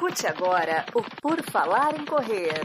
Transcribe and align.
Escute 0.00 0.26
agora 0.26 0.86
o 0.94 1.02
Por 1.20 1.42
Falar 1.42 1.94
em 1.94 2.06
Correr. 2.06 2.64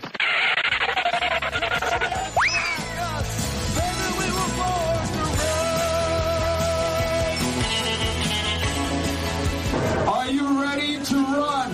Are 10.08 10.32
you 10.32 10.62
ready 10.62 10.98
to 11.04 11.16
run? 11.16 11.72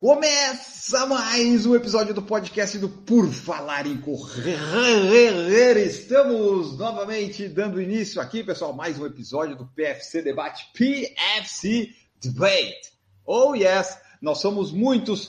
Começa 0.00 0.73
mais 1.02 1.66
um 1.66 1.74
episódio 1.74 2.14
do 2.14 2.22
podcast 2.22 2.78
do 2.78 2.88
Por 2.88 3.28
Falar 3.28 3.84
em 3.84 3.96
Correr. 3.96 5.76
Estamos 5.76 6.78
novamente 6.78 7.48
dando 7.48 7.82
início 7.82 8.22
aqui, 8.22 8.44
pessoal, 8.44 8.72
mais 8.72 8.96
um 8.96 9.04
episódio 9.04 9.56
do 9.56 9.66
PFC 9.66 10.22
Debate, 10.22 10.70
PFC 10.72 11.90
Debate. 12.22 12.92
Oh 13.26 13.56
yes, 13.56 13.98
nós 14.22 14.38
somos 14.38 14.70
muitos 14.70 15.26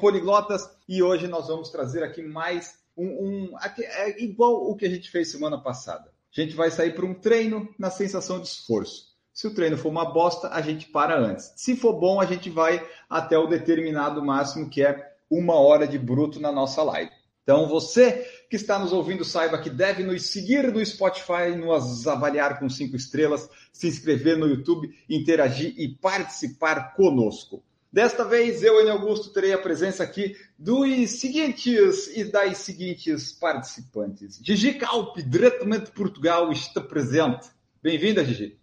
poliglotas 0.00 0.68
e 0.88 1.00
hoje 1.00 1.28
nós 1.28 1.46
vamos 1.46 1.70
trazer 1.70 2.02
aqui 2.02 2.20
mais 2.20 2.74
um, 2.96 3.06
um 3.06 3.58
é 3.78 4.20
igual 4.20 4.68
o 4.68 4.74
que 4.74 4.86
a 4.86 4.90
gente 4.90 5.08
fez 5.08 5.30
semana 5.30 5.56
passada. 5.56 6.10
A 6.36 6.40
gente 6.40 6.56
vai 6.56 6.70
sair 6.70 6.94
para 6.94 7.06
um 7.06 7.14
treino 7.14 7.72
na 7.78 7.90
sensação 7.90 8.40
de 8.40 8.48
esforço. 8.48 9.05
Se 9.36 9.46
o 9.46 9.52
treino 9.52 9.76
for 9.76 9.90
uma 9.90 10.14
bosta, 10.14 10.48
a 10.48 10.62
gente 10.62 10.88
para 10.88 11.14
antes. 11.14 11.52
Se 11.56 11.76
for 11.76 11.92
bom, 11.92 12.18
a 12.18 12.24
gente 12.24 12.48
vai 12.48 12.82
até 13.06 13.36
o 13.36 13.46
determinado 13.46 14.24
máximo, 14.24 14.70
que 14.70 14.82
é 14.82 15.12
uma 15.30 15.56
hora 15.56 15.86
de 15.86 15.98
bruto 15.98 16.40
na 16.40 16.50
nossa 16.50 16.82
live. 16.82 17.10
Então, 17.42 17.68
você 17.68 18.26
que 18.48 18.56
está 18.56 18.78
nos 18.78 18.94
ouvindo, 18.94 19.26
saiba 19.26 19.58
que 19.58 19.68
deve 19.68 20.02
nos 20.02 20.30
seguir 20.30 20.72
no 20.72 20.84
Spotify, 20.84 21.54
nos 21.54 22.06
avaliar 22.06 22.58
com 22.58 22.66
cinco 22.70 22.96
estrelas, 22.96 23.46
se 23.70 23.86
inscrever 23.86 24.38
no 24.38 24.46
YouTube, 24.46 24.88
interagir 25.06 25.74
e 25.76 25.86
participar 25.86 26.94
conosco. 26.94 27.62
Desta 27.92 28.24
vez, 28.24 28.62
eu, 28.62 28.80
Enio 28.80 28.94
Augusto, 28.94 29.34
terei 29.34 29.52
a 29.52 29.58
presença 29.58 30.02
aqui 30.02 30.34
dos 30.58 31.10
seguintes 31.10 32.06
e 32.16 32.24
das 32.24 32.56
seguintes 32.56 33.32
participantes. 33.32 34.40
Gigi 34.42 34.72
Calpe, 34.78 35.22
diretamente 35.22 35.84
de 35.84 35.92
Portugal, 35.92 36.50
está 36.50 36.80
presente. 36.80 37.48
Bem-vinda, 37.82 38.24
Gigi. 38.24 38.56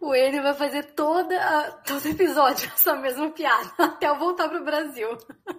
O 0.00 0.14
Enio 0.14 0.42
vai 0.42 0.54
fazer 0.54 0.84
toda, 0.94 1.72
todo 1.84 2.06
episódio 2.06 2.70
essa 2.74 2.94
mesma 2.96 3.30
piada, 3.30 3.70
até 3.78 4.08
eu 4.08 4.18
voltar 4.18 4.48
pro 4.48 4.64
Brasil. 4.64 5.08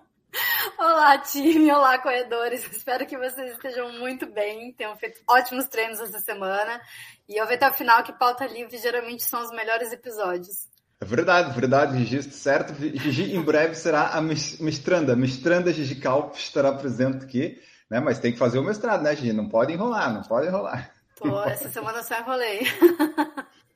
Olá, 0.77 1.17
time! 1.17 1.71
Olá, 1.71 1.97
corredores! 1.97 2.63
Espero 2.71 3.05
que 3.05 3.17
vocês 3.17 3.51
estejam 3.51 3.91
muito 3.99 4.31
bem, 4.31 4.71
tenham 4.73 4.95
feito 4.95 5.19
ótimos 5.27 5.67
treinos 5.67 5.99
essa 5.99 6.19
semana. 6.19 6.79
E 7.27 7.35
eu 7.35 7.45
ver 7.47 7.55
até 7.55 7.69
o 7.69 7.73
final 7.73 8.03
que 8.03 8.13
pauta 8.13 8.45
livre 8.47 8.77
geralmente 8.77 9.23
são 9.23 9.43
os 9.43 9.51
melhores 9.51 9.91
episódios. 9.91 10.69
É 11.01 11.05
verdade, 11.05 11.53
verdade, 11.59 11.97
Gigi, 11.97 12.23
certo? 12.31 12.73
Gigi 12.73 13.35
em 13.35 13.41
breve 13.41 13.75
será 13.75 14.09
a 14.09 14.21
mestranda. 14.21 15.15
Mestranda 15.15 15.73
Gigi 15.73 15.95
Calp 15.95 16.35
estará 16.35 16.71
presente 16.71 17.25
aqui, 17.25 17.59
né? 17.89 17.99
Mas 17.99 18.19
tem 18.19 18.31
que 18.31 18.37
fazer 18.37 18.59
o 18.59 18.63
mestrado, 18.63 19.01
né, 19.01 19.15
Gigi? 19.15 19.33
Não 19.33 19.49
pode 19.49 19.73
enrolar, 19.73 20.13
não 20.13 20.21
pode 20.21 20.47
enrolar. 20.47 20.91
Pô, 21.17 21.43
essa 21.43 21.69
semana 21.69 22.01
só 22.03 22.17
enrolei. 22.19 22.61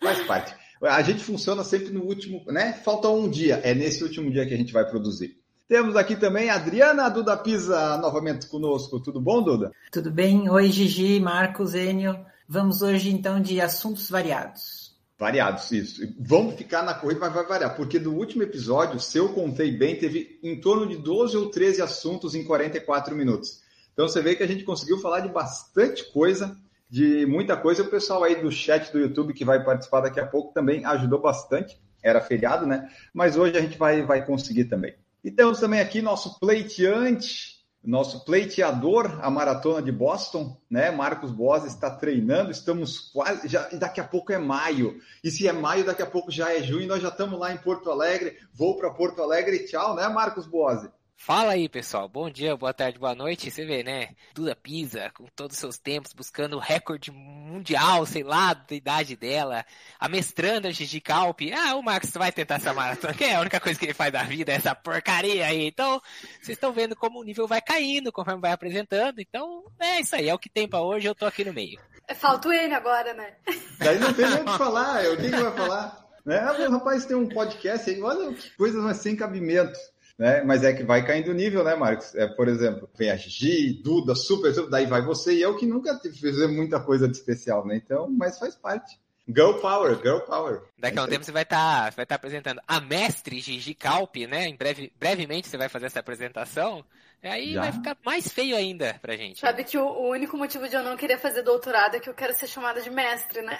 Faz 0.03 0.21
parte. 0.27 0.53
A 0.81 1.01
gente 1.01 1.23
funciona 1.23 1.63
sempre 1.63 1.89
no 1.91 2.03
último, 2.03 2.43
né? 2.47 2.73
Falta 2.73 3.07
um 3.07 3.29
dia. 3.29 3.61
É 3.63 3.73
nesse 3.73 4.03
último 4.03 4.29
dia 4.29 4.45
que 4.45 4.53
a 4.53 4.57
gente 4.57 4.73
vai 4.73 4.85
produzir. 4.85 5.37
Temos 5.65 5.95
aqui 5.95 6.17
também 6.17 6.49
a 6.49 6.55
Adriana 6.55 7.09
Duda 7.09 7.37
Pisa 7.37 7.97
novamente 7.97 8.47
conosco. 8.47 8.99
Tudo 8.99 9.21
bom, 9.21 9.41
Duda? 9.41 9.71
Tudo 9.89 10.11
bem. 10.11 10.49
Oi, 10.49 10.69
Gigi, 10.69 11.21
Marcos, 11.21 11.73
Enio. 11.73 12.19
Vamos 12.47 12.81
hoje 12.81 13.09
então 13.09 13.41
de 13.41 13.61
assuntos 13.61 14.09
variados. 14.09 14.93
Variados, 15.17 15.71
isso. 15.71 16.01
Vamos 16.19 16.55
ficar 16.55 16.83
na 16.83 16.93
corrida, 16.93 17.21
mas 17.21 17.33
vai 17.33 17.45
variar, 17.45 17.75
porque 17.77 17.97
do 17.97 18.13
último 18.13 18.43
episódio, 18.43 18.99
se 18.99 19.17
eu 19.17 19.29
contei 19.29 19.71
bem, 19.71 19.95
teve 19.95 20.37
em 20.43 20.59
torno 20.59 20.85
de 20.85 20.97
12 20.97 21.37
ou 21.37 21.49
13 21.49 21.81
assuntos 21.81 22.35
em 22.35 22.43
44 22.43 23.15
minutos. 23.15 23.61
Então 23.93 24.07
você 24.07 24.21
vê 24.21 24.35
que 24.35 24.43
a 24.43 24.47
gente 24.47 24.65
conseguiu 24.65 24.97
falar 24.99 25.21
de 25.21 25.29
bastante 25.29 26.11
coisa 26.11 26.57
de 26.93 27.25
muita 27.25 27.57
coisa. 27.57 27.81
O 27.81 27.87
pessoal 27.87 28.23
aí 28.23 28.39
do 28.39 28.51
chat 28.51 28.91
do 28.91 28.99
YouTube 28.99 29.33
que 29.33 29.43
vai 29.43 29.63
participar 29.63 30.01
daqui 30.01 30.19
a 30.19 30.27
pouco 30.27 30.53
também 30.53 30.85
ajudou 30.85 31.19
bastante. 31.19 31.81
Era 32.03 32.21
feriado, 32.21 32.67
né? 32.67 32.87
Mas 33.11 33.35
hoje 33.35 33.57
a 33.57 33.61
gente 33.61 33.79
vai, 33.79 34.03
vai 34.03 34.23
conseguir 34.23 34.65
também. 34.65 34.93
E 35.23 35.31
temos 35.31 35.59
também 35.59 35.79
aqui 35.79 36.03
nosso 36.03 36.39
pleiteante, 36.39 37.63
nosso 37.83 38.23
pleiteador, 38.23 39.19
a 39.23 39.31
maratona 39.31 39.81
de 39.81 39.91
Boston, 39.91 40.55
né? 40.69 40.91
Marcos 40.91 41.31
Boas 41.31 41.65
está 41.65 41.89
treinando, 41.89 42.51
estamos 42.51 42.99
quase, 43.11 43.47
já, 43.47 43.67
daqui 43.69 43.99
a 43.99 44.03
pouco 44.03 44.31
é 44.31 44.37
maio. 44.37 44.99
E 45.23 45.31
se 45.31 45.47
é 45.47 45.51
maio, 45.51 45.83
daqui 45.83 46.03
a 46.03 46.05
pouco 46.05 46.29
já 46.29 46.53
é 46.53 46.61
junho, 46.61 46.87
nós 46.87 47.01
já 47.01 47.09
estamos 47.09 47.39
lá 47.39 47.51
em 47.51 47.57
Porto 47.57 47.89
Alegre. 47.89 48.37
Vou 48.53 48.77
para 48.77 48.91
Porto 48.91 49.23
Alegre 49.23 49.55
e 49.55 49.65
tchau, 49.65 49.95
né, 49.95 50.07
Marcos 50.09 50.45
Boas? 50.45 50.87
Fala 51.15 51.53
aí, 51.53 51.69
pessoal. 51.69 52.09
Bom 52.09 52.29
dia, 52.29 52.55
boa 52.57 52.73
tarde, 52.73 52.99
boa 52.99 53.15
noite. 53.15 53.49
Você 53.49 53.63
vê, 53.65 53.81
né? 53.81 54.09
Duda 54.33 54.55
Pisa, 54.55 55.09
com 55.15 55.25
todos 55.33 55.55
os 55.55 55.59
seus 55.59 55.77
tempos, 55.77 56.11
buscando 56.11 56.57
o 56.57 56.59
recorde 56.59 57.11
mundial, 57.11 58.05
sei 58.05 58.23
lá, 58.23 58.53
da 58.53 58.75
idade 58.75 59.15
dela. 59.15 59.65
A 59.97 60.09
mestranda 60.09 60.69
Gigi 60.69 60.99
Calpe. 60.99 61.53
Ah, 61.53 61.75
o 61.75 61.81
Marcos 61.81 62.11
vai 62.11 62.31
tentar 62.31 62.55
essa 62.55 62.73
maratona, 62.73 63.13
que 63.13 63.23
é 63.23 63.35
a 63.35 63.39
única 63.39 63.59
coisa 63.59 63.79
que 63.79 63.85
ele 63.85 63.93
faz 63.93 64.11
da 64.11 64.23
vida, 64.23 64.51
é 64.51 64.55
essa 64.55 64.75
porcaria 64.75 65.45
aí. 65.45 65.65
Então, 65.65 66.01
vocês 66.41 66.57
estão 66.57 66.73
vendo 66.73 66.93
como 66.93 67.21
o 67.21 67.23
nível 67.23 67.47
vai 67.47 67.61
caindo 67.61 68.11
conforme 68.11 68.41
vai 68.41 68.51
apresentando. 68.51 69.19
Então, 69.19 69.63
é 69.79 70.01
isso 70.01 70.15
aí, 70.15 70.27
é 70.27 70.33
o 70.33 70.39
que 70.39 70.49
tem 70.49 70.67
pra 70.67 70.81
hoje, 70.81 71.07
eu 71.07 71.15
tô 71.15 71.25
aqui 71.25 71.45
no 71.45 71.53
meio. 71.53 71.79
Falta 72.15 72.49
o 72.49 72.53
ele 72.53 72.73
agora, 72.73 73.13
né? 73.13 73.35
Daí 73.79 73.97
não 73.97 74.13
tem 74.13 74.29
nem 74.29 74.41
o 74.41 74.45
que 74.45 74.51
falar, 74.57 75.05
o 75.05 75.15
que, 75.15 75.29
que 75.29 75.37
vai 75.37 75.55
falar? 75.55 76.03
Né? 76.25 76.67
O 76.67 76.71
rapaz 76.71 77.05
tem 77.05 77.15
um 77.15 77.29
podcast 77.29 77.89
aí, 77.89 78.01
olha 78.01 78.33
que 78.33 78.49
coisas 78.57 78.81
mas 78.83 78.97
sem 78.97 79.15
cabimento 79.15 79.77
né? 80.17 80.43
Mas 80.43 80.63
é 80.63 80.73
que 80.73 80.83
vai 80.83 81.05
caindo 81.05 81.31
o 81.31 81.33
nível, 81.33 81.63
né, 81.63 81.75
Marcos? 81.75 82.13
É, 82.15 82.27
por 82.27 82.47
exemplo, 82.47 82.89
vem 82.97 83.09
a 83.09 83.15
Gigi, 83.15 83.81
Duda, 83.83 84.15
super, 84.15 84.53
super, 84.53 84.69
daí 84.69 84.85
vai 84.85 85.03
você 85.03 85.33
e 85.33 85.41
eu 85.41 85.55
que 85.55 85.65
nunca 85.65 85.99
fiz 85.99 86.37
muita 86.49 86.79
coisa 86.79 87.07
de 87.07 87.17
especial, 87.17 87.65
né? 87.65 87.75
Então, 87.75 88.09
mas 88.09 88.37
faz 88.37 88.55
parte. 88.55 88.99
Girl 89.27 89.53
Power, 89.53 89.97
Girl 90.01 90.19
Power. 90.19 90.63
Daqui 90.77 90.99
a 90.99 91.03
um 91.03 91.07
tempo 91.07 91.23
você 91.23 91.31
vai 91.31 91.43
estar 91.43 91.85
tá, 91.85 91.89
vai 91.95 92.05
tá 92.05 92.15
apresentando 92.15 92.61
a 92.67 92.81
mestre 92.81 93.39
Gigi 93.39 93.73
Calpe, 93.73 94.27
né? 94.27 94.47
Em 94.47 94.55
breve, 94.55 94.91
brevemente 94.99 95.47
você 95.47 95.57
vai 95.57 95.69
fazer 95.69 95.85
essa 95.85 96.01
apresentação. 96.01 96.83
E 97.23 97.27
aí 97.27 97.53
Já? 97.53 97.61
vai 97.61 97.71
ficar 97.71 97.97
mais 98.05 98.27
feio 98.27 98.53
ainda 98.55 98.99
pra 99.01 99.15
gente. 99.15 99.39
Sabe 99.39 99.63
que 99.63 99.77
o, 99.77 99.85
o, 99.85 100.09
único 100.09 100.37
motivo 100.37 100.67
de 100.67 100.75
eu 100.75 100.83
não 100.83 100.97
querer 100.97 101.17
fazer 101.17 101.41
doutorado 101.41 101.95
é 101.95 101.99
que 101.99 102.09
eu 102.09 102.13
quero 102.13 102.37
ser 102.37 102.47
chamada 102.47 102.81
de 102.81 102.89
mestre, 102.89 103.41
né? 103.41 103.57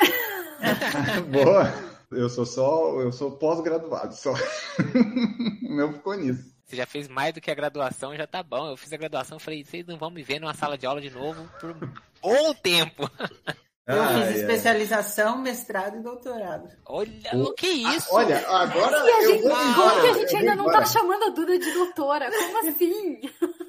Boa! 1.31 1.71
Eu 2.11 2.29
sou 2.29 2.45
só, 2.45 2.99
eu 2.99 3.11
sou 3.11 3.31
pós-graduado, 3.31 4.13
só. 4.15 4.33
o 5.63 5.73
meu 5.73 5.93
ficou 5.93 6.13
nisso. 6.15 6.53
Você 6.65 6.75
já 6.75 6.85
fez 6.85 7.07
mais 7.07 7.33
do 7.33 7.39
que 7.39 7.49
a 7.49 7.55
graduação, 7.55 8.15
já 8.15 8.27
tá 8.27 8.43
bom. 8.43 8.69
Eu 8.69 8.77
fiz 8.77 8.91
a 8.91 8.97
graduação, 8.97 9.39
falei, 9.39 9.63
vocês 9.63 9.85
não 9.85 9.97
vão 9.97 10.11
me 10.11 10.23
ver 10.23 10.39
numa 10.39 10.53
sala 10.53 10.77
de 10.77 10.85
aula 10.85 10.99
de 10.99 11.09
novo 11.09 11.49
por 11.59 11.71
um 11.71 11.79
bom 12.21 12.53
tempo. 12.55 13.09
Eu 13.85 14.01
ah, 14.01 14.07
fiz 14.07 14.37
especialização, 14.37 15.39
mestrado 15.39 15.97
e 15.97 15.99
doutorado. 15.99 16.69
Olha, 16.85 17.11
o 17.33 17.53
que 17.53 17.65
é 17.65 17.95
isso? 17.95 18.07
Ah, 18.11 18.15
olha, 18.15 18.47
agora 18.47 18.97
e 19.05 19.11
a 19.11 19.27
gente, 19.27 19.43
eu 19.43 19.49
vou 19.49 19.89
Como 19.89 20.01
que 20.01 20.07
a 20.07 20.13
gente 20.13 20.35
ainda 20.37 20.55
não 20.55 20.65
tá 20.71 20.85
chamando 20.85 21.23
a 21.23 21.29
Duda 21.29 21.59
de 21.59 21.71
doutora? 21.73 22.31
Como 22.31 22.69
assim? 22.69 23.19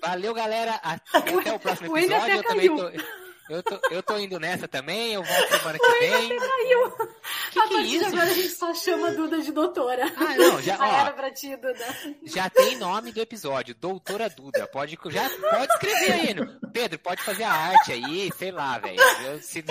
Valeu, 0.00 0.32
galera. 0.32 0.74
Até 1.12 1.52
o 1.52 1.58
próximo 1.58 1.98
episódio. 1.98 2.36
eu 2.36 2.42
também 2.44 2.76
tô... 2.76 3.23
Eu 3.48 3.62
tô, 3.62 3.78
eu 3.90 4.02
tô 4.02 4.18
indo 4.18 4.40
nessa 4.40 4.66
também, 4.66 5.12
eu 5.12 5.22
volto 5.22 5.48
semana 5.58 5.78
que 5.78 5.98
vem. 6.00 6.38
caiu. 6.38 6.90
Que 7.50 7.58
a 7.58 7.68
que 7.68 7.74
é 7.74 7.80
isso? 7.82 8.06
agora 8.06 8.22
a 8.22 8.34
gente 8.34 8.48
só 8.50 8.74
chama 8.74 9.12
Duda 9.12 9.40
de 9.40 9.52
doutora. 9.52 10.04
Ah, 10.16 10.36
não, 10.36 10.62
já, 10.62 10.78
ó, 10.78 11.00
era 11.00 11.12
pra 11.12 11.30
ti, 11.30 11.54
Duda. 11.56 11.96
Já 12.24 12.48
tem 12.48 12.76
nome 12.76 13.12
do 13.12 13.20
episódio, 13.20 13.74
Doutora 13.74 14.30
Duda. 14.30 14.66
Pode, 14.66 14.98
já, 15.10 15.28
pode 15.28 15.72
escrever 15.72 16.12
aí. 16.12 16.70
Pedro, 16.72 16.98
pode 16.98 17.22
fazer 17.22 17.44
a 17.44 17.52
arte 17.52 17.92
aí, 17.92 18.32
sei 18.36 18.50
lá, 18.50 18.78
velho. 18.78 18.98
Se 19.42 19.62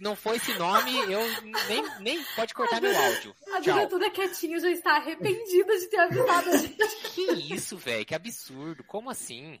não 0.00 0.16
for 0.16 0.34
esse 0.34 0.52
nome, 0.54 0.96
eu 1.10 1.20
nem, 1.68 1.84
nem 2.00 2.24
pode 2.34 2.52
cortar 2.52 2.78
a 2.78 2.80
meu 2.80 2.96
áudio. 2.96 3.34
A 3.54 3.60
Duda 3.60 3.86
toda 3.86 4.10
quietinha 4.10 4.58
já 4.58 4.70
está 4.70 4.96
arrependida 4.96 5.78
de 5.78 5.86
ter 5.86 6.00
avisado 6.00 6.50
a 6.50 6.56
gente. 6.56 6.76
Que 7.14 7.54
isso, 7.54 7.76
velho, 7.76 8.04
que 8.04 8.14
absurdo. 8.14 8.82
Como 8.84 9.08
assim? 9.08 9.60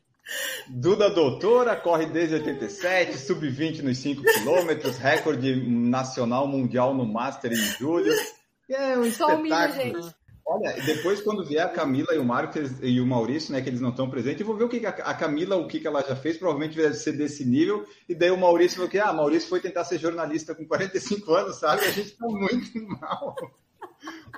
Duda 0.68 1.10
Doutora 1.10 1.76
corre 1.76 2.06
desde 2.06 2.36
87, 2.36 3.18
sub-20 3.18 3.82
nos 3.82 3.98
5 3.98 4.22
quilômetros, 4.22 4.98
recorde 4.98 5.56
nacional 5.68 6.46
mundial 6.46 6.94
no 6.94 7.04
Master 7.04 7.52
em 7.52 7.56
julho. 7.56 8.12
É 8.68 8.96
um 8.96 9.10
Só 9.10 9.34
espetáculo. 9.34 10.12
Olha, 10.46 10.72
depois 10.84 11.20
quando 11.20 11.44
vier 11.44 11.64
a 11.64 11.68
Camila 11.68 12.12
e 12.12 12.18
o 12.18 12.24
Marcos 12.24 12.72
e 12.82 13.00
o 13.00 13.06
Maurício, 13.06 13.52
né, 13.52 13.60
que 13.60 13.68
eles 13.68 13.80
não 13.80 13.90
estão 13.90 14.10
presentes, 14.10 14.40
eu 14.40 14.46
vou 14.46 14.56
ver 14.56 14.64
o 14.64 14.68
que 14.68 14.84
a 14.84 15.14
Camila, 15.14 15.54
o 15.56 15.68
que 15.68 15.86
ela 15.86 16.02
já 16.02 16.16
fez, 16.16 16.36
provavelmente 16.36 16.76
deve 16.76 16.94
ser 16.94 17.12
desse 17.12 17.44
nível, 17.44 17.86
e 18.08 18.16
daí 18.16 18.32
o 18.32 18.36
Maurício 18.36 18.76
falou 18.76 18.90
que, 18.90 18.98
ah, 18.98 19.12
Maurício 19.12 19.48
foi 19.48 19.60
tentar 19.60 19.84
ser 19.84 19.98
jornalista 19.98 20.52
com 20.52 20.66
45 20.66 21.32
anos, 21.34 21.56
sabe? 21.56 21.84
A 21.84 21.90
gente 21.90 22.16
tá 22.16 22.26
muito 22.26 22.72
mal. 23.00 23.36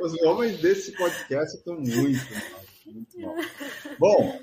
Os 0.03 0.13
homens 0.23 0.61
desse 0.61 0.93
podcast 0.93 1.57
estão 1.57 1.77
muito 1.77 2.35
mal. 2.35 2.62
Muito 2.87 3.19
bom. 3.21 3.37
Bom, 3.99 4.41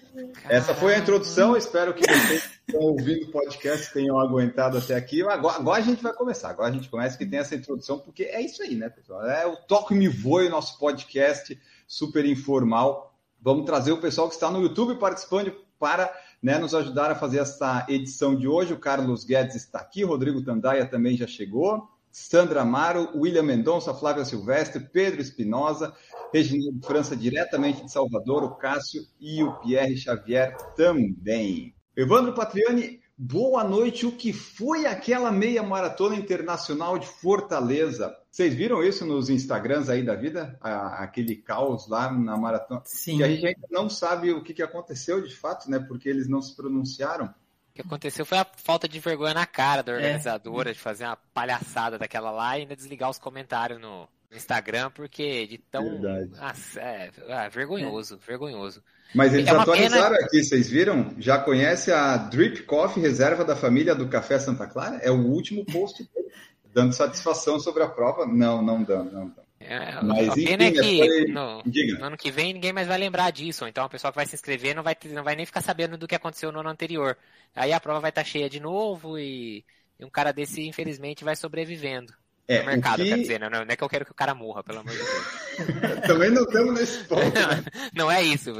essa 0.47 0.74
foi 0.74 0.95
a 0.95 1.00
introdução. 1.00 1.57
Espero 1.57 1.94
que 1.94 2.03
vocês 2.07 2.50
estão 2.68 2.81
ouvindo 2.81 3.27
o 3.27 3.31
podcast 3.31 3.94
tenham 3.94 4.19
aguentado 4.19 4.77
até 4.77 4.95
aqui. 4.95 5.21
Agora, 5.24 5.57
agora, 5.57 5.80
a 5.80 5.86
gente 5.86 6.01
vai 6.01 6.13
começar. 6.13 6.50
Agora 6.50 6.69
a 6.69 6.71
gente 6.71 6.89
começa 6.89 7.18
que 7.18 7.25
tem 7.25 7.39
essa 7.39 7.56
introdução, 7.56 8.00
porque 8.00 8.24
é 8.24 8.41
isso 8.41 8.62
aí, 8.63 8.75
né, 8.75 8.89
pessoal? 8.89 9.25
É 9.25 9.45
o 9.45 9.56
Toque 9.56 9.94
Me 9.94 10.07
Voe, 10.07 10.50
nosso 10.50 10.77
podcast 10.80 11.59
super 11.88 12.25
informal. 12.25 13.13
Vamos 13.41 13.65
trazer 13.65 13.91
o 13.91 14.01
pessoal 14.01 14.27
que 14.27 14.36
está 14.36 14.50
no 14.50 14.62
YouTube 14.62 14.95
participando 14.95 15.53
para 15.80 16.13
né, 16.41 16.57
nos 16.57 16.74
ajudar 16.74 17.12
a 17.12 17.15
fazer 17.15 17.39
essa 17.39 17.86
edição 17.89 18.36
de 18.36 18.47
hoje. 18.47 18.74
O 18.74 18.80
Carlos 18.80 19.24
Guedes 19.24 19.56
está 19.56 19.80
aqui, 19.80 20.03
Rodrigo 20.03 20.44
Tandaia 20.44 20.86
também 20.86 21.18
já 21.18 21.27
chegou. 21.27 21.89
Sandra 22.12 22.62
Amaro, 22.62 23.10
William 23.16 23.44
Mendonça, 23.44 23.94
Flávia 23.94 24.26
Silvestre, 24.26 24.80
Pedro 24.92 25.22
Espinosa, 25.22 25.94
Reginaldo 26.34 26.86
França, 26.86 27.16
diretamente 27.16 27.84
de 27.84 27.92
Salvador, 27.92 28.44
o 28.44 28.56
Cássio 28.56 29.04
e 29.20 29.44
o 29.44 29.54
Pierre 29.60 29.98
Xavier 29.98 30.56
também. 30.76 31.74
Evandro 31.96 32.34
Patriani, 32.34 33.00
boa 33.18 33.64
noite. 33.64 34.06
O 34.06 34.12
que 34.12 34.32
foi 34.32 34.86
aquela 34.86 35.32
meia 35.32 35.62
maratona 35.62 36.16
internacional 36.16 36.98
de 36.98 37.08
Fortaleza? 37.08 38.16
Vocês 38.32 38.54
viram 38.54 38.84
isso 38.84 39.06
nos 39.06 39.30
Instagrams 39.30 39.90
aí 39.90 40.04
da 40.04 40.16
vida? 40.16 40.58
aquele 40.62 41.36
caos 41.36 41.88
lá 41.88 42.12
na 42.12 42.38
maratona? 42.38 42.82
Sim. 42.86 43.18
Que 43.18 43.24
a 43.24 43.28
gente 43.28 43.46
ainda 43.46 43.68
não 43.70 43.90
sabe 43.90 44.32
o 44.32 44.44
que, 44.44 44.54
que 44.54 44.64
aconteceu 44.64 45.22
de 45.22 45.36
fato, 45.36 45.70
né? 45.70 45.80
Porque 45.80 46.08
eles 46.08 46.28
não 46.28 46.42
se 46.42 46.56
pronunciaram 46.56 47.34
que 47.80 47.88
aconteceu 47.88 48.26
foi 48.26 48.38
a 48.38 48.46
falta 48.46 48.88
de 48.88 49.00
vergonha 49.00 49.34
na 49.34 49.46
cara 49.46 49.81
da 49.81 49.94
é. 49.94 49.96
organizadora 49.96 50.72
é. 50.72 50.74
de 50.74 50.80
fazer 50.80 51.06
uma 51.06 51.18
palhaçada 51.34 51.98
daquela 51.98 52.30
lá 52.31 52.58
e 52.58 52.62
ainda 52.62 52.76
desligar 52.76 53.10
os 53.10 53.18
comentários 53.18 53.80
no 53.80 54.08
Instagram, 54.31 54.92
porque 54.92 55.48
de 55.48 55.58
tão. 55.58 56.00
Nossa, 56.00 56.80
é, 56.80 57.10
é, 57.28 57.50
vergonhoso, 57.50 58.16
é. 58.16 58.28
vergonhoso. 58.28 58.84
Mas 59.16 59.34
eles 59.34 59.48
é 59.48 59.52
atualizaram 59.52 60.16
pena... 60.16 60.26
aqui, 60.26 60.44
vocês 60.44 60.70
viram? 60.70 61.16
Já 61.18 61.40
conhece 61.40 61.92
a 61.92 62.16
Drip 62.16 62.64
Coffee, 62.64 63.02
reserva 63.02 63.44
da 63.44 63.56
família 63.56 63.96
do 63.96 64.08
Café 64.08 64.38
Santa 64.38 64.68
Clara? 64.68 64.98
É 64.98 65.10
o 65.10 65.25
último 65.25 65.66
post 65.66 66.08
dele, 66.14 66.28
dando 66.72 66.94
satisfação 66.94 67.60
sobre 67.60 67.82
a 67.82 67.88
prova. 67.88 68.28
Não, 68.28 68.62
não 68.62 68.84
dando, 68.84 69.12
não 69.12 69.28
dando. 69.28 69.49
É, 69.60 70.02
Mas, 70.02 70.30
a 70.30 70.36
pena 70.36 70.64
enfim, 70.64 71.02
é 71.02 71.08
que 71.08 71.26
no, 71.32 71.62
no, 71.64 72.06
ano 72.06 72.18
que 72.18 72.32
vem 72.32 72.54
ninguém 72.54 72.72
mais 72.72 72.88
vai 72.88 72.98
lembrar 72.98 73.30
disso. 73.32 73.68
Então 73.68 73.84
a 73.84 73.90
pessoa 73.90 74.12
que 74.12 74.16
vai 74.16 74.26
se 74.26 74.36
inscrever 74.36 74.74
não 74.74 74.84
vai, 74.84 74.96
não 75.12 75.24
vai 75.24 75.36
nem 75.36 75.46
ficar 75.46 75.62
sabendo 75.62 75.98
do 75.98 76.08
que 76.08 76.16
aconteceu 76.16 76.52
no 76.52 76.62
ano 76.62 76.70
anterior. 76.70 77.18
Aí 77.54 77.74
a 77.74 77.80
prova 77.80 78.00
vai 78.00 78.10
estar 78.10 78.24
cheia 78.24 78.50
de 78.50 78.60
novo 78.60 79.20
e, 79.20 79.66
e 80.00 80.06
um 80.06 80.10
cara 80.10 80.32
desse, 80.32 80.66
infelizmente, 80.66 81.26
vai 81.26 81.36
sobrevivendo. 81.36 82.14
É, 82.48 82.62
no 82.62 82.66
mercado, 82.66 83.04
que... 83.04 83.10
quer 83.10 83.20
dizer, 83.20 83.40
né? 83.40 83.48
não, 83.48 83.60
é 83.60 83.76
que 83.76 83.84
eu 83.84 83.90
quero 83.90 84.06
que 84.06 84.12
o 84.12 84.16
cara 84.16 84.34
morra, 84.34 84.64
pelo 84.64 84.80
amor 84.80 84.92
de 84.92 84.98
Deus. 84.98 86.02
Também 86.08 86.32
não 86.32 86.42
estamos 86.42 86.74
nesse 86.74 87.04
ponto. 87.04 87.22
Né? 87.22 87.64
não, 87.94 88.10
é 88.10 88.24
isso. 88.24 88.52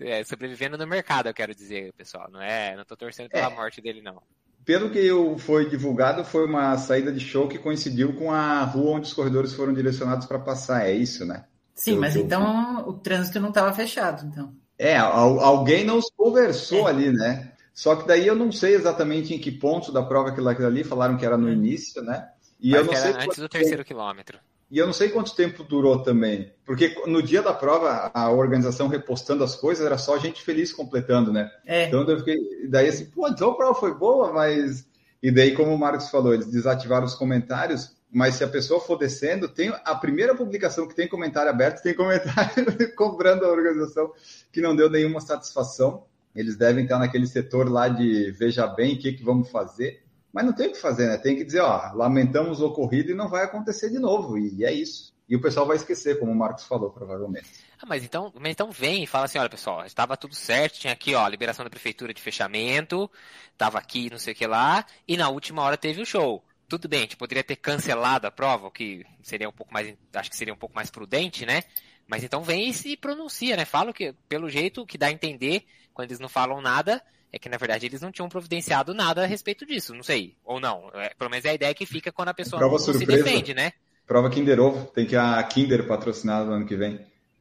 É, 0.00 0.24
sobrevivendo 0.24 0.78
no 0.78 0.86
mercado, 0.86 1.28
eu 1.28 1.34
quero 1.34 1.54
dizer, 1.54 1.92
pessoal. 1.92 2.30
Não 2.30 2.40
é, 2.40 2.74
não 2.74 2.86
tô 2.86 2.96
torcendo 2.96 3.28
pela 3.28 3.52
é. 3.52 3.54
morte 3.54 3.82
dele, 3.82 4.00
não. 4.00 4.22
Pelo 4.64 4.90
que 4.90 5.10
foi 5.38 5.68
divulgado, 5.68 6.24
foi 6.24 6.46
uma 6.46 6.76
saída 6.78 7.12
de 7.12 7.20
show 7.20 7.46
que 7.46 7.58
coincidiu 7.58 8.14
com 8.14 8.32
a 8.32 8.62
rua 8.64 8.96
onde 8.96 9.08
os 9.08 9.12
corredores 9.12 9.52
foram 9.52 9.74
direcionados 9.74 10.26
para 10.26 10.38
passar. 10.38 10.86
É 10.86 10.92
isso, 10.92 11.24
né? 11.26 11.44
Sim, 11.74 11.98
mas 11.98 12.16
então 12.16 12.88
o 12.88 12.94
trânsito 12.94 13.40
não 13.40 13.48
estava 13.50 13.72
fechado, 13.72 14.26
então. 14.26 14.54
É, 14.78 14.96
alguém 14.96 15.84
não 15.84 16.00
conversou 16.16 16.88
é. 16.88 16.90
ali, 16.90 17.12
né? 17.12 17.52
Só 17.74 17.96
que 17.96 18.06
daí 18.06 18.26
eu 18.26 18.36
não 18.36 18.52
sei 18.52 18.74
exatamente 18.74 19.34
em 19.34 19.38
que 19.38 19.50
ponto 19.50 19.90
da 19.92 20.02
prova 20.02 20.30
aquilo, 20.30 20.48
ali, 20.48 20.84
falaram 20.84 21.16
que 21.16 21.26
era 21.26 21.36
no 21.36 21.50
início, 21.50 22.02
né? 22.02 22.28
E 22.60 22.70
Mas 22.70 22.80
eu 22.80 22.86
não 22.86 22.94
sei 22.94 23.12
antes 23.12 23.38
do 23.38 23.48
terceiro 23.48 23.84
quilômetro. 23.84 24.38
E 24.74 24.78
eu 24.78 24.86
não 24.86 24.92
sei 24.92 25.08
quanto 25.08 25.36
tempo 25.36 25.62
durou 25.62 26.02
também. 26.02 26.52
Porque 26.66 26.96
no 27.06 27.22
dia 27.22 27.40
da 27.40 27.54
prova, 27.54 28.10
a 28.12 28.28
organização 28.28 28.88
repostando 28.88 29.44
as 29.44 29.54
coisas, 29.54 29.86
era 29.86 29.96
só 29.96 30.18
gente 30.18 30.42
feliz 30.42 30.72
completando, 30.72 31.32
né? 31.32 31.48
É. 31.64 31.86
Então 31.86 32.02
eu 32.02 32.18
fiquei. 32.18 32.36
Daí 32.68 32.88
assim, 32.88 33.04
pô, 33.04 33.28
então 33.28 33.52
a 33.52 33.56
prova 33.56 33.78
foi 33.78 33.94
boa, 33.94 34.32
mas. 34.32 34.84
E 35.22 35.30
daí, 35.30 35.54
como 35.54 35.72
o 35.72 35.78
Marcos 35.78 36.10
falou, 36.10 36.34
eles 36.34 36.48
desativaram 36.48 37.06
os 37.06 37.14
comentários, 37.14 37.94
mas 38.10 38.34
se 38.34 38.42
a 38.42 38.48
pessoa 38.48 38.80
for 38.80 38.98
descendo, 38.98 39.48
tem 39.48 39.72
a 39.84 39.94
primeira 39.94 40.34
publicação 40.34 40.88
que 40.88 40.94
tem 40.96 41.06
comentário 41.06 41.52
aberto, 41.52 41.80
tem 41.80 41.94
comentário 41.94 42.66
cobrando 42.96 43.44
a 43.44 43.52
organização 43.52 44.12
que 44.50 44.60
não 44.60 44.74
deu 44.74 44.90
nenhuma 44.90 45.20
satisfação. 45.20 46.02
Eles 46.34 46.56
devem 46.56 46.82
estar 46.82 46.98
naquele 46.98 47.28
setor 47.28 47.70
lá 47.70 47.86
de 47.86 48.32
veja 48.32 48.66
bem 48.66 48.96
o 48.96 48.98
que, 48.98 49.12
que 49.12 49.22
vamos 49.22 49.48
fazer. 49.52 50.02
Mas 50.34 50.44
não 50.44 50.52
tem 50.52 50.66
o 50.66 50.72
que 50.72 50.80
fazer, 50.80 51.06
né? 51.06 51.16
Tem 51.16 51.36
que 51.36 51.44
dizer, 51.44 51.60
ó, 51.60 51.92
lamentamos 51.94 52.60
o 52.60 52.66
ocorrido 52.66 53.12
e 53.12 53.14
não 53.14 53.28
vai 53.28 53.44
acontecer 53.44 53.88
de 53.88 54.00
novo. 54.00 54.36
E 54.36 54.64
é 54.64 54.72
isso. 54.72 55.14
E 55.28 55.36
o 55.36 55.40
pessoal 55.40 55.64
vai 55.64 55.76
esquecer, 55.76 56.18
como 56.18 56.32
o 56.32 56.34
Marcos 56.34 56.64
falou, 56.64 56.90
provavelmente. 56.90 57.46
Ah, 57.80 57.86
mas 57.86 58.02
então, 58.02 58.32
mas 58.34 58.50
então 58.50 58.72
vem 58.72 59.04
e 59.04 59.06
fala 59.06 59.26
assim, 59.26 59.38
olha 59.38 59.48
pessoal, 59.48 59.86
estava 59.86 60.16
tudo 60.16 60.34
certo, 60.34 60.80
tinha 60.80 60.92
aqui, 60.92 61.14
ó, 61.14 61.26
liberação 61.28 61.64
da 61.64 61.70
prefeitura 61.70 62.12
de 62.12 62.20
fechamento, 62.20 63.08
estava 63.52 63.78
aqui, 63.78 64.10
não 64.10 64.18
sei 64.18 64.32
o 64.32 64.36
que 64.36 64.46
lá, 64.46 64.84
e 65.06 65.16
na 65.16 65.28
última 65.28 65.62
hora 65.62 65.76
teve 65.76 66.02
o 66.02 66.06
show. 66.06 66.44
Tudo 66.68 66.88
bem, 66.88 66.98
a 66.98 67.02
gente 67.02 67.16
poderia 67.16 67.44
ter 67.44 67.56
cancelado 67.56 68.26
a 68.26 68.30
prova, 68.30 68.66
o 68.66 68.70
que 68.72 69.06
seria 69.22 69.48
um 69.48 69.52
pouco 69.52 69.72
mais, 69.72 69.94
acho 70.14 70.30
que 70.30 70.36
seria 70.36 70.52
um 70.52 70.58
pouco 70.58 70.74
mais 70.74 70.90
prudente, 70.90 71.46
né? 71.46 71.62
Mas 72.08 72.24
então 72.24 72.42
vem 72.42 72.68
e 72.68 72.74
se 72.74 72.96
pronuncia, 72.96 73.56
né? 73.56 73.64
Fala 73.64 73.92
que, 73.92 74.12
pelo 74.28 74.50
jeito 74.50 74.84
que 74.84 74.98
dá 74.98 75.06
a 75.06 75.12
entender, 75.12 75.64
quando 75.94 76.10
eles 76.10 76.18
não 76.18 76.28
falam 76.28 76.60
nada, 76.60 77.00
é 77.34 77.38
que 77.38 77.48
na 77.48 77.56
verdade 77.56 77.86
eles 77.86 78.00
não 78.00 78.12
tinham 78.12 78.28
providenciado 78.28 78.94
nada 78.94 79.24
a 79.24 79.26
respeito 79.26 79.66
disso, 79.66 79.92
não 79.92 80.04
sei. 80.04 80.36
Ou 80.44 80.60
não. 80.60 80.88
É, 80.94 81.12
pelo 81.18 81.30
menos 81.30 81.44
é 81.44 81.50
a 81.50 81.54
ideia 81.54 81.74
que 81.74 81.84
fica 81.84 82.12
quando 82.12 82.28
a 82.28 82.34
pessoa 82.34 82.60
Prova 82.60 82.76
não, 82.76 82.78
surpresa. 82.78 83.12
se 83.12 83.22
defende, 83.24 83.52
né? 83.52 83.72
Prova 84.06 84.30
Kinder 84.30 84.60
Ovo, 84.60 84.86
tem 84.86 85.04
que 85.04 85.16
a 85.16 85.42
Kinder 85.42 85.84
patrocinar 85.86 86.44
no 86.44 86.52
ano 86.52 86.66
que 86.66 86.76
vem. 86.76 86.94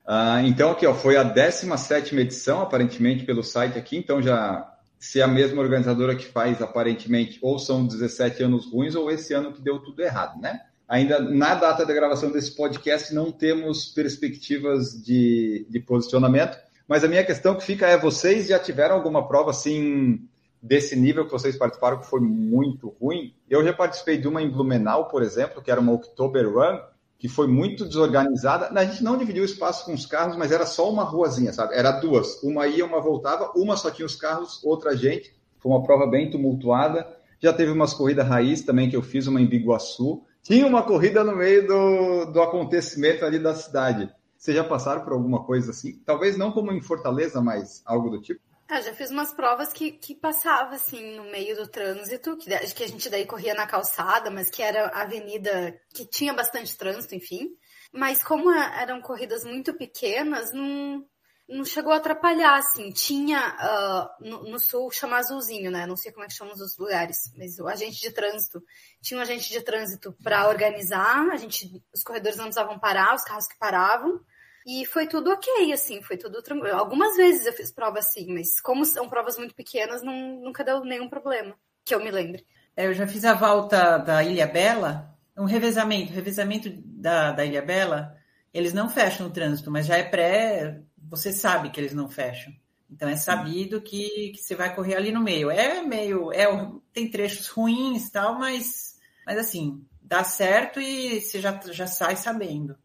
Uh, 0.05 0.45
então, 0.45 0.71
aqui, 0.71 0.87
ó, 0.87 0.93
foi 0.93 1.15
a 1.15 1.23
17 1.23 2.15
edição, 2.17 2.61
aparentemente, 2.61 3.23
pelo 3.23 3.43
site 3.43 3.77
aqui, 3.77 3.95
então 3.97 4.21
já 4.21 4.69
se 4.99 5.19
é 5.19 5.23
a 5.23 5.27
mesma 5.27 5.61
organizadora 5.61 6.15
que 6.15 6.25
faz, 6.25 6.61
aparentemente, 6.61 7.37
ou 7.41 7.59
são 7.59 7.85
17 7.85 8.43
anos 8.43 8.65
ruins, 8.71 8.95
ou 8.95 9.11
esse 9.11 9.33
ano 9.33 9.51
que 9.51 9.61
deu 9.61 9.79
tudo 9.79 10.01
errado, 10.01 10.41
né? 10.41 10.61
Ainda 10.87 11.19
na 11.19 11.55
data 11.55 11.85
da 11.85 11.93
gravação 11.93 12.31
desse 12.31 12.55
podcast 12.55 13.13
não 13.13 13.31
temos 13.31 13.85
perspectivas 13.85 14.93
de, 15.03 15.65
de 15.69 15.79
posicionamento, 15.79 16.57
mas 16.87 17.03
a 17.03 17.07
minha 17.07 17.23
questão 17.23 17.55
que 17.55 17.63
fica 17.63 17.87
é: 17.87 17.97
vocês 17.97 18.47
já 18.47 18.59
tiveram 18.59 18.95
alguma 18.95 19.27
prova 19.27 19.51
assim 19.51 20.27
desse 20.61 20.95
nível 20.95 21.25
que 21.25 21.31
vocês 21.31 21.57
participaram 21.57 21.99
que 21.99 22.07
foi 22.07 22.21
muito 22.21 22.89
ruim? 22.99 23.33
Eu 23.49 23.63
já 23.63 23.73
participei 23.73 24.17
de 24.17 24.27
uma 24.27 24.41
em 24.41 24.49
Blumenau, 24.49 25.07
por 25.07 25.21
exemplo, 25.21 25.61
que 25.61 25.71
era 25.71 25.81
uma 25.81 25.93
October 25.93 26.47
Run, 26.47 26.79
que 27.17 27.27
foi 27.27 27.47
muito 27.47 27.85
desorganizada. 27.85 28.67
A 28.67 28.85
gente 28.85 29.03
não 29.03 29.17
dividiu 29.17 29.43
o 29.43 29.45
espaço 29.45 29.85
com 29.85 29.93
os 29.93 30.05
carros, 30.05 30.37
mas 30.37 30.51
era 30.51 30.65
só 30.65 30.89
uma 30.89 31.03
ruazinha, 31.03 31.53
sabe? 31.53 31.75
Era 31.75 31.91
duas. 31.91 32.41
Uma 32.43 32.67
ia, 32.67 32.85
uma 32.85 33.01
voltava, 33.01 33.51
uma 33.55 33.75
só 33.75 33.91
tinha 33.91 34.05
os 34.05 34.15
carros, 34.15 34.63
outra 34.63 34.95
gente. 34.95 35.33
Foi 35.59 35.71
uma 35.71 35.83
prova 35.83 36.05
bem 36.05 36.29
tumultuada. 36.29 37.07
Já 37.39 37.51
teve 37.51 37.71
umas 37.71 37.93
corridas 37.93 38.27
raiz 38.27 38.61
também 38.61 38.89
que 38.89 38.95
eu 38.95 39.01
fiz, 39.01 39.27
uma 39.27 39.41
em 39.41 39.45
Biguaçu 39.45 40.23
tinha 40.43 40.67
uma 40.67 40.83
corrida 40.83 41.23
no 41.23 41.35
meio 41.35 41.65
do, 41.65 42.25
do 42.25 42.41
acontecimento 42.41 43.23
ali 43.23 43.39
da 43.39 43.55
cidade. 43.55 44.09
Vocês 44.43 44.57
já 44.57 44.63
passaram 44.65 45.05
por 45.05 45.13
alguma 45.13 45.45
coisa 45.45 45.71
assim? 45.71 45.99
Talvez 45.99 46.37
não 46.37 46.51
como 46.51 46.73
em 46.73 46.81
Fortaleza, 46.81 47.41
mas 47.41 47.81
algo 47.85 48.09
do 48.09 48.21
tipo? 48.21 48.41
Ah, 48.67 48.81
já 48.81 48.93
fiz 48.93 49.09
umas 49.09 49.33
provas 49.33 49.71
que, 49.71 49.91
que 49.91 50.13
passava 50.13 50.75
assim 50.75 51.15
no 51.15 51.23
meio 51.31 51.55
do 51.55 51.65
trânsito, 51.65 52.35
que, 52.35 52.49
que 52.49 52.83
a 52.83 52.87
gente 52.87 53.09
daí 53.09 53.25
corria 53.25 53.53
na 53.53 53.65
calçada, 53.65 54.29
mas 54.29 54.49
que 54.49 54.61
era 54.61 54.87
avenida 54.87 55.79
que 55.93 56.05
tinha 56.05 56.33
bastante 56.33 56.77
trânsito, 56.77 57.15
enfim. 57.15 57.55
Mas 57.93 58.21
como 58.21 58.51
eram 58.51 58.99
corridas 58.99 59.45
muito 59.45 59.73
pequenas, 59.75 60.51
não, 60.51 61.05
não 61.47 61.63
chegou 61.63 61.93
a 61.93 61.95
atrapalhar, 61.95 62.57
assim. 62.57 62.91
Tinha 62.91 63.39
uh, 63.39 64.27
no, 64.27 64.43
no, 64.43 64.59
sul 64.59 64.91
chama 64.91 65.19
azulzinho, 65.19 65.71
né? 65.71 65.85
Não 65.85 65.95
sei 65.95 66.11
como 66.11 66.25
é 66.25 66.27
que 66.27 66.33
chamam 66.33 66.53
os 66.53 66.77
lugares, 66.77 67.31
mas 67.37 67.59
o 67.59 67.67
agente 67.69 68.01
de 68.01 68.11
trânsito. 68.11 68.61
Tinha 69.01 69.17
um 69.17 69.23
agente 69.23 69.49
de 69.49 69.61
trânsito 69.61 70.13
para 70.21 70.49
organizar, 70.49 71.29
a 71.31 71.37
gente, 71.37 71.81
os 71.93 72.03
corredores 72.03 72.37
não 72.37 72.47
precisavam 72.47 72.77
parar, 72.77 73.15
os 73.15 73.23
carros 73.23 73.47
que 73.47 73.57
paravam. 73.57 74.19
E 74.65 74.85
foi 74.85 75.07
tudo 75.07 75.29
ok, 75.29 75.73
assim, 75.73 76.01
foi 76.01 76.17
tudo 76.17 76.41
tranquilo. 76.41 76.77
Algumas 76.77 77.15
vezes 77.17 77.45
eu 77.45 77.53
fiz 77.53 77.71
prova 77.71 77.99
assim, 77.99 78.33
mas 78.33 78.61
como 78.61 78.85
são 78.85 79.09
provas 79.09 79.37
muito 79.37 79.53
pequenas, 79.53 80.01
não, 80.01 80.41
nunca 80.41 80.63
deu 80.63 80.83
nenhum 80.83 81.09
problema, 81.09 81.55
que 81.83 81.93
eu 81.93 82.03
me 82.03 82.09
lembre. 82.09 82.45
É, 82.75 82.87
eu 82.87 82.93
já 82.93 83.05
fiz 83.05 83.25
a 83.25 83.33
volta 83.33 83.97
da 83.97 84.23
Ilha 84.23 84.47
Bela, 84.47 85.15
um 85.37 85.45
revezamento, 85.45 86.13
revezamento 86.13 86.69
da, 86.85 87.31
da 87.31 87.45
Ilha 87.45 87.61
Bela, 87.61 88.17
eles 88.53 88.73
não 88.73 88.89
fecham 88.89 89.27
o 89.27 89.31
trânsito, 89.31 89.69
mas 89.69 89.85
já 89.85 89.97
é 89.97 90.03
pré 90.03 90.81
você 90.97 91.31
sabe 91.31 91.69
que 91.69 91.79
eles 91.79 91.93
não 91.93 92.09
fecham. 92.09 92.53
Então 92.89 93.09
é 93.09 93.15
sabido 93.15 93.81
que, 93.81 94.31
que 94.35 94.41
você 94.41 94.55
vai 94.55 94.73
correr 94.73 94.95
ali 94.95 95.11
no 95.11 95.19
meio. 95.19 95.49
É 95.49 95.81
meio, 95.81 96.31
é, 96.31 96.45
tem 96.93 97.09
trechos 97.09 97.47
ruins 97.47 98.09
tal, 98.09 98.37
mas, 98.37 98.99
mas 99.25 99.37
assim, 99.37 99.83
dá 100.01 100.23
certo 100.23 100.79
e 100.79 101.19
você 101.19 101.41
já, 101.41 101.59
já 101.71 101.87
sai 101.87 102.15
sabendo. 102.15 102.77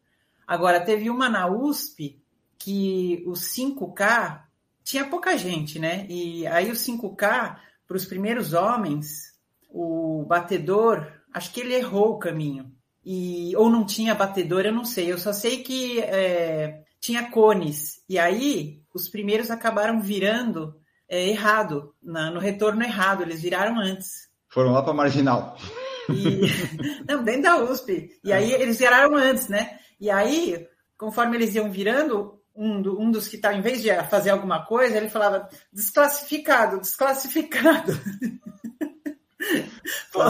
Agora, 0.49 0.83
teve 0.83 1.11
uma 1.11 1.29
na 1.29 1.45
USP 1.45 2.19
que 2.57 3.23
os 3.27 3.41
5K 3.55 4.41
tinha 4.83 5.05
pouca 5.05 5.37
gente, 5.37 5.77
né? 5.77 6.07
E 6.09 6.47
aí 6.47 6.71
os 6.71 6.79
5K, 6.79 7.55
para 7.87 7.95
os 7.95 8.03
primeiros 8.03 8.53
homens, 8.53 9.35
o 9.69 10.25
batedor, 10.27 11.05
acho 11.31 11.53
que 11.53 11.59
ele 11.59 11.75
errou 11.75 12.13
o 12.13 12.17
caminho. 12.17 12.71
E, 13.05 13.55
ou 13.55 13.69
não 13.69 13.85
tinha 13.85 14.15
batedor, 14.15 14.61
eu 14.65 14.73
não 14.73 14.83
sei. 14.83 15.11
Eu 15.11 15.19
só 15.19 15.31
sei 15.31 15.61
que 15.61 15.99
é, 15.99 16.81
tinha 16.99 17.29
cones. 17.29 18.03
E 18.09 18.17
aí, 18.17 18.81
os 18.91 19.07
primeiros 19.07 19.51
acabaram 19.51 20.01
virando 20.01 20.73
é, 21.07 21.29
errado, 21.29 21.93
na, 22.01 22.31
no 22.31 22.39
retorno 22.39 22.81
errado, 22.81 23.21
eles 23.21 23.43
viraram 23.43 23.79
antes. 23.79 24.27
Foram 24.47 24.71
lá 24.71 24.81
para 24.81 24.93
Marginal. 24.93 25.55
E... 26.09 26.41
Não, 27.07 27.23
dentro 27.23 27.43
da 27.43 27.63
USP. 27.63 28.09
E 28.23 28.33
aí 28.33 28.51
eles 28.51 28.79
viraram 28.79 29.15
antes, 29.15 29.47
né? 29.47 29.77
E 29.99 30.09
aí, 30.09 30.67
conforme 30.97 31.37
eles 31.37 31.55
iam 31.55 31.71
virando, 31.71 32.39
um, 32.55 32.81
do, 32.81 32.99
um 32.99 33.09
dos 33.09 33.27
que 33.27 33.37
tá, 33.37 33.53
em 33.53 33.61
vez 33.61 33.81
de 33.81 33.93
fazer 34.09 34.31
alguma 34.31 34.65
coisa, 34.65 34.97
ele 34.97 35.09
falava 35.09 35.47
desclassificado, 35.71 36.79
desclassificado. 36.79 37.93
Pô, 40.11 40.23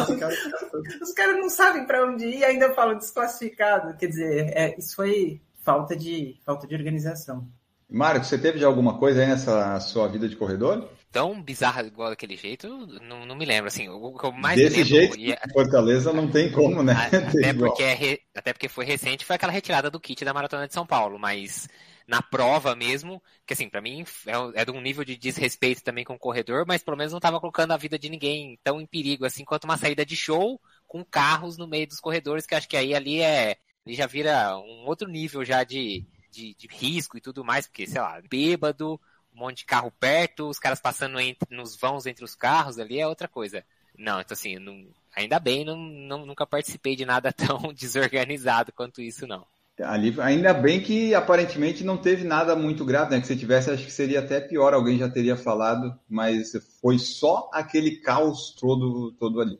os 1.01 1.11
caras 1.13 1.37
não 1.37 1.49
sabem 1.49 1.85
para 1.85 2.05
onde 2.05 2.25
ir 2.25 2.39
e 2.39 2.45
ainda 2.45 2.73
falam 2.73 2.97
desclassificado. 2.97 3.97
Quer 3.97 4.07
dizer, 4.07 4.51
é, 4.55 4.77
isso 4.77 4.95
foi 4.95 5.41
falta 5.63 5.95
de, 5.95 6.39
falta 6.45 6.67
de 6.67 6.75
organização. 6.75 7.47
Mário, 7.89 8.23
você 8.23 8.37
teve 8.37 8.59
de 8.59 8.65
alguma 8.65 8.99
coisa 8.99 9.21
aí 9.21 9.27
nessa 9.27 9.79
sua 9.79 10.07
vida 10.07 10.29
de 10.29 10.35
corredor? 10.35 10.87
Tão 11.11 11.41
bizarra 11.41 11.81
igual 11.83 12.09
daquele 12.11 12.37
jeito, 12.37 12.67
não, 13.01 13.25
não 13.25 13.35
me 13.35 13.43
lembro. 13.45 13.67
Assim, 13.67 13.89
o 13.89 14.15
que 14.17 14.25
eu 14.25 14.31
mais 14.31 14.59
Desse 14.59 14.83
lembro, 14.83 14.95
jeito, 14.95 15.17
e- 15.17 15.35
Fortaleza 15.53 16.13
não 16.13 16.27
tem 16.29 16.51
como, 16.51 16.83
né? 16.83 16.93
Até, 17.27 17.53
porque 17.53 17.83
é 17.83 18.19
até 18.35 18.53
porque 18.53 18.69
foi 18.69 18.85
recente, 18.85 19.25
foi 19.25 19.35
aquela 19.35 19.51
retirada 19.51 19.89
do 19.89 19.99
kit 19.99 20.23
da 20.23 20.33
Maratona 20.33 20.67
de 20.67 20.73
São 20.73 20.85
Paulo, 20.85 21.17
mas 21.17 21.67
na 22.07 22.21
prova 22.21 22.75
mesmo, 22.75 23.21
que 23.45 23.53
assim, 23.53 23.69
pra 23.69 23.81
mim 23.81 24.03
é, 24.27 24.61
é 24.61 24.65
de 24.65 24.71
um 24.71 24.81
nível 24.81 25.03
de 25.03 25.15
desrespeito 25.17 25.83
também 25.83 26.03
com 26.03 26.13
o 26.13 26.19
corredor, 26.19 26.65
mas 26.67 26.83
pelo 26.83 26.97
menos 26.97 27.13
não 27.13 27.19
tava 27.19 27.39
colocando 27.39 27.71
a 27.71 27.77
vida 27.77 27.97
de 27.99 28.09
ninguém 28.09 28.59
tão 28.63 28.79
em 28.81 28.85
perigo 28.85 29.25
assim 29.25 29.45
quanto 29.45 29.65
uma 29.65 29.77
saída 29.77 30.05
de 30.05 30.15
show 30.15 30.59
com 30.87 31.03
carros 31.03 31.57
no 31.57 31.67
meio 31.67 31.87
dos 31.87 31.99
corredores, 31.99 32.45
que 32.45 32.55
acho 32.55 32.67
que 32.67 32.77
aí 32.77 32.93
ali 32.95 33.21
é, 33.21 33.57
ali 33.85 33.95
já 33.95 34.07
vira 34.07 34.57
um 34.57 34.85
outro 34.85 35.07
nível 35.07 35.43
já 35.45 35.63
de, 35.63 36.05
de, 36.31 36.55
de 36.55 36.67
risco 36.67 37.17
e 37.17 37.21
tudo 37.21 37.43
mais, 37.43 37.67
porque, 37.67 37.85
sei 37.87 38.01
lá, 38.01 38.19
bêbado, 38.29 38.99
um 39.33 39.39
monte 39.39 39.59
de 39.59 39.65
carro 39.65 39.91
perto, 39.99 40.49
os 40.49 40.59
caras 40.59 40.79
passando 40.79 41.19
entre, 41.19 41.55
nos 41.55 41.75
vãos 41.75 42.05
entre 42.05 42.23
os 42.23 42.35
carros 42.35 42.79
ali 42.79 42.99
é 42.99 43.07
outra 43.07 43.27
coisa. 43.27 43.63
Não, 43.97 44.19
então 44.21 44.33
assim, 44.33 44.57
não- 44.59 44.87
ainda 45.15 45.39
bem, 45.39 45.65
não, 45.65 45.77
não- 45.77 46.25
nunca 46.25 46.45
participei 46.45 46.95
de 46.95 47.05
nada 47.05 47.31
tão 47.57 47.73
desorganizado 47.73 48.71
quanto 48.71 49.01
isso, 49.01 49.27
não. 49.27 49.45
Ali, 49.81 50.13
ainda 50.19 50.53
bem 50.53 50.81
que 50.81 51.15
aparentemente 51.15 51.85
não 51.85 51.95
teve 51.97 52.25
nada 52.25 52.53
muito 52.53 52.83
grave, 52.83 53.11
né? 53.11 53.21
Que 53.21 53.27
se 53.27 53.37
tivesse, 53.37 53.71
acho 53.71 53.85
que 53.85 53.91
seria 53.91 54.19
até 54.19 54.41
pior, 54.41 54.73
alguém 54.73 54.97
já 54.97 55.09
teria 55.09 55.37
falado, 55.37 55.97
mas 56.09 56.51
foi 56.81 56.99
só 56.99 57.49
aquele 57.53 57.95
caos 57.97 58.53
todo, 58.59 59.13
todo 59.13 59.39
ali. 59.39 59.57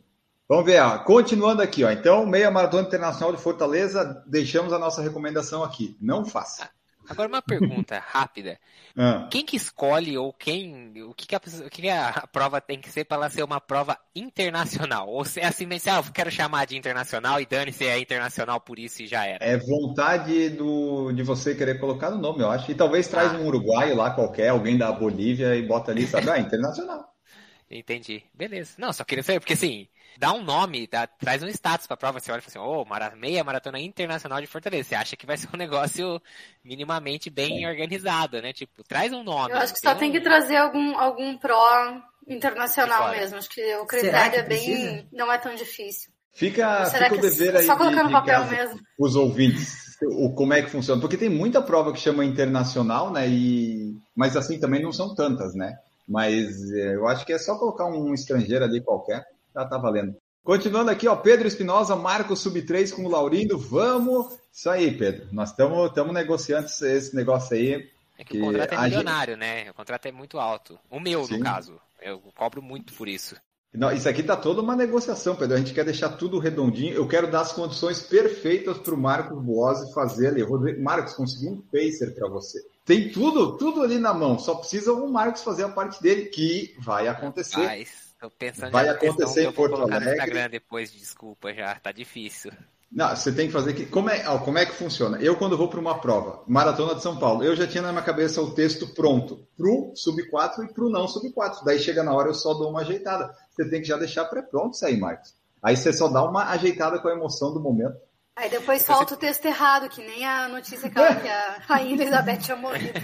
Vamos 0.48 0.66
ver, 0.66 0.82
ó. 0.82 0.98
continuando 1.00 1.62
aqui, 1.62 1.84
ó. 1.86 1.92
Então, 1.92 2.26
meia 2.26 2.52
maratona 2.52 2.86
internacional 2.88 3.34
de 3.34 3.42
Fortaleza, 3.42 4.22
deixamos 4.28 4.74
a 4.74 4.80
nossa 4.80 5.02
recomendação 5.02 5.64
aqui. 5.64 5.96
Não 6.02 6.26
faça. 6.26 6.70
Agora 7.10 7.28
uma 7.30 7.42
pergunta 7.42 8.00
rápida. 8.08 8.60
Ah, 8.98 9.30
Quem 9.30 9.46
que 9.46 9.58
escolhe 9.58 10.18
ou 10.18 10.34
quem, 10.34 11.04
o 11.04 11.14
que, 11.14 11.28
que, 11.28 11.36
a, 11.36 11.40
o 11.40 11.70
que 11.70 11.82
que 11.84 11.90
a 11.90 12.28
prova 12.28 12.62
tem 12.62 12.80
que 12.82 12.90
ser 12.92 13.06
para 13.06 13.18
ela 13.18 13.30
ser 13.30 13.44
uma 13.44 13.62
prova 13.62 13.98
internacional? 14.16 15.10
Ou 15.10 15.26
se 15.26 15.40
é 15.42 15.46
assim, 15.48 15.68
se, 15.80 15.90
ah, 15.90 15.98
eu 16.06 16.14
quero 16.14 16.32
chamar 16.32 16.66
de 16.68 16.78
internacional 16.78 17.40
e 17.42 17.46
dane-se 17.46 17.86
é 17.86 18.00
internacional 18.00 18.62
por 18.62 18.80
isso 18.80 19.04
e 19.04 19.08
já 19.08 19.26
era. 19.26 19.48
é 19.52 19.58
vontade 19.58 20.50
do, 20.52 21.12
de 21.14 21.24
você 21.24 21.56
querer 21.56 21.80
colocar 21.80 22.10
no 22.12 22.18
nome, 22.18 22.42
eu 22.42 22.50
acho. 22.50 22.72
E 22.72 22.76
talvez 22.76 23.08
traz 23.08 23.32
Ah. 23.32 23.40
um 23.40 23.46
uruguaio 23.48 23.96
lá 23.96 24.12
qualquer, 24.12 24.50
alguém 24.50 24.78
da 24.78 24.92
Bolívia 24.92 25.56
e 25.56 25.66
bota 25.66 25.92
ali, 25.92 26.06
sabe? 26.08 26.30
Ah, 26.30 26.40
internacional. 26.40 27.14
Entendi. 27.70 28.24
Beleza. 28.34 28.76
Não, 28.78 28.92
só 28.94 29.04
queria 29.04 29.24
saber, 29.24 29.40
porque 29.40 29.54
assim, 29.54 29.88
dá 30.18 30.34
um 30.34 30.44
nome, 30.44 30.88
dá- 30.88 31.08
traz 31.08 31.44
um 31.44 31.48
status 31.48 31.88
pra 31.88 31.98
prova, 31.98 32.20
você 32.20 32.32
olha 32.32 32.40
e 32.40 32.42
fala 32.42 32.66
assim, 32.66 32.72
ô, 32.72 32.86
mara- 32.86 33.16
meia 33.16 33.44
maratona 33.44 33.80
internacional 33.80 34.40
de 34.42 34.48
Fortaleza. 34.48 34.90
Você 34.90 34.96
acha 34.96 35.16
que 35.16 35.26
vai 35.26 35.38
ser 35.38 35.48
um 35.54 35.58
negócio 35.58 36.22
minimamente 36.64 37.30
bem 37.30 37.68
organizado, 37.68 38.42
né? 38.42 38.54
Tipo, 38.54 38.84
traz 38.84 39.12
um 39.14 39.24
nome. 39.24 39.52
Eu 39.54 39.58
acho 39.58 39.74
que 39.74 39.80
só 39.80 39.94
um- 39.94 39.98
tem 39.98 40.12
que 40.12 40.22
trazer 40.22 40.58
algum, 40.58 40.98
algum 40.98 41.38
pró 41.38 42.02
internacional 42.28 43.12
mesmo. 43.12 43.38
Acho 43.38 43.50
que 43.50 43.76
o 43.76 43.86
critério 43.86 44.32
que 44.32 44.38
é 44.38 44.44
bem. 44.44 44.66
precisa? 44.66 45.08
não 45.12 45.32
é 45.32 45.38
tão 45.38 45.54
difícil. 45.56 46.12
Fica, 46.32 46.86
Será 46.86 47.10
fica 47.10 47.16
o 47.16 47.20
que 47.20 47.26
é 47.28 47.30
dever 47.30 47.56
aí 47.58 47.66
só 47.66 47.76
colocar 47.76 48.04
no 48.04 48.12
papel 48.12 48.42
casa, 48.42 48.52
mesmo? 48.52 48.80
os 48.98 49.16
ouvintes, 49.16 49.98
o, 50.04 50.32
como 50.34 50.54
é 50.54 50.62
que 50.62 50.70
funciona. 50.70 51.02
Porque 51.02 51.18
tem 51.18 51.28
muita 51.28 51.62
prova 51.62 51.92
que 51.92 52.00
chama 52.00 52.24
internacional, 52.24 53.12
né? 53.12 53.28
E, 53.28 53.98
mas 54.16 54.38
assim, 54.38 54.60
também 54.60 54.82
não 54.82 54.92
são 54.94 55.14
tantas, 55.16 55.56
né? 55.56 55.78
Mas 56.08 56.72
é, 56.72 56.96
eu 56.96 57.08
acho 57.08 57.26
que 57.26 57.34
é 57.34 57.38
só 57.38 57.58
colocar 57.58 57.86
um 57.86 58.14
estrangeiro 58.14 58.64
ali 58.64 58.80
qualquer, 58.82 59.26
já 59.54 59.66
tá 59.66 59.78
valendo. 59.78 60.16
Continuando 60.44 60.90
aqui, 60.90 61.08
ó, 61.08 61.16
Pedro 61.16 61.48
Espinosa, 61.48 61.96
Marcos 61.96 62.40
Sub 62.40 62.60
3 62.62 62.92
com 62.92 63.04
o 63.04 63.10
Laurindo, 63.10 63.58
vamos. 63.58 64.28
Isso 64.52 64.70
aí, 64.70 64.96
Pedro. 64.98 65.28
Nós 65.32 65.50
estamos 65.52 66.14
negociando 66.14 66.66
esse- 66.68 67.16
negócio 67.16 67.56
aí. 67.56 67.90
É 68.18 68.24
que 68.24 68.32
que 68.32 68.42
o 68.42 68.46
contrato 68.46 68.74
é 68.74 68.76
a 68.76 68.82
gente- 68.84 68.90
milionário, 68.98 69.38
né? 69.38 69.70
O 69.70 69.74
contrato 69.74 70.06
é 70.08 70.12
muito 70.12 70.40
alto. 70.40 70.80
O 70.90 71.00
meu, 71.00 71.24
Sim. 71.26 71.38
no 71.38 71.44
caso. 71.44 71.80
Eu 72.02 72.20
cobro 72.36 72.62
muito 72.62 72.94
por 72.94 73.08
isso. 73.08 73.36
Não, 73.72 73.92
isso 73.92 74.10
aqui 74.10 74.24
tá 74.24 74.36
toda 74.36 74.62
uma 74.62 74.76
negociação, 74.76 75.36
Pedro. 75.36 75.56
A 75.56 75.60
gente 75.60 75.74
quer 75.74 75.86
deixar 75.86 76.10
tudo 76.10 76.40
redondinho. 76.40 76.96
Eu 76.96 77.08
quero 77.08 77.30
dar 77.30 77.42
as 77.42 77.52
condições 77.52 78.02
perfeitas 78.02 78.80
para 78.80 78.96
o 78.96 78.98
Marcos 78.98 79.40
Boazzi 79.44 79.94
fazer 79.94 80.30
ali. 80.30 80.42
Eu 80.42 80.48
vou 80.48 80.58
dizer, 80.58 80.80
Marcos, 80.82 81.14
consegui 81.14 81.50
um 81.50 81.62
pacer 81.62 82.16
para 82.16 82.28
você. 82.28 82.60
Tem 82.84 83.12
tudo, 83.12 83.56
tudo 83.58 83.84
ali 83.84 84.00
na 84.00 84.14
mão. 84.14 84.40
Só 84.40 84.56
precisa 84.56 84.92
o 84.92 85.08
Marcos 85.12 85.44
fazer 85.44 85.64
a 85.66 85.70
parte 85.70 86.02
dele, 86.02 86.26
que 86.26 86.74
vai 86.80 87.08
acontecer. 87.08 87.58
Mas, 87.60 88.09
tô 88.20 88.30
pensando 88.30 88.72
Vai 88.72 88.90
acontecer 88.90 89.42
que 89.42 89.48
eu 89.48 89.52
em 89.52 89.54
vou 89.54 89.54
Porto 89.54 89.76
colocar 89.76 90.00
no 90.00 90.06
Alegre. 90.06 90.14
Instagram 90.14 90.50
depois, 90.50 90.92
desculpa 90.92 91.54
já, 91.54 91.76
tá 91.76 91.92
difícil. 91.92 92.52
Não, 92.92 93.16
você 93.16 93.32
tem 93.32 93.48
que 93.48 93.54
fazer 93.54 93.74
que. 93.74 93.86
Como 93.86 94.10
é, 94.10 94.28
ó, 94.28 94.40
como 94.40 94.58
é 94.58 94.66
que 94.66 94.74
funciona? 94.74 95.18
Eu, 95.22 95.36
quando 95.36 95.56
vou 95.56 95.68
para 95.68 95.80
uma 95.80 96.00
prova, 96.02 96.44
Maratona 96.48 96.96
de 96.96 97.04
São 97.04 97.20
Paulo, 97.20 97.44
eu 97.44 97.56
já 97.56 97.68
tinha 97.68 97.84
na 97.84 97.92
minha 97.92 98.04
cabeça 98.04 98.42
o 98.42 98.52
texto 98.56 98.88
pronto 98.88 99.48
pro 99.56 99.94
sub 99.96 100.28
4 100.28 100.64
e 100.64 100.74
pro 100.74 100.90
não 100.90 101.08
sub 101.08 101.32
4. 101.32 101.64
Daí 101.64 101.78
chega 101.78 102.04
na 102.04 102.14
hora, 102.14 102.30
eu 102.30 102.34
só 102.34 102.54
dou 102.56 102.72
uma 102.72 102.82
ajeitada. 102.82 103.32
Você 103.52 103.70
tem 103.70 103.82
que 103.82 103.88
já 103.88 103.96
deixar 103.96 104.26
pré-pronto 104.26 104.74
isso 104.74 104.86
aí, 104.86 104.98
Marcos. 104.98 105.36
Aí 105.62 105.78
você 105.78 105.94
só 105.94 106.08
dá 106.08 106.24
uma 106.24 106.50
ajeitada 106.50 107.00
com 107.00 107.08
a 107.08 107.14
emoção 107.14 107.54
do 107.54 107.60
momento. 107.60 107.96
Aí 108.36 108.50
depois 108.50 108.82
solta 108.82 109.14
o 109.14 109.18
texto 109.18 109.46
errado, 109.46 109.90
que 109.90 110.02
nem 110.02 110.26
a 110.26 110.48
notícia 110.48 110.88
aquela 110.88 111.14
que 111.14 111.28
a 111.28 111.58
Rainha 111.60 111.94
Elizabeth 111.94 112.38
tinha 112.38 112.58
morrido. 112.58 113.00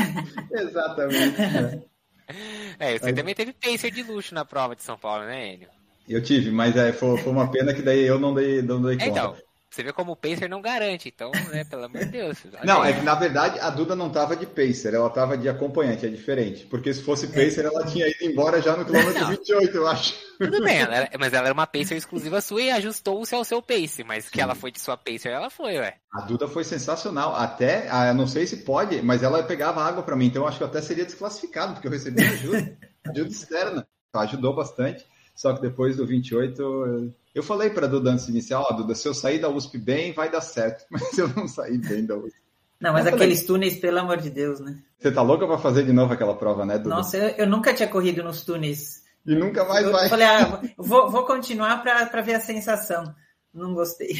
Exatamente. 0.50 1.84
é. 2.78 2.98
Você 2.98 3.12
também 3.12 3.34
teve 3.34 3.52
pacer 3.52 3.90
de 3.90 4.02
luxo 4.02 4.34
na 4.34 4.44
prova 4.44 4.76
de 4.76 4.82
São 4.82 4.98
Paulo, 4.98 5.24
né, 5.24 5.54
Enio? 5.54 5.70
Eu 6.08 6.22
tive, 6.22 6.50
mas 6.50 6.76
é, 6.76 6.92
foi, 6.92 7.16
foi 7.18 7.32
uma 7.32 7.50
pena 7.50 7.74
que 7.74 7.82
daí 7.82 8.04
eu 8.04 8.18
não 8.18 8.32
dei, 8.34 8.62
não 8.62 8.80
dei 8.82 8.98
É, 8.98 9.06
conta. 9.06 9.08
então, 9.08 9.36
você 9.76 9.82
vê 9.82 9.92
como 9.92 10.12
o 10.12 10.16
pacer 10.16 10.48
não 10.48 10.62
garante, 10.62 11.08
então, 11.14 11.30
né, 11.52 11.64
pelo 11.64 11.84
amor 11.84 11.98
de 11.98 12.10
Deus. 12.10 12.38
Não, 12.64 12.82
é 12.82 12.94
que 12.94 13.02
na 13.02 13.14
verdade 13.14 13.60
a 13.60 13.68
Duda 13.68 13.94
não 13.94 14.08
estava 14.08 14.34
de 14.34 14.46
pacer, 14.46 14.94
ela 14.94 15.08
estava 15.08 15.36
de 15.36 15.48
acompanhante, 15.48 16.06
é 16.06 16.08
diferente. 16.08 16.64
Porque 16.66 16.92
se 16.94 17.02
fosse 17.02 17.26
pacer, 17.28 17.66
ela 17.66 17.84
tinha 17.84 18.08
ido 18.08 18.24
embora 18.24 18.60
já 18.62 18.74
no 18.76 18.84
quilômetro 18.84 19.20
Não. 19.20 19.28
28, 19.28 19.76
eu 19.76 19.86
acho. 19.86 20.14
Tudo 20.38 20.62
bem, 20.64 20.78
ela 20.78 20.94
era- 20.96 21.10
mas 21.20 21.32
ela 21.32 21.46
era 21.48 21.54
uma 21.54 21.66
pacer 21.66 21.96
exclusiva 21.96 22.40
sua 22.40 22.62
e 22.62 22.70
ajustou-se 22.70 23.34
ao 23.34 23.44
seu 23.44 23.60
pace, 23.60 24.02
mas 24.02 24.30
que 24.30 24.40
ela 24.40 24.54
foi 24.54 24.70
de 24.72 24.80
sua 24.80 24.96
pacer, 24.96 25.28
ela 25.30 25.50
foi, 25.50 25.76
ué. 25.78 25.96
A 26.12 26.22
Duda 26.22 26.48
foi 26.48 26.64
sensacional. 26.64 27.36
Até, 27.36 27.88
ah, 27.90 28.14
não 28.14 28.26
sei 28.26 28.46
se 28.46 28.58
pode, 28.58 29.02
mas 29.02 29.22
ela 29.22 29.42
pegava 29.42 29.82
água 29.82 30.02
para 30.02 30.16
mim, 30.16 30.26
então 30.26 30.42
eu 30.42 30.48
acho 30.48 30.56
que 30.56 30.64
eu 30.64 30.68
até 30.68 30.80
seria 30.80 31.04
desclassificado, 31.04 31.74
porque 31.74 31.86
eu 31.86 31.92
recebi 31.92 32.22
ajuda, 32.22 32.78
ajuda 33.06 33.28
externa. 33.28 33.86
Então, 34.08 34.22
ajudou 34.22 34.54
bastante. 34.54 35.04
Só 35.34 35.52
que 35.52 35.60
depois 35.60 35.98
do 35.98 36.06
28, 36.06 37.12
eu- 37.36 37.40
eu 37.40 37.42
falei 37.42 37.70
para 37.70 37.86
a 37.86 37.88
Duda 37.88 38.10
antes 38.10 38.26
de 38.26 38.32
iniciar, 38.32 38.60
ó, 38.60 38.72
Duda, 38.72 38.94
se 38.94 39.06
eu 39.06 39.14
sair 39.14 39.38
da 39.38 39.48
USP 39.48 39.78
bem, 39.78 40.12
vai 40.12 40.30
dar 40.30 40.40
certo. 40.40 40.84
Mas 40.90 41.16
eu 41.18 41.28
não 41.28 41.46
saí 41.46 41.78
bem 41.78 42.04
da 42.04 42.16
USP. 42.16 42.36
Não, 42.78 42.92
mas 42.92 43.06
Eu 43.06 43.12
falei- 43.12 43.26
aqueles 43.28 43.46
túneis, 43.46 43.76
pelo 43.78 43.98
amor 44.00 44.18
de 44.18 44.28
Deus, 44.28 44.60
né? 44.60 44.78
Você 44.98 45.10
tá 45.10 45.22
louca 45.22 45.46
para 45.46 45.56
fazer 45.56 45.82
de 45.86 45.94
novo 45.94 46.12
aquela 46.12 46.34
prova, 46.36 46.66
né, 46.66 46.76
Duda? 46.76 46.90
Nossa, 46.94 47.16
eu, 47.16 47.28
eu 47.30 47.46
nunca 47.46 47.72
tinha 47.72 47.88
corrido 47.88 48.22
nos 48.22 48.44
túneis. 48.44 49.02
E 49.24 49.34
nunca 49.34 49.64
mais 49.64 49.86
eu 49.86 49.92
vai. 49.92 50.08
falei, 50.10 50.26
ah, 50.26 50.60
vou, 50.76 51.10
vou 51.10 51.24
continuar 51.24 51.82
para 51.82 52.20
ver 52.20 52.34
a 52.34 52.40
sensação. 52.40 53.14
Não 53.54 53.72
gostei. 53.72 54.14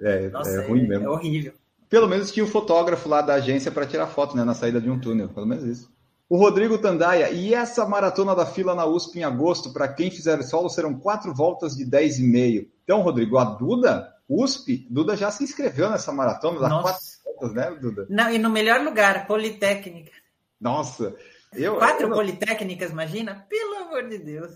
É, 0.00 0.30
Nossa, 0.30 0.50
é 0.62 0.66
ruim 0.66 0.84
é 0.84 0.88
mesmo. 0.88 1.10
horrível. 1.10 1.52
Pelo 1.90 2.08
menos 2.08 2.32
tinha 2.32 2.44
o 2.44 2.48
fotógrafo 2.48 3.06
lá 3.10 3.20
da 3.20 3.34
agência 3.34 3.70
para 3.70 3.86
tirar 3.86 4.06
foto, 4.06 4.34
né, 4.34 4.42
na 4.42 4.54
saída 4.54 4.80
de 4.80 4.88
um 4.88 4.98
túnel, 4.98 5.28
pelo 5.28 5.46
menos 5.46 5.62
isso. 5.64 5.91
O 6.32 6.36
Rodrigo 6.38 6.78
Tandaia, 6.78 7.28
e 7.30 7.52
essa 7.52 7.84
maratona 7.84 8.34
da 8.34 8.46
fila 8.46 8.74
na 8.74 8.86
USP 8.86 9.18
em 9.18 9.22
agosto, 9.22 9.70
para 9.70 9.86
quem 9.86 10.10
fizer 10.10 10.40
solo, 10.42 10.70
serão 10.70 10.94
quatro 10.98 11.34
voltas 11.34 11.76
de 11.76 11.84
10,5. 11.84 12.70
Então, 12.84 13.02
Rodrigo, 13.02 13.36
a 13.36 13.44
Duda, 13.44 14.10
USP, 14.26 14.86
Duda 14.88 15.14
já 15.14 15.30
se 15.30 15.44
inscreveu 15.44 15.90
nessa 15.90 16.10
maratona, 16.10 16.58
dá 16.58 16.70
Nossa. 16.70 16.82
quatro 16.84 17.02
voltas, 17.22 17.52
né, 17.52 17.70
Duda? 17.78 18.06
Não, 18.08 18.30
e 18.32 18.38
no 18.38 18.48
melhor 18.48 18.80
lugar, 18.80 19.26
Politécnica. 19.26 20.10
Nossa, 20.58 21.14
eu, 21.52 21.76
Quatro 21.76 22.06
eu- 22.06 22.14
politécnicas, 22.14 22.90
imagina? 22.92 23.44
Pelo 23.50 23.74
amor 23.88 24.08
de 24.08 24.16
Deus. 24.16 24.52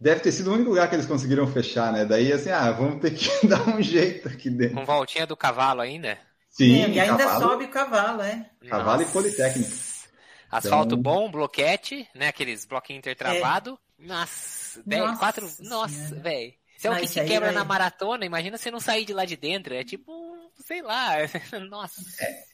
deve 0.00 0.18
ter 0.22 0.32
sido 0.32 0.50
o 0.50 0.54
único 0.54 0.70
lugar 0.70 0.88
que 0.88 0.96
eles 0.96 1.06
conseguiram 1.06 1.46
fechar, 1.46 1.92
né? 1.92 2.04
Daí, 2.04 2.32
assim, 2.32 2.50
ah, 2.50 2.72
vamos 2.72 3.00
ter 3.00 3.12
que 3.12 3.28
dar 3.46 3.68
um 3.68 3.80
jeito 3.80 4.26
aqui 4.26 4.50
dentro. 4.50 4.74
Com 4.78 4.84
voltinha 4.84 5.28
do 5.28 5.36
cavalo 5.36 5.80
ainda? 5.80 6.18
Sim, 6.48 6.82
É, 6.82 6.88
e 6.88 6.98
ainda 6.98 7.18
cavalo, 7.24 7.40
sobe 7.50 7.64
o 7.66 7.68
cavalo, 7.70 8.22
é. 8.22 8.46
cavalo 8.68 9.02
e 9.02 9.04
Nossa. 9.04 9.12
politécnica. 9.12 9.89
Asfalto 10.50 10.94
Então- 10.96 11.02
bom, 11.02 11.30
bloquete, 11.30 12.08
né? 12.14 12.28
Aqueles 12.28 12.64
bloquinhos 12.64 12.98
intertravados. 13.00 13.74
Nossa, 13.98 14.82
dez, 14.84 15.18
quatro. 15.18 15.48
Nossa, 15.60 16.14
velho. 16.16 16.52
Se 16.78 16.88
é 16.88 16.90
o 16.90 16.96
que 16.96 17.06
se 17.06 17.20
aí 17.20 17.28
quebra 17.28 17.48
vai- 17.48 17.54
na 17.54 17.64
maratona, 17.64 18.24
imagina 18.24 18.56
você 18.56 18.70
não 18.70 18.80
sair 18.80 19.04
de 19.04 19.12
lá 19.12 19.26
de 19.26 19.36
dentro. 19.36 19.74
É 19.74 19.84
tipo 19.84 20.10
sei 20.66 20.80
lá. 20.82 21.10
Nossa. 21.70 22.02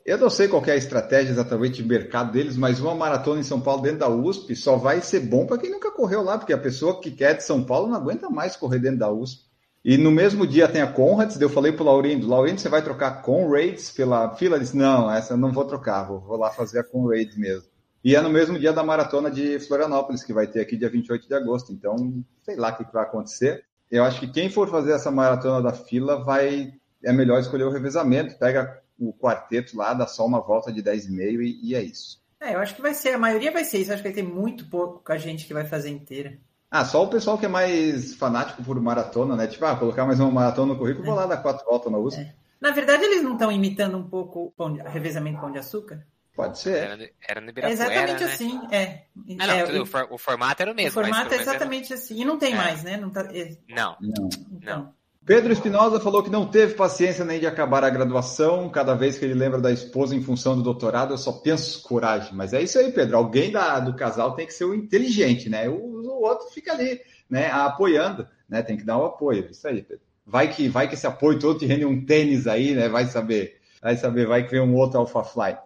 Eu 0.04 0.18
não 0.18 0.28
sei 0.30 0.48
qual 0.48 0.64
é 0.66 0.72
a 0.72 0.76
estratégia 0.76 1.30
exatamente 1.30 1.76
de 1.82 1.84
mercado 1.88 2.32
deles, 2.32 2.56
mas 2.56 2.80
uma 2.80 2.94
maratona 2.94 3.40
em 3.40 3.44
São 3.44 3.60
Paulo 3.60 3.82
dentro 3.82 4.00
da 4.00 4.08
USP 4.08 4.54
só 4.56 4.76
vai 4.76 5.00
ser 5.00 5.20
bom 5.20 5.46
para 5.46 5.58
quem 5.58 5.70
nunca 5.70 5.90
correu 5.90 6.22
lá, 6.22 6.38
porque 6.38 6.52
a 6.52 6.58
pessoa 6.58 7.00
que 7.00 7.10
quer 7.10 7.34
de 7.34 7.44
São 7.44 7.64
Paulo 7.64 7.88
não 7.88 7.96
aguenta 7.96 8.28
mais 8.28 8.56
correr 8.56 8.78
dentro 8.80 8.98
da 8.98 9.10
USP. 9.10 9.44
E 9.84 9.96
no 9.96 10.10
mesmo 10.10 10.44
dia 10.46 10.66
tem 10.68 10.82
a 10.82 10.90
Conrads, 10.92 11.40
eu 11.40 11.48
falei 11.48 11.70
pro 11.70 11.84
Laurindo, 11.84 12.26
Laurindo, 12.28 12.60
você 12.60 12.68
vai 12.68 12.82
trocar 12.82 13.22
Conrads 13.22 13.90
pela 13.92 14.34
fila? 14.34 14.56
Ele 14.56 14.64
disse, 14.64 14.76
não, 14.76 15.08
essa 15.10 15.34
eu 15.34 15.36
não 15.36 15.52
vou 15.52 15.64
trocar, 15.64 16.02
vou, 16.04 16.20
vou 16.20 16.36
lá 16.36 16.50
fazer 16.50 16.80
a 16.80 16.84
Conrads 16.84 17.36
mesmo. 17.36 17.68
E 18.04 18.14
é 18.14 18.20
no 18.20 18.30
mesmo 18.30 18.58
dia 18.58 18.72
da 18.72 18.82
maratona 18.82 19.30
de 19.30 19.58
Florianópolis, 19.60 20.22
que 20.22 20.32
vai 20.32 20.46
ter 20.46 20.60
aqui 20.60 20.76
dia 20.76 20.88
28 20.88 21.26
de 21.26 21.34
agosto. 21.34 21.72
Então, 21.72 22.22
sei 22.42 22.56
lá 22.56 22.70
o 22.70 22.76
que 22.76 22.92
vai 22.92 23.02
acontecer. 23.02 23.64
Eu 23.90 24.04
acho 24.04 24.20
que 24.20 24.28
quem 24.28 24.50
for 24.50 24.68
fazer 24.70 24.92
essa 24.92 25.10
maratona 25.10 25.62
da 25.62 25.72
fila 25.72 26.22
vai. 26.22 26.72
É 27.04 27.12
melhor 27.12 27.38
escolher 27.38 27.64
o 27.64 27.70
revezamento, 27.70 28.38
pega 28.38 28.82
o 28.98 29.12
quarteto 29.12 29.76
lá, 29.76 29.92
dá 29.94 30.06
só 30.06 30.24
uma 30.26 30.40
volta 30.40 30.72
de 30.72 30.82
10,5 30.82 31.40
e, 31.40 31.70
e 31.70 31.74
é 31.74 31.82
isso. 31.82 32.20
É, 32.40 32.54
eu 32.54 32.58
acho 32.58 32.74
que 32.74 32.82
vai 32.82 32.94
ser, 32.94 33.10
a 33.10 33.18
maioria 33.18 33.52
vai 33.52 33.64
ser 33.64 33.78
isso. 33.78 33.92
Acho 33.92 34.02
que 34.02 34.08
vai 34.08 34.14
ter 34.14 34.22
muito 34.22 34.68
pouco 34.68 35.02
com 35.04 35.12
a 35.12 35.18
gente 35.18 35.46
que 35.46 35.54
vai 35.54 35.64
fazer 35.64 35.90
inteira. 35.90 36.38
Ah, 36.70 36.84
só 36.84 37.04
o 37.04 37.08
pessoal 37.08 37.38
que 37.38 37.46
é 37.46 37.48
mais 37.48 38.14
fanático 38.14 38.62
por 38.62 38.80
maratona, 38.80 39.36
né? 39.36 39.46
Tipo, 39.46 39.64
ah, 39.66 39.76
colocar 39.76 40.04
mais 40.04 40.18
uma 40.18 40.30
maratona 40.30 40.72
no 40.72 40.78
currículo, 40.78 41.06
é. 41.06 41.08
vou 41.08 41.16
lá 41.16 41.26
dar 41.26 41.38
quatro 41.38 41.64
voltas 41.64 41.92
na 41.92 41.98
USP. 41.98 42.20
É. 42.20 42.34
Na 42.60 42.70
verdade, 42.70 43.04
eles 43.04 43.22
não 43.22 43.34
estão 43.34 43.52
imitando 43.52 43.96
um 43.96 44.08
pouco 44.08 44.52
o 44.56 44.72
revezamento 44.84 45.40
pão 45.40 45.52
de 45.52 45.58
açúcar? 45.58 46.04
Pode 46.36 46.58
ser. 46.58 46.76
Era, 46.76 46.96
no, 46.98 47.08
era 47.26 47.40
no 47.40 47.48
Ibirapuera, 47.48 47.70
É 47.70 47.72
exatamente 47.72 48.24
né? 48.24 48.30
assim, 48.30 48.60
é. 48.70 49.02
Ah, 49.38 49.46
não, 49.46 49.54
é, 49.54 49.64
tudo, 49.64 49.82
o, 49.82 49.86
for, 49.86 50.06
o, 50.10 50.18
formato 50.18 50.60
era 50.60 50.70
o 50.70 50.74
mesmo. 50.74 50.90
O 50.90 50.92
formato 50.92 51.32
é 51.32 51.38
exatamente 51.38 51.92
era... 51.94 52.00
assim. 52.00 52.20
E 52.20 52.24
não 52.26 52.38
tem 52.38 52.52
é. 52.52 52.56
mais, 52.56 52.84
né? 52.84 52.98
Não, 52.98 53.08
tá... 53.08 53.22
não. 53.24 53.32
não. 53.70 53.98
Então. 54.02 54.28
não. 54.60 54.94
Pedro 55.24 55.52
Espinosa 55.52 55.98
falou 55.98 56.22
que 56.22 56.30
não 56.30 56.46
teve 56.46 56.74
paciência 56.74 57.24
nem 57.24 57.40
de 57.40 57.46
acabar 57.48 57.82
a 57.82 57.90
graduação. 57.90 58.68
Cada 58.68 58.94
vez 58.94 59.18
que 59.18 59.24
ele 59.24 59.34
lembra 59.34 59.60
da 59.60 59.72
esposa 59.72 60.14
em 60.14 60.22
função 60.22 60.54
do 60.54 60.62
doutorado, 60.62 61.14
eu 61.14 61.18
só 61.18 61.32
penso 61.32 61.82
coragem. 61.82 62.32
Mas 62.32 62.52
é 62.52 62.62
isso 62.62 62.78
aí, 62.78 62.92
Pedro. 62.92 63.16
Alguém 63.16 63.50
da, 63.50 63.80
do 63.80 63.96
casal 63.96 64.36
tem 64.36 64.46
que 64.46 64.54
ser 64.54 64.66
o 64.66 64.74
inteligente, 64.74 65.48
né? 65.48 65.68
O, 65.68 65.74
o 65.74 66.22
outro 66.22 66.48
fica 66.50 66.74
ali, 66.74 67.00
né? 67.28 67.50
Apoiando, 67.50 68.28
né? 68.48 68.62
Tem 68.62 68.76
que 68.76 68.84
dar 68.84 68.98
o 68.98 69.02
um 69.02 69.06
apoio. 69.06 69.48
Isso 69.50 69.66
aí, 69.66 69.82
Pedro. 69.82 70.04
Vai 70.24 70.52
que, 70.52 70.68
vai 70.68 70.86
que 70.86 70.94
esse 70.94 71.06
apoio 71.06 71.38
todo 71.38 71.58
te 71.58 71.66
rende 71.66 71.86
um 71.86 72.04
tênis 72.04 72.46
aí, 72.46 72.74
né? 72.74 72.88
Vai 72.88 73.06
saber. 73.06 73.58
Vai 73.82 73.96
saber, 73.96 74.26
vai 74.26 74.44
que 74.44 74.50
vem 74.50 74.60
um 74.60 74.74
outro 74.76 75.00
Alpha 75.00 75.24
Fly. 75.24 75.56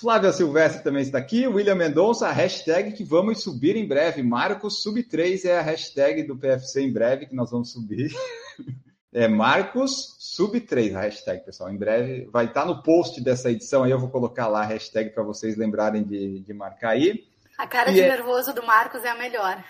Flávia 0.00 0.32
Silvestre 0.32 0.82
também 0.82 1.02
está 1.02 1.18
aqui. 1.18 1.46
William 1.46 1.74
Mendonça, 1.74 2.26
a 2.26 2.32
hashtag 2.32 2.92
que 2.92 3.04
vamos 3.04 3.42
subir 3.42 3.76
em 3.76 3.86
breve. 3.86 4.22
Marcos 4.22 4.82
Sub 4.82 5.02
3 5.02 5.44
é 5.44 5.58
a 5.58 5.62
hashtag 5.62 6.22
do 6.22 6.34
PFC 6.34 6.80
em 6.80 6.90
breve 6.90 7.26
que 7.26 7.34
nós 7.34 7.50
vamos 7.50 7.70
subir. 7.70 8.10
É 9.12 9.26
Marcos 9.26 10.14
Sub 10.20 10.60
3 10.60 10.94
a 10.94 11.00
hashtag, 11.00 11.44
pessoal. 11.44 11.68
Em 11.68 11.76
breve 11.76 12.28
vai 12.30 12.44
estar 12.44 12.64
no 12.64 12.80
post 12.80 13.20
dessa 13.20 13.50
edição 13.50 13.82
aí. 13.82 13.90
Eu 13.90 13.98
vou 13.98 14.08
colocar 14.08 14.46
lá 14.46 14.60
a 14.60 14.66
hashtag 14.66 15.10
para 15.10 15.24
vocês 15.24 15.56
lembrarem 15.56 16.04
de, 16.04 16.38
de 16.38 16.54
marcar 16.54 16.90
aí. 16.90 17.26
A 17.58 17.66
cara 17.66 17.90
e 17.90 17.94
de 17.94 18.02
é... 18.02 18.08
nervoso 18.08 18.54
do 18.54 18.64
Marcos 18.64 19.04
é 19.04 19.08
a 19.08 19.16
melhor. 19.16 19.64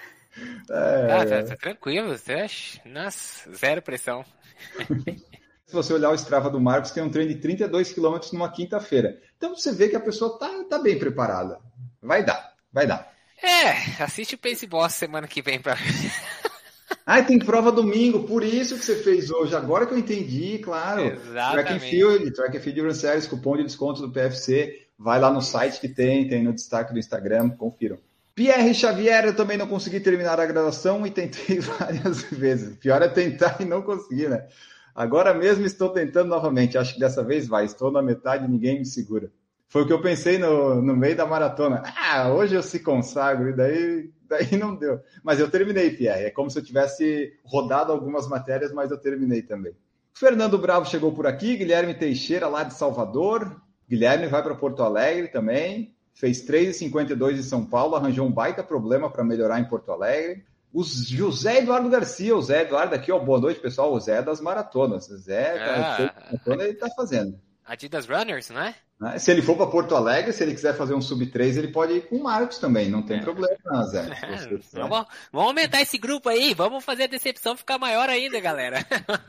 É... 0.70 1.12
Ah, 1.12 1.24
tá, 1.24 1.42
tá 1.42 1.56
tranquilo. 1.56 2.08
Você... 2.08 2.34
Nossa, 2.84 3.50
zero 3.50 3.80
pressão. 3.80 4.22
Se 5.70 5.76
você 5.76 5.92
olhar 5.92 6.10
o 6.10 6.16
Strava 6.16 6.50
do 6.50 6.60
Marcos, 6.60 6.90
tem 6.90 7.00
um 7.00 7.08
treino 7.08 7.32
de 7.32 7.38
32 7.38 7.92
km 7.92 8.18
numa 8.32 8.50
quinta-feira. 8.50 9.16
Então 9.36 9.54
você 9.54 9.70
vê 9.70 9.88
que 9.88 9.94
a 9.94 10.00
pessoa 10.00 10.36
tá, 10.36 10.50
tá 10.68 10.80
bem 10.80 10.98
preparada. 10.98 11.60
Vai 12.02 12.24
dar, 12.24 12.54
vai 12.72 12.88
dar. 12.88 13.08
É, 13.40 14.02
assiste 14.02 14.34
o 14.34 14.38
Pace 14.38 14.66
Boss 14.66 14.94
semana 14.94 15.28
que 15.28 15.40
vem 15.40 15.60
para 15.60 15.76
Ah, 17.06 17.22
tem 17.22 17.38
prova 17.38 17.70
domingo, 17.70 18.24
por 18.24 18.42
isso 18.42 18.76
que 18.76 18.84
você 18.84 18.96
fez 18.96 19.30
hoje. 19.30 19.54
Agora 19.54 19.86
que 19.86 19.94
eu 19.94 19.98
entendi, 19.98 20.58
claro. 20.58 21.02
Exatamente. 21.02 21.52
Track 21.52 21.72
and 21.72 21.78
Field, 21.78 22.30
Track 22.32 22.56
and 22.56 22.60
Field 22.60 22.80
Run 22.80 22.94
Series, 22.94 23.28
cupom 23.28 23.56
de 23.56 23.62
desconto 23.62 24.02
do 24.02 24.10
PFC. 24.10 24.88
Vai 24.98 25.20
lá 25.20 25.32
no 25.32 25.40
site 25.40 25.78
que 25.78 25.88
tem, 25.88 26.26
tem 26.26 26.42
no 26.42 26.52
destaque 26.52 26.92
do 26.92 26.98
Instagram, 26.98 27.50
confiram. 27.50 27.96
Pierre 28.34 28.74
Xavier, 28.74 29.24
eu 29.24 29.36
também 29.36 29.56
não 29.56 29.68
consegui 29.68 30.00
terminar 30.00 30.40
a 30.40 30.46
graduação 30.46 31.06
e 31.06 31.12
tentei 31.12 31.60
várias 31.62 32.22
vezes. 32.24 32.76
Pior 32.76 33.00
é 33.00 33.08
tentar 33.08 33.58
e 33.60 33.64
não 33.64 33.82
conseguir, 33.82 34.28
né? 34.28 34.48
Agora 35.00 35.32
mesmo 35.32 35.64
estou 35.64 35.88
tentando 35.88 36.28
novamente. 36.28 36.76
Acho 36.76 36.92
que 36.92 37.00
dessa 37.00 37.24
vez 37.24 37.48
vai. 37.48 37.64
Estou 37.64 37.90
na 37.90 38.02
metade, 38.02 38.46
ninguém 38.46 38.80
me 38.80 38.84
segura. 38.84 39.30
Foi 39.66 39.82
o 39.82 39.86
que 39.86 39.92
eu 39.94 40.02
pensei 40.02 40.36
no, 40.36 40.82
no 40.82 40.94
meio 40.94 41.16
da 41.16 41.24
maratona. 41.24 41.82
Ah, 41.96 42.30
hoje 42.30 42.54
eu 42.54 42.62
se 42.62 42.80
consagro, 42.80 43.48
e 43.48 43.52
daí 43.54 44.10
daí 44.28 44.58
não 44.58 44.76
deu. 44.76 45.00
Mas 45.24 45.40
eu 45.40 45.50
terminei, 45.50 45.88
Pierre. 45.90 46.24
É 46.24 46.30
como 46.30 46.50
se 46.50 46.58
eu 46.58 46.62
tivesse 46.62 47.32
rodado 47.42 47.90
algumas 47.90 48.28
matérias, 48.28 48.74
mas 48.74 48.90
eu 48.90 48.98
terminei 48.98 49.40
também. 49.40 49.72
Fernando 50.12 50.58
Bravo 50.58 50.84
chegou 50.84 51.12
por 51.12 51.26
aqui, 51.26 51.56
Guilherme 51.56 51.94
Teixeira, 51.94 52.46
lá 52.46 52.62
de 52.62 52.74
Salvador. 52.74 53.58
Guilherme 53.88 54.26
vai 54.26 54.42
para 54.42 54.54
Porto 54.54 54.82
Alegre 54.82 55.28
também. 55.28 55.94
Fez 56.12 56.46
3,52 56.46 57.38
em 57.38 57.42
São 57.42 57.64
Paulo, 57.64 57.96
arranjou 57.96 58.26
um 58.26 58.32
baita 58.32 58.62
problema 58.62 59.10
para 59.10 59.24
melhorar 59.24 59.60
em 59.60 59.64
Porto 59.64 59.92
Alegre. 59.92 60.44
O 60.72 60.84
José 60.84 61.58
Eduardo 61.58 61.88
Garcia, 61.88 62.36
o 62.36 62.42
Zé 62.42 62.62
Eduardo 62.62 62.94
aqui, 62.94 63.10
ó, 63.10 63.18
boa 63.18 63.40
noite, 63.40 63.60
pessoal. 63.60 63.92
O 63.92 63.98
Zé 63.98 64.18
é 64.18 64.22
das 64.22 64.40
maratonas. 64.40 65.08
O 65.10 65.18
Zé, 65.18 65.58
tá, 65.58 65.96
ah, 65.96 66.22
maratona, 66.30 66.62
ele 66.62 66.72
está 66.74 66.88
fazendo. 66.90 67.40
Adidas 67.70 68.06
Runners, 68.06 68.50
não 68.50 68.60
é? 68.60 68.74
Né? 69.00 69.16
Se 69.18 69.30
ele 69.30 69.40
for 69.42 69.56
para 69.56 69.68
Porto 69.68 69.94
Alegre, 69.94 70.32
se 70.32 70.42
ele 70.42 70.52
quiser 70.52 70.76
fazer 70.76 70.92
um 70.92 71.00
sub 71.00 71.24
3, 71.24 71.56
ele 71.56 71.68
pode 71.68 71.94
ir 71.94 72.00
com 72.08 72.16
o 72.16 72.22
Marcos 72.24 72.58
também, 72.58 72.90
não 72.90 73.00
tem 73.00 73.18
é. 73.18 73.22
problema, 73.22 73.84
Zé. 73.84 74.10
É, 74.30 74.80
vamos, 74.80 75.06
vamos, 75.32 75.48
aumentar 75.48 75.80
esse 75.80 75.96
grupo 75.96 76.28
aí, 76.28 76.52
vamos 76.52 76.84
fazer 76.84 77.04
a 77.04 77.06
decepção 77.06 77.56
ficar 77.56 77.78
maior 77.78 78.08
ainda, 78.08 78.38
galera. 78.40 78.84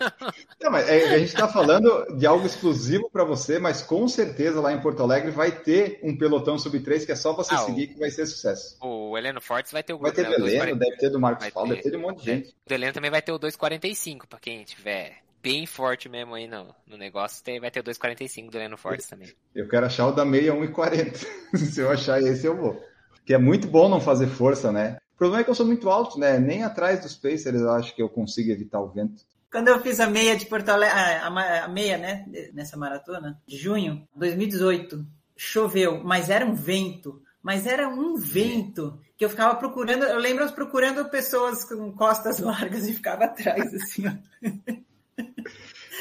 Não, 0.60 0.71
mas 0.71 0.89
é, 0.89 1.13
a 1.13 1.19
gente 1.19 1.30
está 1.30 1.47
falando 1.47 2.17
de 2.17 2.25
algo 2.25 2.45
exclusivo 2.45 3.10
para 3.10 3.23
você, 3.23 3.60
mas 3.60 3.82
com 3.82 4.08
certeza 4.08 4.60
lá 4.60 4.73
em 4.73 4.82
Porto 4.82 5.04
Alegre 5.04 5.32
vai 5.32 5.51
ter 5.51 5.99
um 6.04 6.17
pelotão 6.17 6.58
sub 6.58 6.80
3 6.80 7.06
que 7.06 7.12
é 7.12 7.15
só 7.15 7.34
você 7.34 7.54
ah, 7.54 7.60
seguir 7.60 7.88
que 7.88 7.99
vai 7.99 8.10
ser 8.10 8.25
sucesso. 8.25 8.77
O 8.82 9.17
Heleno 9.17 9.41
Fortes 9.41 9.71
vai 9.71 9.84
ter 9.84 9.93
o 9.93 9.99
Vai 9.99 10.12
ter 10.12 10.23
né, 10.23 10.36
do 10.36 10.47
Heleno, 10.47 10.80
deve 10.80 10.97
ter 10.97 11.10
do 11.10 11.19
Marcos 11.19 11.49
Paulo, 11.49 11.69
deve 11.69 11.82
ter 11.82 11.91
de 11.91 11.97
um 11.97 12.01
monte 12.01 12.19
de 12.19 12.25
gente. 12.25 12.56
O 12.69 12.73
Heleno 12.73 12.93
também 12.93 13.12
vai 13.12 13.21
ter 13.21 13.32
o 13.32 13.38
245 13.38 14.27
para 14.27 14.39
quem 14.39 14.63
tiver 14.63 15.21
bem 15.41 15.65
forte 15.65 16.08
mesmo 16.08 16.34
aí 16.34 16.47
no, 16.47 16.73
no 16.88 16.97
negócio, 16.97 17.43
tem, 17.43 17.60
vai 17.60 17.71
ter 17.71 17.80
o 17.80 17.84
2,45 17.84 18.49
do 18.49 18.58
Leno 18.58 18.77
Fortes 18.77 19.08
também. 19.08 19.30
Eu 19.54 19.67
quero 19.67 19.86
achar 19.86 20.08
o 20.08 20.12
da 20.12 20.25
meia 20.25 20.54
1,40. 20.54 21.25
Se 21.58 21.82
eu 21.82 21.91
achar 21.91 22.21
esse, 22.21 22.45
eu 22.45 22.56
vou. 22.56 22.82
Que 23.25 23.34
é 23.34 23.38
muito 23.38 23.67
bom 23.67 23.89
não 23.89 24.01
fazer 24.01 24.27
força, 24.27 24.71
né? 24.71 24.97
O 25.13 25.17
problema 25.17 25.41
é 25.41 25.43
que 25.43 25.49
eu 25.49 25.56
sou 25.56 25.65
muito 25.65 25.89
alto, 25.89 26.19
né? 26.19 26.39
Nem 26.39 26.63
atrás 26.63 27.01
dos 27.01 27.15
Pacers 27.15 27.62
eu 27.62 27.71
acho 27.71 27.95
que 27.95 28.01
eu 28.01 28.10
consigo 28.10 28.51
evitar 28.51 28.80
o 28.80 28.89
vento. 28.89 29.23
Quando 29.51 29.67
eu 29.67 29.80
fiz 29.82 29.99
a 29.99 30.10
meia 30.10 30.36
de 30.36 30.45
Porto 30.45 30.69
Alegre, 30.69 30.97
a, 30.97 31.65
a 31.65 31.67
meia, 31.67 31.97
né, 31.97 32.25
nessa 32.54 32.77
maratona, 32.77 33.39
de 33.45 33.58
junho, 33.58 34.08
2018, 34.15 35.06
choveu, 35.36 36.01
mas 36.04 36.30
era 36.30 36.45
um 36.45 36.56
vento 36.56 37.21
mas 37.43 37.65
era 37.65 37.88
um 37.88 38.15
vento 38.17 38.99
que 39.17 39.25
eu 39.25 39.30
ficava 39.30 39.56
procurando, 39.56 40.04
eu 40.04 40.19
lembro 40.19 40.43
eu 40.43 40.51
procurando 40.51 41.10
pessoas 41.10 41.63
com 41.63 41.91
costas 41.91 42.38
largas 42.39 42.88
e 42.88 42.93
ficava 42.93 43.25
atrás, 43.25 43.73
assim, 43.73 44.08
ó. 44.08 44.12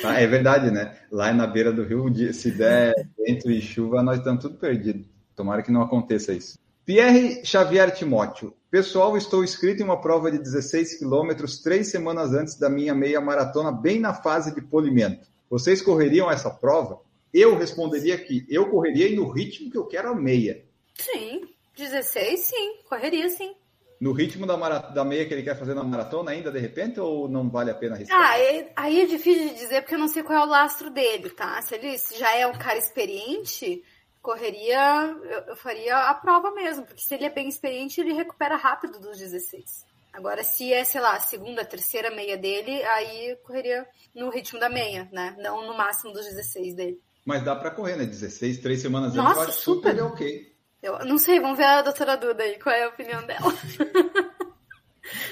Ah, 0.02 0.20
é 0.20 0.26
verdade, 0.26 0.70
né? 0.70 0.96
Lá 1.10 1.32
na 1.32 1.46
beira 1.46 1.72
do 1.72 1.84
rio, 1.84 2.32
se 2.32 2.50
der 2.50 2.94
vento 3.18 3.50
e 3.50 3.60
chuva, 3.60 4.02
nós 4.02 4.18
estamos 4.18 4.42
tudo 4.42 4.56
perdidos. 4.56 5.06
Tomara 5.36 5.62
que 5.62 5.70
não 5.70 5.82
aconteça 5.82 6.32
isso. 6.32 6.58
Pierre 6.86 7.44
Xavier 7.44 7.90
Timóteo. 7.92 8.54
Pessoal, 8.70 9.16
estou 9.16 9.44
inscrito 9.44 9.82
em 9.82 9.84
uma 9.84 10.00
prova 10.00 10.30
de 10.30 10.38
16 10.38 10.98
quilômetros 10.98 11.60
três 11.60 11.88
semanas 11.88 12.32
antes 12.32 12.58
da 12.58 12.70
minha 12.70 12.94
meia 12.94 13.20
maratona, 13.20 13.70
bem 13.70 14.00
na 14.00 14.14
fase 14.14 14.54
de 14.54 14.62
polimento. 14.62 15.26
Vocês 15.48 15.82
correriam 15.82 16.30
essa 16.30 16.50
prova? 16.50 17.00
Eu 17.32 17.58
responderia 17.58 18.16
que 18.16 18.46
eu 18.48 18.70
correria 18.70 19.14
no 19.14 19.28
ritmo 19.28 19.70
que 19.70 19.76
eu 19.76 19.86
quero 19.86 20.08
a 20.08 20.14
meia. 20.14 20.64
Sim, 20.94 21.42
16 21.76 22.40
sim, 22.40 22.74
correria 22.88 23.28
sim 23.28 23.54
no 24.00 24.12
ritmo 24.12 24.46
da, 24.46 24.56
da 24.78 25.04
meia 25.04 25.26
que 25.26 25.34
ele 25.34 25.42
quer 25.42 25.58
fazer 25.58 25.74
na 25.74 25.84
maratona 25.84 26.30
ainda, 26.30 26.50
de 26.50 26.58
repente, 26.58 26.98
ou 26.98 27.28
não 27.28 27.50
vale 27.50 27.70
a 27.70 27.74
pena 27.74 27.96
arriscar? 27.96 28.18
Ah, 28.18 28.38
é, 28.38 28.72
aí 28.74 29.02
é 29.02 29.06
difícil 29.06 29.48
de 29.50 29.54
dizer 29.56 29.82
porque 29.82 29.94
eu 29.94 29.98
não 29.98 30.08
sei 30.08 30.22
qual 30.22 30.38
é 30.38 30.46
o 30.46 30.48
lastro 30.48 30.90
dele, 30.90 31.28
tá? 31.28 31.60
Se 31.60 31.74
ele 31.74 31.94
já 32.16 32.34
é 32.34 32.46
um 32.46 32.56
cara 32.56 32.78
experiente, 32.78 33.84
correria, 34.22 35.16
eu, 35.22 35.40
eu 35.48 35.56
faria 35.56 35.96
a 35.96 36.14
prova 36.14 36.50
mesmo, 36.52 36.86
porque 36.86 37.02
se 37.02 37.14
ele 37.14 37.26
é 37.26 37.30
bem 37.30 37.48
experiente, 37.48 38.00
ele 38.00 38.14
recupera 38.14 38.56
rápido 38.56 38.98
dos 38.98 39.18
16. 39.18 39.84
Agora, 40.12 40.42
se 40.42 40.72
é, 40.72 40.82
sei 40.82 41.00
lá, 41.00 41.16
a 41.16 41.20
segunda, 41.20 41.64
terceira 41.64 42.10
meia 42.10 42.38
dele, 42.38 42.82
aí 42.82 43.36
correria 43.44 43.86
no 44.14 44.30
ritmo 44.30 44.58
da 44.58 44.70
meia, 44.70 45.08
né? 45.12 45.36
Não 45.38 45.66
no 45.66 45.76
máximo 45.76 46.12
dos 46.12 46.24
16 46.24 46.74
dele. 46.74 47.00
Mas 47.24 47.44
dá 47.44 47.54
para 47.54 47.70
correr, 47.70 47.96
né? 47.96 48.06
16, 48.06 48.58
três 48.58 48.80
semanas 48.80 49.14
Nossa, 49.14 49.30
antes, 49.30 49.36
eu 49.36 49.48
acho 49.50 49.60
super, 49.60 49.90
super 49.90 50.02
ok. 50.04 50.49
Eu 50.82 50.98
não 51.04 51.18
sei, 51.18 51.40
vamos 51.40 51.58
ver 51.58 51.64
a 51.64 51.82
doutora 51.82 52.16
Duda 52.16 52.42
aí, 52.42 52.58
qual 52.58 52.74
é 52.74 52.84
a 52.84 52.88
opinião 52.88 53.24
dela. 53.26 53.52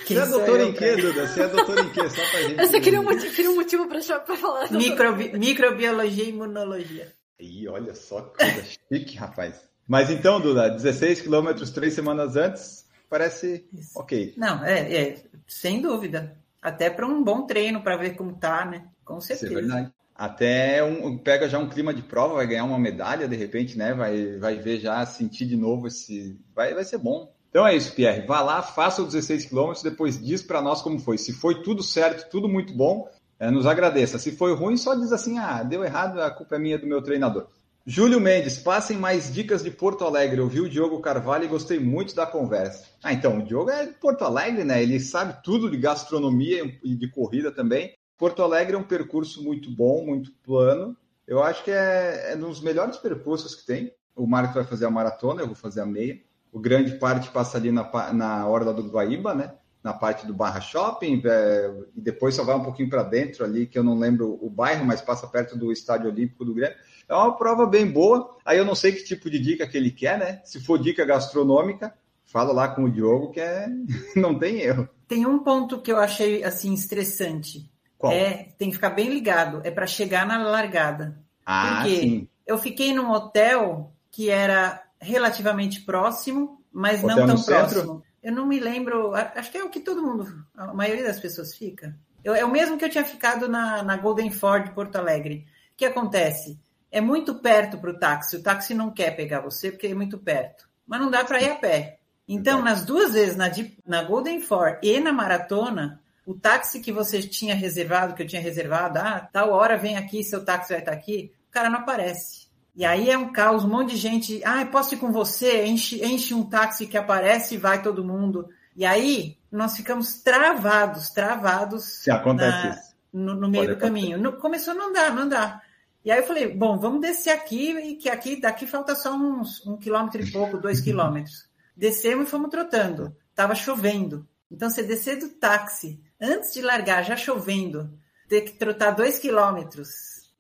Você 0.05 0.19
é 0.19 0.27
doutora 0.27 0.63
em 0.65 0.73
quê, 0.73 0.97
Duda? 0.97 1.27
Você 1.27 1.43
é 1.43 1.49
doutora 1.49 1.81
em 1.83 1.91
quê? 1.91 2.09
Só 2.09 2.31
pra 2.31 2.43
gente. 2.43 2.59
Eu 2.61 2.67
só 2.67 2.81
queria 2.81 3.01
um 3.01 3.05
motivo, 3.05 3.35
queria 3.35 3.51
um 3.51 3.55
motivo 3.55 3.87
pra, 3.87 4.21
pra 4.21 4.37
falar. 4.37 4.73
Microbi 4.73 5.39
microbiologia 5.39 6.25
e 6.25 6.29
imunologia. 6.31 7.13
Ih, 7.39 7.69
olha 7.69 7.95
só 7.95 8.23
que 8.23 8.39
coisa 8.39 8.65
chique, 8.93 9.17
rapaz. 9.17 9.63
Mas 9.87 10.11
então, 10.11 10.41
Duda, 10.41 10.69
16 10.71 11.23
quilômetros 11.23 11.71
três 11.71 11.95
semanas 11.95 12.37
antes, 12.37 12.87
parece 13.09 13.67
Isso. 13.73 13.99
ok. 13.99 14.35
Não, 14.37 14.65
é, 14.65 14.95
é, 14.95 15.25
sem 15.47 15.81
dúvida. 15.81 16.37
Até 16.61 16.91
para 16.91 17.07
um 17.07 17.23
bom 17.23 17.47
treino, 17.47 17.83
para 17.83 17.97
ver 17.97 18.17
como 18.17 18.37
tá, 18.37 18.65
né? 18.65 18.89
Com 19.05 19.21
certeza. 19.21 19.47
Isso 19.47 19.59
é 19.59 19.61
verdade. 19.61 19.93
Até 20.19 20.83
um, 20.83 21.17
pega 21.17 21.49
já 21.49 21.61
um 21.61 21.69
clima 21.69 21.95
de 21.95 22.03
prova, 22.03 22.35
vai 22.35 22.47
ganhar 22.49 22.65
uma 22.65 22.79
medalha 22.79 23.29
de 23.29 23.37
repente, 23.37 23.79
né? 23.79 23.95
Vai, 23.95 24.37
vai 24.37 24.57
ver 24.57 24.81
já, 24.81 25.07
sentir 25.07 25.47
de 25.47 25.57
novo 25.57 25.87
esse. 25.87 26.37
Vai, 26.53 26.75
vai 26.75 26.85
ser 26.85 26.99
bom. 26.99 27.33
Então 27.49 27.65
é 27.65 27.77
isso, 27.77 27.95
Pierre. 27.95 28.27
Vá 28.27 28.41
lá, 28.41 28.61
faça 28.61 29.01
os 29.01 29.13
16 29.13 29.47
quilômetros, 29.47 29.85
depois 29.85 30.21
diz 30.21 30.43
para 30.43 30.61
nós 30.61 30.83
como 30.83 30.99
foi. 30.99 31.19
Se 31.19 31.33
foi 31.33 31.63
tudo 31.63 31.85
certo, 31.85 32.29
tudo 32.29 32.49
muito 32.49 32.75
bom, 32.75 33.09
é, 33.39 33.49
nos 33.49 33.65
agradeça. 33.65 34.19
Se 34.19 34.33
foi 34.33 34.53
ruim, 34.57 34.77
só 34.77 34.97
diz 34.97 35.13
assim: 35.13 35.39
ah, 35.39 35.63
deu 35.63 35.85
errado, 35.85 36.21
a 36.21 36.33
culpa 36.33 36.57
é 36.57 36.59
minha 36.59 36.79
do 36.81 36.87
meu 36.89 37.01
treinador. 37.01 37.47
Júlio 37.87 38.21
Mendes, 38.21 38.59
passem 38.59 38.99
mais 38.99 39.33
dicas 39.33 39.63
de 39.63 39.71
Porto 39.71 40.05
Alegre. 40.05 40.41
Eu 40.41 40.49
vi 40.49 40.61
o 40.61 40.69
Diogo 40.69 41.01
Carvalho 41.01 41.45
e 41.45 41.49
gostei 41.49 41.79
muito 41.79 42.15
da 42.15 42.27
conversa. 42.27 42.85
Ah, 43.03 43.13
então, 43.13 43.39
o 43.39 43.43
Diogo 43.43 43.71
é 43.71 43.87
de 43.87 43.95
Porto 43.95 44.25
Alegre, 44.25 44.65
né? 44.65 44.83
Ele 44.83 44.99
sabe 44.99 45.43
tudo 45.43 45.71
de 45.71 45.79
gastronomia 45.79 46.65
e 46.83 46.95
de 46.97 47.09
corrida 47.09 47.51
também. 47.53 47.95
Porto 48.19 48.43
Alegre 48.43 48.75
é 48.75 48.79
um 48.79 48.83
percurso 48.83 49.45
muito 49.45 49.71
bom, 49.71 50.05
muito 50.05 50.33
plano. 50.45 50.97
Eu 51.25 51.41
acho 51.41 51.63
que 51.63 51.71
é, 51.71 52.33
é 52.33 52.37
um 52.37 52.41
dos 52.41 52.61
melhores 52.61 52.97
percursos 52.97 53.55
que 53.55 53.65
tem. 53.65 53.93
O 54.17 54.27
Marcos 54.27 54.57
vai 54.57 54.65
fazer 54.65 54.87
a 54.87 54.91
maratona, 54.91 55.41
eu 55.41 55.47
vou 55.47 55.55
fazer 55.55 55.81
a 55.81 55.87
meia. 55.87 56.21
O 56.53 56.59
grande 56.59 56.99
parte 56.99 57.31
passa 57.31 57.57
ali 57.57 57.71
na, 57.71 58.13
na 58.13 58.49
Orla 58.49 58.75
do 58.75 58.83
Guaíba, 58.83 59.35
né? 59.35 59.55
Na 59.85 59.93
parte 59.93 60.27
do 60.27 60.35
Barra 60.35 60.61
Shopping, 60.61 61.23
é, 61.25 61.73
e 61.95 62.01
depois 62.01 62.35
só 62.35 62.43
vai 62.43 62.57
um 62.57 62.65
pouquinho 62.65 62.91
para 62.91 63.05
dentro 63.05 63.45
ali, 63.45 63.67
que 63.67 63.79
eu 63.79 63.85
não 63.85 63.97
lembro 63.97 64.37
o 64.43 64.51
bairro, 64.51 64.85
mas 64.85 65.01
passa 65.01 65.29
perto 65.29 65.57
do 65.57 65.71
Estádio 65.71 66.11
Olímpico 66.11 66.45
do 66.45 66.53
Grêmio. 66.53 66.77
É 67.09 67.15
uma 67.15 67.37
prova 67.37 67.65
bem 67.67 67.89
boa. 67.89 68.37
Aí 68.45 68.59
eu 68.59 68.65
não 68.65 68.75
sei 68.75 68.91
que 68.91 69.05
tipo 69.05 69.31
de 69.31 69.39
dica 69.39 69.67
que 69.67 69.77
ele 69.77 69.93
quer, 69.93 70.19
né? 70.19 70.43
Se 70.45 70.59
for 70.59 70.79
dica 70.79 71.05
gastronômica, 71.05 71.95
fala 72.25 72.53
lá 72.53 72.69
com 72.69 72.85
o 72.85 72.91
Diogo 72.91 73.31
que 73.31 73.41
é... 73.41 73.69
não 74.17 74.37
tem 74.37 74.61
erro. 74.61 74.89
Tem 75.07 75.25
um 75.25 75.39
ponto 75.39 75.81
que 75.81 75.93
eu 75.93 75.99
achei 75.99 76.43
assim 76.43 76.75
estressante. 76.75 77.71
Qual? 77.99 78.13
É, 78.13 78.49
tem 78.57 78.69
que 78.71 78.77
ficar 78.77 78.91
bem 78.91 79.09
ligado, 79.09 79.61
é 79.65 79.71
para 79.71 79.87
chegar 79.87 80.25
na 80.27 80.39
largada. 80.39 81.19
Ah, 81.45 81.81
Porque 81.83 81.97
sim. 82.01 82.29
eu 82.47 82.57
fiquei 82.57 82.95
num 82.95 83.11
hotel 83.11 83.93
que 84.11 84.31
era 84.31 84.83
relativamente 85.01 85.81
próximo, 85.83 86.63
mas 86.73 87.03
Hotel 87.03 87.17
não 87.17 87.27
tão 87.27 87.37
centro? 87.37 87.69
próximo. 87.75 88.03
Eu 88.23 88.33
não 88.33 88.47
me 88.47 88.59
lembro, 88.61 89.15
acho 89.15 89.51
que 89.51 89.59
é 89.59 89.65
o 89.65 89.71
que 89.71 89.81
todo 89.81 90.03
mundo, 90.03 90.45
a 90.57 90.73
maioria 90.75 91.05
das 91.05 91.21
pessoas 91.21 91.55
fica. 91.55 91.97
Eu- 92.25 92.35
é 92.35 92.45
o 92.45 92.51
mesmo 92.51 92.77
que 92.77 92.85
eu 92.85 92.91
tinha 92.91 93.05
ficado 93.05 93.49
na, 93.49 93.83
na 93.83 93.97
Golden 93.97 94.31
Ford 94.31 94.71
Porto 94.75 94.97
Alegre. 94.97 95.47
O 95.73 95.77
que 95.77 95.85
acontece? 95.85 96.59
É 96.91 97.01
muito 97.01 97.37
perto 97.37 97.79
para 97.79 97.91
o 97.91 97.99
táxi, 97.99 98.37
o 98.37 98.43
táxi 98.43 98.75
não 98.75 98.91
quer 98.91 99.15
pegar 99.15 99.41
você 99.41 99.71
porque 99.71 99.87
é 99.87 99.95
muito 99.95 100.19
perto, 100.19 100.69
mas 100.87 101.01
não 101.01 101.11
dá 101.11 101.25
para 101.25 101.41
ir 101.41 101.51
a 101.51 101.55
pé. 101.57 101.99
Então, 102.27 102.61
nas 102.61 102.85
duas 102.85 103.13
vezes, 103.15 103.37
na, 103.37 103.51
na 103.87 104.03
Golden 104.03 104.41
Ford 104.41 104.79
e 104.83 104.99
na 105.01 105.13
maratona, 105.13 106.01
o 106.31 106.35
táxi 106.35 106.81
que 106.81 106.93
você 106.93 107.23
tinha 107.23 107.55
reservado, 107.55 108.15
que 108.15 108.23
eu 108.23 108.27
tinha 108.27 108.43
reservado, 108.43 108.99
ah, 108.99 109.27
tal 109.33 109.51
hora 109.51 109.79
vem 109.79 109.97
aqui, 109.97 110.23
seu 110.23 110.45
táxi 110.45 110.71
vai 110.71 110.81
estar 110.81 110.93
aqui, 110.93 111.33
o 111.49 111.51
cara 111.51 111.71
não 111.71 111.79
aparece. 111.79 112.49
E 112.77 112.85
aí 112.85 113.09
é 113.11 113.17
um 113.17 113.33
caos, 113.33 113.65
um 113.65 113.69
monte 113.69 113.91
de 113.93 113.97
gente, 113.97 114.43
ah, 114.45 114.65
posso 114.67 114.95
ir 114.95 114.99
com 114.99 115.11
você? 115.11 115.65
Enche, 115.65 116.05
enche 116.05 116.35
um 116.35 116.45
táxi 116.45 116.87
que 116.87 116.99
aparece 116.99 117.55
e 117.55 117.59
vai 117.59 117.81
todo 117.83 118.05
mundo. 118.05 118.47
E 118.77 118.85
aí 118.85 119.39
nós 119.51 119.75
ficamos 119.77 120.23
travados, 120.23 121.09
travados 121.11 121.85
Se 122.05 122.11
acontece 122.11 122.67
na- 122.67 122.71
isso. 122.75 122.95
no, 123.13 123.35
no 123.35 123.49
meio 123.49 123.65
Pode 123.65 123.75
do 123.77 123.81
caminho. 123.81 124.19
No- 124.19 124.35
começou 124.37 124.73
a 124.75 124.77
não 124.77 124.93
dar, 124.93 125.13
não 125.15 125.27
dá. 125.29 125.61
E 126.05 126.11
aí 126.13 126.19
eu 126.21 126.27
falei, 126.27 126.55
bom, 126.55 126.79
vamos 126.79 127.01
descer 127.01 127.31
aqui, 127.31 127.71
e 127.73 127.97
que 127.97 128.09
aqui 128.09 128.41
daqui 128.41 128.67
falta 128.67 128.95
só 128.95 129.17
uns 129.17 129.67
um 129.67 129.77
quilômetro 129.79 130.23
e 130.23 130.31
pouco, 130.31 130.59
dois 130.59 130.81
quilômetros. 130.81 131.49
Descemos 131.77 132.29
e 132.29 132.31
fomos 132.31 132.51
trotando. 132.51 133.17
Tava 133.35 133.55
chovendo. 133.55 134.27
Então, 134.51 134.71
você 134.71 134.83
descer 134.83 135.19
do 135.19 135.29
táxi, 135.29 136.01
antes 136.21 136.53
de 136.53 136.63
largar, 136.63 137.05
já 137.05 137.17
chovendo, 137.17 137.91
ter 138.29 138.43
que 138.43 138.53
trotar 138.53 138.95
dois 138.95 139.19
quilômetros. 139.19 139.89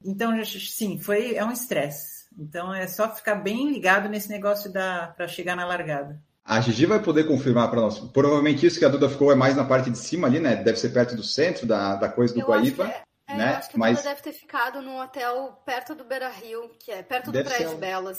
Então, 0.04 0.32
sim, 0.44 0.98
foi, 0.98 1.34
é 1.34 1.44
um 1.44 1.52
estresse. 1.52 2.26
Então, 2.38 2.72
é 2.72 2.86
só 2.86 3.12
ficar 3.14 3.36
bem 3.36 3.70
ligado 3.70 4.08
nesse 4.08 4.28
negócio 4.28 4.72
da 4.72 5.08
para 5.16 5.26
chegar 5.26 5.56
na 5.56 5.66
largada. 5.66 6.22
A 6.44 6.60
Gigi 6.60 6.86
vai 6.86 7.02
poder 7.02 7.24
confirmar 7.24 7.68
para 7.68 7.80
nós. 7.80 7.98
Provavelmente 7.98 8.64
isso 8.64 8.78
que 8.78 8.84
a 8.84 8.88
Duda 8.88 9.08
ficou 9.08 9.30
é 9.30 9.34
mais 9.34 9.54
na 9.54 9.64
parte 9.64 9.90
de 9.90 9.98
cima 9.98 10.26
ali, 10.28 10.40
né? 10.40 10.56
Deve 10.56 10.78
ser 10.78 10.90
perto 10.90 11.14
do 11.14 11.22
centro 11.22 11.66
da, 11.66 11.96
da 11.96 12.08
coisa 12.08 12.32
do 12.32 12.40
Eu 12.40 12.52
acho 12.52 12.64
que 12.64 12.70
Guaíba. 12.70 12.94
é. 12.94 13.02
É, 13.28 13.36
né? 13.36 13.52
eu 13.52 13.56
acho 13.58 13.68
que 13.68 13.76
a 13.76 13.78
Mas- 13.78 13.98
Duda 13.98 14.08
deve 14.08 14.22
ter 14.22 14.32
ficado 14.32 14.80
num 14.80 14.98
hotel 14.98 15.60
perto 15.66 15.94
do 15.94 16.04
Beira 16.04 16.30
Rio, 16.30 16.70
que 16.78 16.90
é 16.90 17.02
perto 17.02 17.26
do 17.26 17.32
Deve 17.32 17.50
Prédio 17.50 17.68
ser 17.70 17.76
Belas. 17.76 18.18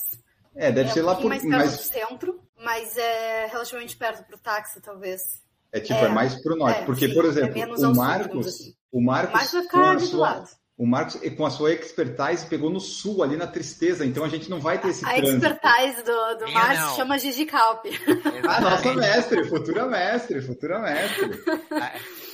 É, 0.55 0.71
deve 0.71 0.89
é 0.89 0.93
ser 0.93 1.01
um 1.01 1.05
lá 1.05 1.15
por. 1.15 1.27
mais 1.27 1.41
perto 1.41 1.55
Mas 1.57 1.77
do 1.77 1.81
centro, 1.83 2.39
mas 2.57 2.97
é 2.97 3.47
relativamente 3.47 3.97
perto 3.97 4.23
pro 4.23 4.37
táxi, 4.37 4.79
talvez. 4.79 5.21
É 5.71 5.79
tipo, 5.79 5.99
é, 5.99 6.05
é, 6.05 6.09
mais 6.09 6.35
pro 6.41 6.55
norte. 6.55 6.81
é, 6.81 6.85
porque, 6.85 7.07
sim, 7.07 7.13
por 7.13 7.25
é 7.25 7.27
exemplo, 7.27 7.61
ao 7.63 7.71
o 7.71 7.77
sul, 7.77 7.95
Marcos. 7.95 8.47
assim. 8.47 8.73
O 8.91 9.01
Marcos, 9.01 9.51
vai 9.51 9.63
com 9.67 9.79
a 9.81 9.99
sua, 9.99 10.45
o 10.77 10.87
Marcos, 10.87 11.19
com 11.37 11.45
a 11.45 11.49
sua 11.51 11.71
expertise, 11.73 12.47
pegou 12.47 12.69
no 12.71 12.79
sul, 12.79 13.21
ali 13.21 13.35
na 13.37 13.45
tristeza. 13.45 14.03
Então 14.05 14.23
a 14.23 14.29
gente 14.29 14.49
não 14.49 14.59
vai 14.59 14.79
ter 14.79 14.87
esse 14.89 15.05
A 15.05 15.09
trânsito. 15.13 15.45
expertise 15.45 16.03
do, 16.03 16.37
do 16.39 16.51
não. 16.51 16.95
chama 16.95 17.19
Gigi 17.19 17.45
Calpe. 17.45 17.89
Ah, 18.47 18.61
nossa 18.61 18.93
mestre, 18.95 19.43
futura 19.43 19.85
mestre, 19.85 20.41
futura 20.41 20.79
mestre. 20.79 21.29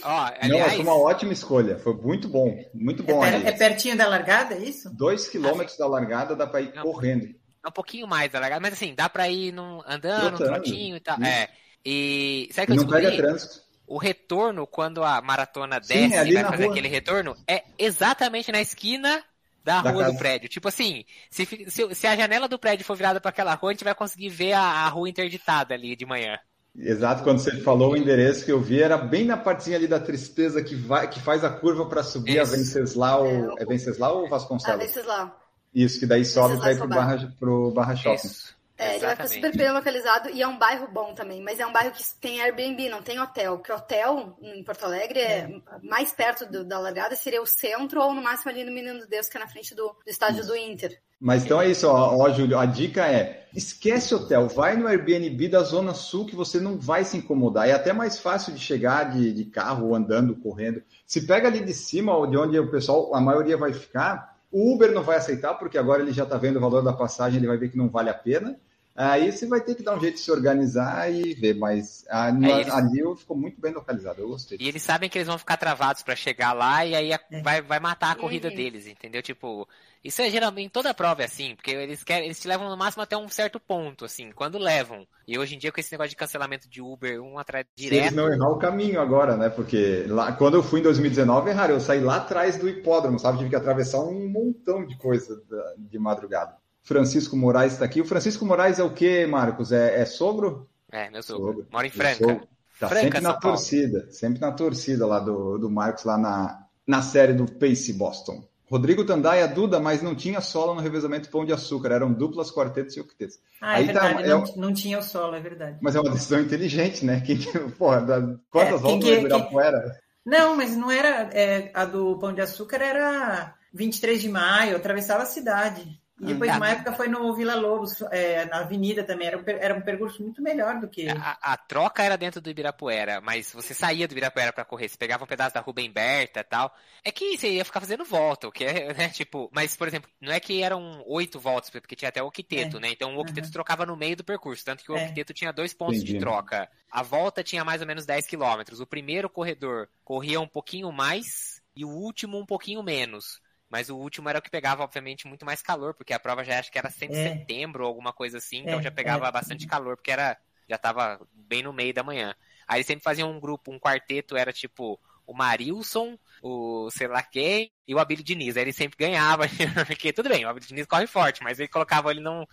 Ó, 0.04 0.08
Não, 0.08 0.34
aliás, 0.42 0.74
foi 0.74 0.84
uma 0.84 0.96
ótima 0.98 1.34
escolha. 1.34 1.78
Foi 1.80 1.94
muito 1.96 2.30
bom. 2.30 2.56
Muito 2.74 3.04
É, 3.04 3.06
bom, 3.06 3.24
Anaís. 3.24 3.46
é 3.46 3.52
pertinho 3.52 3.98
da 3.98 4.08
largada, 4.08 4.54
é 4.56 4.60
isso? 4.60 4.90
Dois 4.96 5.28
quilômetros 5.28 5.78
da 5.78 5.88
largada 5.88 6.36
dá 6.36 6.46
para 6.48 6.62
ir 6.62 6.74
Não. 6.76 6.84
correndo. 6.84 7.26
é 7.26 7.68
um 7.68 7.72
pouquinho 7.72 8.08
mais 8.08 8.32
da 8.32 8.40
largada, 8.40 8.62
mas 8.62 8.74
assim, 8.74 8.94
dá 8.96 9.10
pra 9.10 9.28
ir 9.28 9.52
num, 9.52 9.82
andando, 9.88 10.26
um 10.36 10.38
Trotando. 10.38 10.52
trotinho 10.54 10.96
e 10.96 11.00
tal. 11.00 11.18
Isso. 11.18 11.26
É. 11.28 11.50
E 11.86 12.50
sabe 12.52 12.68
que 12.68 12.74
eu 12.74 12.78
não 12.78 12.88
pega 12.88 13.16
trânsito. 13.16 13.64
O 13.88 13.98
retorno, 14.00 14.66
quando 14.66 15.04
a 15.04 15.22
maratona 15.22 15.80
Sim, 15.84 15.94
desce 15.94 16.16
é 16.16 16.20
ali 16.20 16.32
e 16.32 16.34
vai 16.34 16.46
fazer 16.46 16.64
rua. 16.64 16.72
aquele 16.72 16.88
retorno, 16.88 17.36
é 17.48 17.64
exatamente 17.78 18.52
na 18.52 18.60
esquina 18.60 19.24
da, 19.64 19.82
Da 19.82 19.92
rua 19.92 20.04
casa. 20.04 20.14
do 20.16 20.20
prédio. 20.20 20.50
Tipo 20.50 20.68
assim, 20.68 21.06
se, 21.30 21.46
se, 21.70 21.94
se 21.96 22.08
a 22.08 22.16
janela 22.16 22.48
do 22.48 22.58
prédio 22.58 22.84
for 22.86 22.96
virada 22.98 23.22
para 23.22 23.30
aquela 23.30 23.54
rua, 23.54 23.70
a 23.70 23.74
gente 23.74 23.84
vai 23.84 23.94
conseguir 23.94 24.30
ver 24.30 24.54
a, 24.54 24.62
a 24.62 24.88
rua 24.90 25.08
interditada 25.08 25.76
ali 25.76 25.96
de 25.96 26.06
manhã. 26.06 26.38
Exato, 26.78 27.24
quando 27.24 27.40
você 27.40 27.62
falou 27.62 27.94
o 27.94 27.98
endereço 27.98 28.44
que 28.44 28.52
eu 28.52 28.60
vi, 28.60 28.82
era 28.82 28.98
bem 28.98 29.24
na 29.24 29.38
partezinha 29.38 29.78
ali 29.78 29.88
da 29.88 30.00
tristeza 30.00 30.62
que, 30.64 30.76
vai, 30.76 31.08
que 31.10 31.22
faz 31.22 31.44
a 31.44 31.50
curva 31.50 31.86
para 31.86 32.04
subir 32.04 32.40
a 32.40 32.44
Isso. 32.44 32.52
Venceslau. 32.54 33.26
É, 33.28 33.62
É 33.64 33.66
Venceslau 33.66 34.18
ou 34.22 34.26
Ah, 34.26 34.30
Vasconcelos? 34.30 34.80
desses 34.80 35.06
lá. 35.06 35.34
Isso, 35.74 36.00
que 36.00 36.06
daí 36.06 36.26
sobe 36.26 36.58
para 36.58 36.72
ir 36.74 36.78
pro 36.78 36.88
Venceslau 36.88 37.06
Barra, 37.18 37.34
pro 37.40 37.72
Barra 37.72 37.96
Shopping. 37.96 38.28
Isso. 38.28 38.55
É, 38.78 38.96
ele 38.96 39.06
vai 39.06 39.12
ficar 39.12 39.24
Exatamente. 39.24 39.48
super 39.48 39.58
bem 39.58 39.72
localizado 39.72 40.30
e 40.30 40.42
é 40.42 40.48
um 40.48 40.58
bairro 40.58 40.88
bom 40.92 41.14
também, 41.14 41.42
mas 41.42 41.60
é 41.60 41.66
um 41.66 41.72
bairro 41.72 41.92
que 41.92 42.04
tem 42.20 42.42
Airbnb, 42.42 42.90
não 42.90 43.02
tem 43.02 43.20
hotel. 43.20 43.58
Porque 43.58 43.72
hotel 43.72 44.38
em 44.42 44.64
Porto 44.64 44.84
Alegre 44.84 45.20
é 45.20 45.50
mais 45.82 46.12
perto 46.12 46.46
do- 46.46 46.66
da 46.66 46.78
largada 46.80 47.16
seria 47.16 47.42
o 47.42 47.46
centro 47.46 48.02
ou 48.02 48.14
no 48.14 48.22
máximo 48.22 48.52
ali 48.52 48.64
no 48.66 48.72
Menino 48.72 49.08
Deus, 49.08 49.30
que 49.30 49.38
é 49.38 49.40
na 49.40 49.48
frente 49.48 49.74
do, 49.74 49.88
do 49.88 49.96
estádio 50.10 50.46
do 50.46 50.56
Inter. 50.56 51.00
Mas 51.20 51.46
então 51.46 51.62
é 51.62 51.70
isso, 51.70 51.88
ó, 51.88 52.18
ó, 52.18 52.30
Júlio. 52.32 52.58
A 52.60 52.66
dica 52.66 53.08
é: 53.08 53.48
esquece 53.54 54.14
hotel, 54.14 54.48
vai 54.50 54.76
no 54.76 54.88
Airbnb 54.88 55.48
da 55.48 55.64
Zona 55.64 55.94
Sul 55.94 56.26
que 56.26 56.36
você 56.36 56.60
não 56.60 56.78
vai 56.78 57.06
se 57.06 57.18
incomodar. 57.18 57.70
É 57.70 57.72
até 57.72 57.94
mais 57.94 58.20
fácil 58.20 58.54
de 58.54 58.60
chegar 58.60 59.12
de, 59.12 59.32
de 59.32 59.46
carro, 59.46 59.88
ou 59.88 59.96
andando, 59.96 60.36
correndo. 60.36 60.84
Se 61.06 61.26
pega 61.26 61.48
ali 61.48 61.64
de 61.64 61.74
cima, 61.74 62.16
ou 62.16 62.28
de 62.28 62.38
onde 62.38 62.60
o 62.60 62.70
pessoal, 62.70 63.16
a 63.16 63.22
maioria 63.22 63.56
vai 63.58 63.72
ficar, 63.74 64.38
o 64.52 64.74
Uber 64.74 64.92
não 64.92 65.04
vai 65.04 65.18
aceitar, 65.18 65.54
porque 65.56 65.78
agora 65.78 66.02
ele 66.02 66.12
já 66.12 66.24
está 66.24 66.38
vendo 66.38 66.58
o 66.58 66.62
valor 66.62 66.82
da 66.82 66.94
passagem, 66.94 67.38
ele 67.40 67.48
vai 67.48 67.58
ver 67.58 67.70
que 67.70 67.78
não 67.78 67.90
vale 67.90 68.10
a 68.10 68.14
pena. 68.14 68.60
Aí 68.96 69.30
você 69.30 69.46
vai 69.46 69.60
ter 69.60 69.76
que 69.76 69.84
dar 69.84 69.98
um 69.98 70.00
jeito 70.00 70.16
de 70.16 70.22
se 70.22 70.32
organizar 70.32 71.12
e 71.14 71.34
ver, 71.34 71.54
mas 71.56 72.06
a- 72.10 72.30
eles- 72.30 72.74
ali 72.74 73.02
ficou 73.18 73.36
muito 73.36 73.60
bem 73.60 73.74
localizado, 73.74 74.22
eu 74.22 74.30
gostei. 74.30 74.58
E 74.60 74.70
eles 74.70 74.82
sabem 74.82 75.10
que 75.10 75.18
eles 75.18 75.28
vão 75.28 75.38
ficar 75.38 75.58
travados 75.58 76.02
pra 76.02 76.16
chegar 76.16 76.54
lá 76.54 76.86
e 76.86 76.96
aí 76.96 77.12
a- 77.12 77.20
É. 77.30 77.42
vai, 77.42 77.62
vai 77.62 77.80
matar 77.80 78.12
a 78.12 78.16
corrida 78.16 78.50
deles, 78.50 78.88
entendeu? 78.88 79.22
Tipo, 79.22 79.68
isso 80.02 80.22
é 80.22 80.30
geralmente 80.30 80.70
toda 80.70 80.94
prova 80.94 81.24
é 81.24 81.26
assim, 81.26 81.56
porque 81.56 81.72
eles 81.72 82.06
querem, 82.06 82.26
eles 82.26 82.40
te 82.40 82.48
levam 82.48 82.70
no 82.70 82.78
máximo 82.78 83.04
até 83.04 83.18
um 83.18 83.28
certo 83.28 83.60
ponto, 83.60 84.06
assim, 84.06 84.32
quando 84.32 84.58
levam. 84.58 85.06
E 85.28 85.38
hoje 85.38 85.56
em 85.56 85.58
dia 85.58 85.74
com 85.74 85.80
esse 85.80 85.92
negócio 85.92 86.12
de 86.12 86.16
cancelamento 86.16 86.70
de 86.70 86.82
Uber, 86.82 87.22
um 87.22 87.38
atrás 87.38 87.66
Se 87.76 87.84
eles 87.88 87.92
direto, 87.92 88.16
não 88.16 88.32
errar 88.32 88.50
o 88.50 88.60
caminho 88.60 89.02
agora, 89.02 89.36
né? 89.36 89.50
Porque 89.50 90.06
lá, 90.08 90.32
quando 90.32 90.54
eu 90.56 90.64
fui 90.64 90.80
em 90.80 90.84
2019, 90.84 91.50
erraram. 91.50 91.74
Eu 91.74 91.82
saí 91.82 92.00
lá 92.00 92.18
atrás 92.18 92.58
do 92.58 92.70
hipódromo, 92.70 93.20
sabe? 93.20 93.40
Tive 93.40 93.50
que 93.50 93.56
atravessar 93.58 94.00
um 94.00 94.30
montão 94.30 94.86
de 94.86 94.96
coisa 94.98 95.42
de 95.78 96.00
madrugada. 96.00 96.56
Francisco 96.86 97.36
Moraes 97.36 97.74
está 97.74 97.84
aqui. 97.84 98.00
O 98.00 98.06
Francisco 98.06 98.46
Moraes 98.46 98.80
é 98.80 98.84
o 98.84 98.94
quê, 98.94 99.26
Marcos? 99.26 99.72
É, 99.74 100.00
é 100.02 100.06
sogro? 100.06 100.70
é, 100.92 101.10
meu 101.10 101.22
sogro, 101.22 101.48
Sogro. 101.48 101.68
mora 101.72 101.88
em 101.88 101.90
Franca. 101.90 102.16
sogro. 102.24 102.48
Tá 102.80 102.88
Franca, 102.90 103.04
sempre 103.04 103.20
na 103.22 103.32
São 103.32 103.40
Paulo. 103.40 103.58
torcida. 103.58 104.08
Sempre 104.12 104.40
na 104.40 104.52
torcida 104.52 105.06
lá 105.06 105.20
do, 105.20 105.58
do 105.58 105.70
Marcos, 105.70 106.04
lá 106.06 106.18
na, 106.18 106.64
na 106.88 107.02
série 107.02 107.34
do 107.34 107.46
Pace 107.52 107.92
Boston. 107.94 108.48
Rodrigo 108.70 109.06
Tandaia, 109.06 109.48
Duda, 109.48 109.80
mas 109.80 110.02
não 110.02 110.16
tinha 110.16 110.42
solo 110.42 110.74
no 110.74 110.82
revezamento 110.82 111.30
Pão 111.30 111.46
de 111.46 111.54
Açúcar. 111.54 111.92
Eram 111.92 112.12
duplas, 112.12 112.50
quartetos 112.52 112.96
e 112.98 113.00
octetos. 113.02 113.38
Ah, 113.62 113.74
é 113.74 113.76
Aí 113.78 113.94
tá, 113.94 114.08
verdade, 114.08 114.24
é 114.24 114.28
não, 114.30 114.44
um- 114.44 114.56
não 114.56 114.74
tinha 114.74 114.98
o 115.00 115.04
solo, 115.04 115.36
é 115.36 115.40
verdade. 115.40 115.78
Mas 115.82 115.96
é 115.96 116.00
uma 116.00 116.10
decisão 116.12 116.40
inteligente, 116.40 117.06
né? 117.06 117.22
Quem, 117.22 117.38
porra, 117.78 118.02
da- 118.02 118.36
quantas 118.50 118.80
É, 118.84 118.88
quem 118.88 119.00
voltas 119.00 119.10
que- 119.10 119.16
do 119.16 119.20
Ibirapuera? 119.22 120.00
Não, 120.26 120.56
mas 120.56 120.76
não 120.76 120.90
era. 120.92 121.30
é, 121.34 121.72
a 121.74 121.86
do 121.86 122.18
Pão 122.18 122.34
de 122.34 122.42
Açúcar 122.42 122.82
era 122.82 123.54
23 123.74 124.22
de 124.22 124.30
maio, 124.30 124.76
atravessava 124.76 125.24
a 125.24 125.28
cidade. 125.28 126.00
E 126.20 126.28
depois, 126.28 126.56
uma 126.56 126.70
época, 126.70 126.94
foi 126.94 127.10
no 127.10 127.34
Vila 127.36 127.56
Lobos, 127.56 128.02
é, 128.04 128.46
na 128.46 128.60
avenida 128.60 129.04
também. 129.04 129.28
Era 129.28 129.38
um, 129.38 129.44
era 129.46 129.76
um 129.76 129.82
percurso 129.82 130.24
muito 130.24 130.42
melhor 130.42 130.80
do 130.80 130.88
que. 130.88 131.10
A, 131.10 131.38
a, 131.42 131.58
troca 131.58 132.04
era 132.04 132.18
dentro 132.18 132.40
do 132.40 132.50
Ibirapuera, 132.50 133.20
mas 133.20 133.52
você 133.52 133.74
saía 133.74 134.08
do 134.08 134.14
Ibirapuera 134.14 134.54
para 134.54 134.64
correr. 134.64 134.88
Você 134.88 134.98
pegava 134.98 135.26
um 135.26 135.28
pedaço 135.28 135.54
da 135.54 135.60
Rubem 135.60 135.92
Berta 135.92 136.40
e 136.40 136.44
tal. 136.44 136.74
É 137.04 137.12
que 137.12 137.38
você 137.38 137.50
ia 137.52 137.66
ficar 137.66 137.82
fazendo 137.82 138.06
volta, 138.06 138.48
o 138.48 138.52
que 138.52 138.64
é, 138.64 138.94
né? 138.96 139.10
Tipo, 139.10 139.50
mas, 139.54 139.76
por 139.76 139.90
exemplo, 139.90 140.10
não 140.22 140.32
é 140.32 140.40
que 140.40 140.64
eram 140.64 141.04
oito 141.06 141.38
voltas, 141.38 141.70
porque 141.70 141.98
tinha 141.98 142.08
até 142.08 142.24
o 142.24 142.28
octeto, 142.28 142.78
é. 142.78 142.80
né? 142.80 142.92
Então 142.92 143.14
o 143.14 143.20
octeto 143.20 143.46
uhum. 143.48 143.52
trocava 143.52 143.86
no 143.86 143.98
meio 143.98 144.16
do 144.16 144.24
percurso. 144.24 144.64
Tanto 144.64 144.86
que 144.86 144.92
o 144.94 144.98
é. 144.98 145.08
octeto 145.08 145.34
tinha 145.34 145.52
dois 145.52 145.74
pontos 145.74 145.98
Entendi. 145.98 146.14
de 146.14 146.20
troca. 146.20 146.70
A 146.90 147.04
volta 147.04 147.44
tinha 147.44 147.66
mais 147.66 147.82
ou 147.82 147.88
menos 147.88 148.06
10 148.06 148.26
quilômetros. 148.26 148.80
O 148.80 148.88
primeiro 148.88 149.30
corredor 149.30 149.90
corria 150.02 150.40
um 150.40 150.48
pouquinho 150.48 150.94
mais 150.94 151.62
e 151.76 151.84
o 151.84 151.90
último 151.90 152.40
um 152.40 152.46
pouquinho 152.46 152.82
menos. 152.82 153.42
Mas 153.70 153.90
o 153.90 153.98
último 153.98 154.30
era 154.30 154.40
o 154.40 154.42
que 154.42 154.50
pegava, 154.50 154.84
obviamente, 154.84 155.28
muito 155.28 155.46
mais 155.46 155.62
calor, 155.62 155.94
porque 155.94 156.14
a 156.14 156.20
prova 156.20 156.44
já 156.44 156.60
acho 156.60 156.72
que 156.72 156.78
era 156.78 156.90
sempre 156.90 157.18
é. 157.18 157.30
setembro 157.30 157.84
ou 157.84 157.88
alguma 157.88 158.14
coisa 158.14 158.38
assim, 158.38 158.60
então 158.60 158.80
é, 158.80 158.82
já 158.84 158.92
pegava 158.92 159.28
é. 159.28 159.32
bastante 159.32 159.66
calor, 159.68 159.96
porque 159.96 160.12
era 160.12 160.38
já 160.68 160.76
estava 160.76 161.20
bem 161.32 161.64
no 161.64 161.74
meio 161.74 161.94
da 161.94 162.04
manhã. 162.04 162.36
Aí 162.68 162.78
eles 162.78 162.88
sempre 162.88 163.04
faziam 163.04 163.32
um 163.32 163.40
grupo, 163.40 163.72
um 163.72 163.80
quarteto, 163.80 164.36
era 164.36 164.52
tipo 164.52 165.00
o 165.28 165.34
Marilson, 165.34 166.18
o 166.42 166.90
sei 166.92 167.08
lá 167.08 167.22
quem 167.22 167.72
e 167.88 167.96
o 167.96 168.00
Abílio 168.00 168.24
Diniz. 168.24 168.56
Aí 168.58 168.64
ele 168.64 168.74
sempre 168.74 168.98
ganhava, 168.98 169.46
porque 169.88 170.14
tudo 170.14 170.30
bem, 170.30 170.46
o 170.46 170.50
Abílio 170.50 170.68
Diniz 170.68 170.86
corre 170.86 171.08
forte, 171.08 171.44
mas 171.44 171.60
ele 171.60 171.68
colocava 171.68 172.12
ele 172.12 172.20
num, 172.20 172.46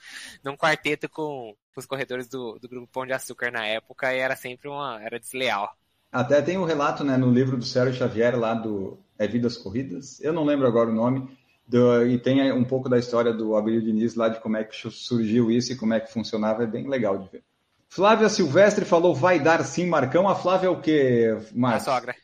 num 0.42 0.56
quarteto 0.56 1.08
com, 1.08 1.54
com 1.74 1.80
os 1.80 1.86
corredores 1.86 2.28
do, 2.28 2.58
do 2.58 2.68
grupo 2.68 2.86
Pão 2.92 3.06
de 3.06 3.12
Açúcar 3.12 3.50
na 3.50 3.66
época 3.66 4.14
e 4.14 4.18
era 4.18 4.36
sempre 4.36 4.68
uma. 4.68 5.02
era 5.02 5.18
desleal. 5.18 5.76
Até 6.12 6.42
tem 6.42 6.58
um 6.58 6.64
relato 6.64 7.02
né, 7.02 7.16
no 7.16 7.30
livro 7.30 7.56
do 7.56 7.64
Sérgio 7.64 7.94
Xavier 7.94 8.38
lá 8.38 8.52
do 8.52 8.98
é 9.18 9.26
Vidas 9.26 9.56
Corridas, 9.56 10.20
eu 10.20 10.32
não 10.32 10.44
lembro 10.44 10.66
agora 10.66 10.90
o 10.90 10.94
nome, 10.94 11.28
do, 11.66 12.04
e 12.06 12.18
tem 12.18 12.52
um 12.52 12.64
pouco 12.64 12.88
da 12.88 12.98
história 12.98 13.32
do 13.32 13.56
Abílio 13.56 13.80
Diniz 13.80 14.14
lá 14.14 14.28
de 14.28 14.40
como 14.40 14.56
é 14.56 14.64
que 14.64 14.76
surgiu 14.90 15.50
isso 15.50 15.72
e 15.72 15.76
como 15.76 15.94
é 15.94 16.00
que 16.00 16.12
funcionava, 16.12 16.64
é 16.64 16.66
bem 16.66 16.88
legal 16.88 17.16
de 17.16 17.28
ver. 17.28 17.42
Flávia 17.88 18.28
Silvestre 18.30 18.86
falou, 18.86 19.14
vai 19.14 19.38
dar 19.38 19.62
sim, 19.64 19.84
Marcão. 19.84 20.26
A 20.26 20.34
Flávia 20.34 20.66
é 20.66 20.70
o 20.70 20.80
quê, 20.80 21.36
Marcos? 21.54 21.86
A 21.86 21.94
sogra. 21.94 22.16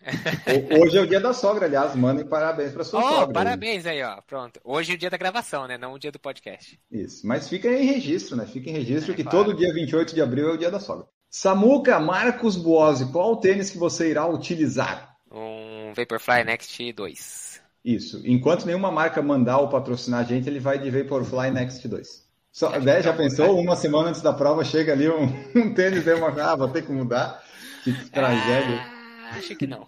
Hoje 0.81 0.97
é 0.97 1.01
o 1.03 1.07
dia 1.07 1.21
da 1.21 1.35
sogra, 1.35 1.67
aliás. 1.67 1.95
Mandem 1.95 2.25
parabéns 2.25 2.73
para 2.73 2.85
sua 2.85 3.01
oh, 3.01 3.03
sogra. 3.03 3.35
Parabéns 3.35 3.85
aí, 3.85 4.03
ó. 4.03 4.19
Pronto. 4.23 4.59
Hoje 4.65 4.93
é 4.93 4.95
o 4.95 4.99
dia 4.99 5.11
da 5.11 5.19
gravação, 5.19 5.69
né? 5.69 5.77
Não 5.77 5.93
o 5.93 5.99
dia 5.99 6.11
do 6.11 6.19
podcast. 6.19 6.81
Isso. 6.91 7.27
Mas 7.27 7.51
fica 7.51 7.69
em 7.69 7.85
registro, 7.85 8.35
né? 8.35 8.47
Fica 8.47 8.71
em 8.71 8.73
registro 8.73 9.13
é, 9.13 9.15
que 9.15 9.23
claro. 9.23 9.45
todo 9.45 9.55
dia 9.55 9.71
28 9.71 10.15
de 10.15 10.23
abril 10.23 10.49
é 10.49 10.53
o 10.55 10.57
dia 10.57 10.71
da 10.71 10.81
sogra. 10.81 11.07
Samuca 11.31 12.01
Marcos 12.01 12.57
Buozzi, 12.57 13.13
qual 13.13 13.33
o 13.33 13.37
tênis 13.37 13.71
que 13.71 13.79
você 13.79 14.11
irá 14.11 14.27
utilizar? 14.27 15.17
Um 15.31 15.93
Vaporfly 15.95 16.45
Next 16.45 16.93
2. 16.93 17.61
Isso. 17.85 18.23
Enquanto 18.25 18.67
nenhuma 18.67 18.91
marca 18.91 19.21
mandar 19.21 19.59
ou 19.59 19.69
patrocinar 19.69 20.21
a 20.21 20.25
gente, 20.25 20.49
ele 20.49 20.59
vai 20.59 20.79
de 20.79 20.91
Vaporfly 20.91 21.51
Next 21.51 21.87
2. 21.87 22.29
Só, 22.51 22.79
né, 22.81 23.03
já 23.03 23.13
pensou? 23.13 23.59
Uma 23.61 23.77
semana 23.77 24.09
antes 24.09 24.23
da 24.23 24.33
prova 24.33 24.65
chega 24.65 24.93
ali 24.93 25.09
um, 25.09 25.27
um 25.55 25.75
tênis 25.75 26.07
e 26.07 26.13
uma. 26.15 26.29
Ah, 26.43 26.57
vou 26.57 26.69
ter 26.69 26.85
que 26.85 26.91
mudar. 26.91 27.43
Que 27.85 27.93
tragédia. 28.11 28.81
Ah, 28.81 29.37
acho 29.37 29.55
que 29.55 29.67
não. 29.67 29.87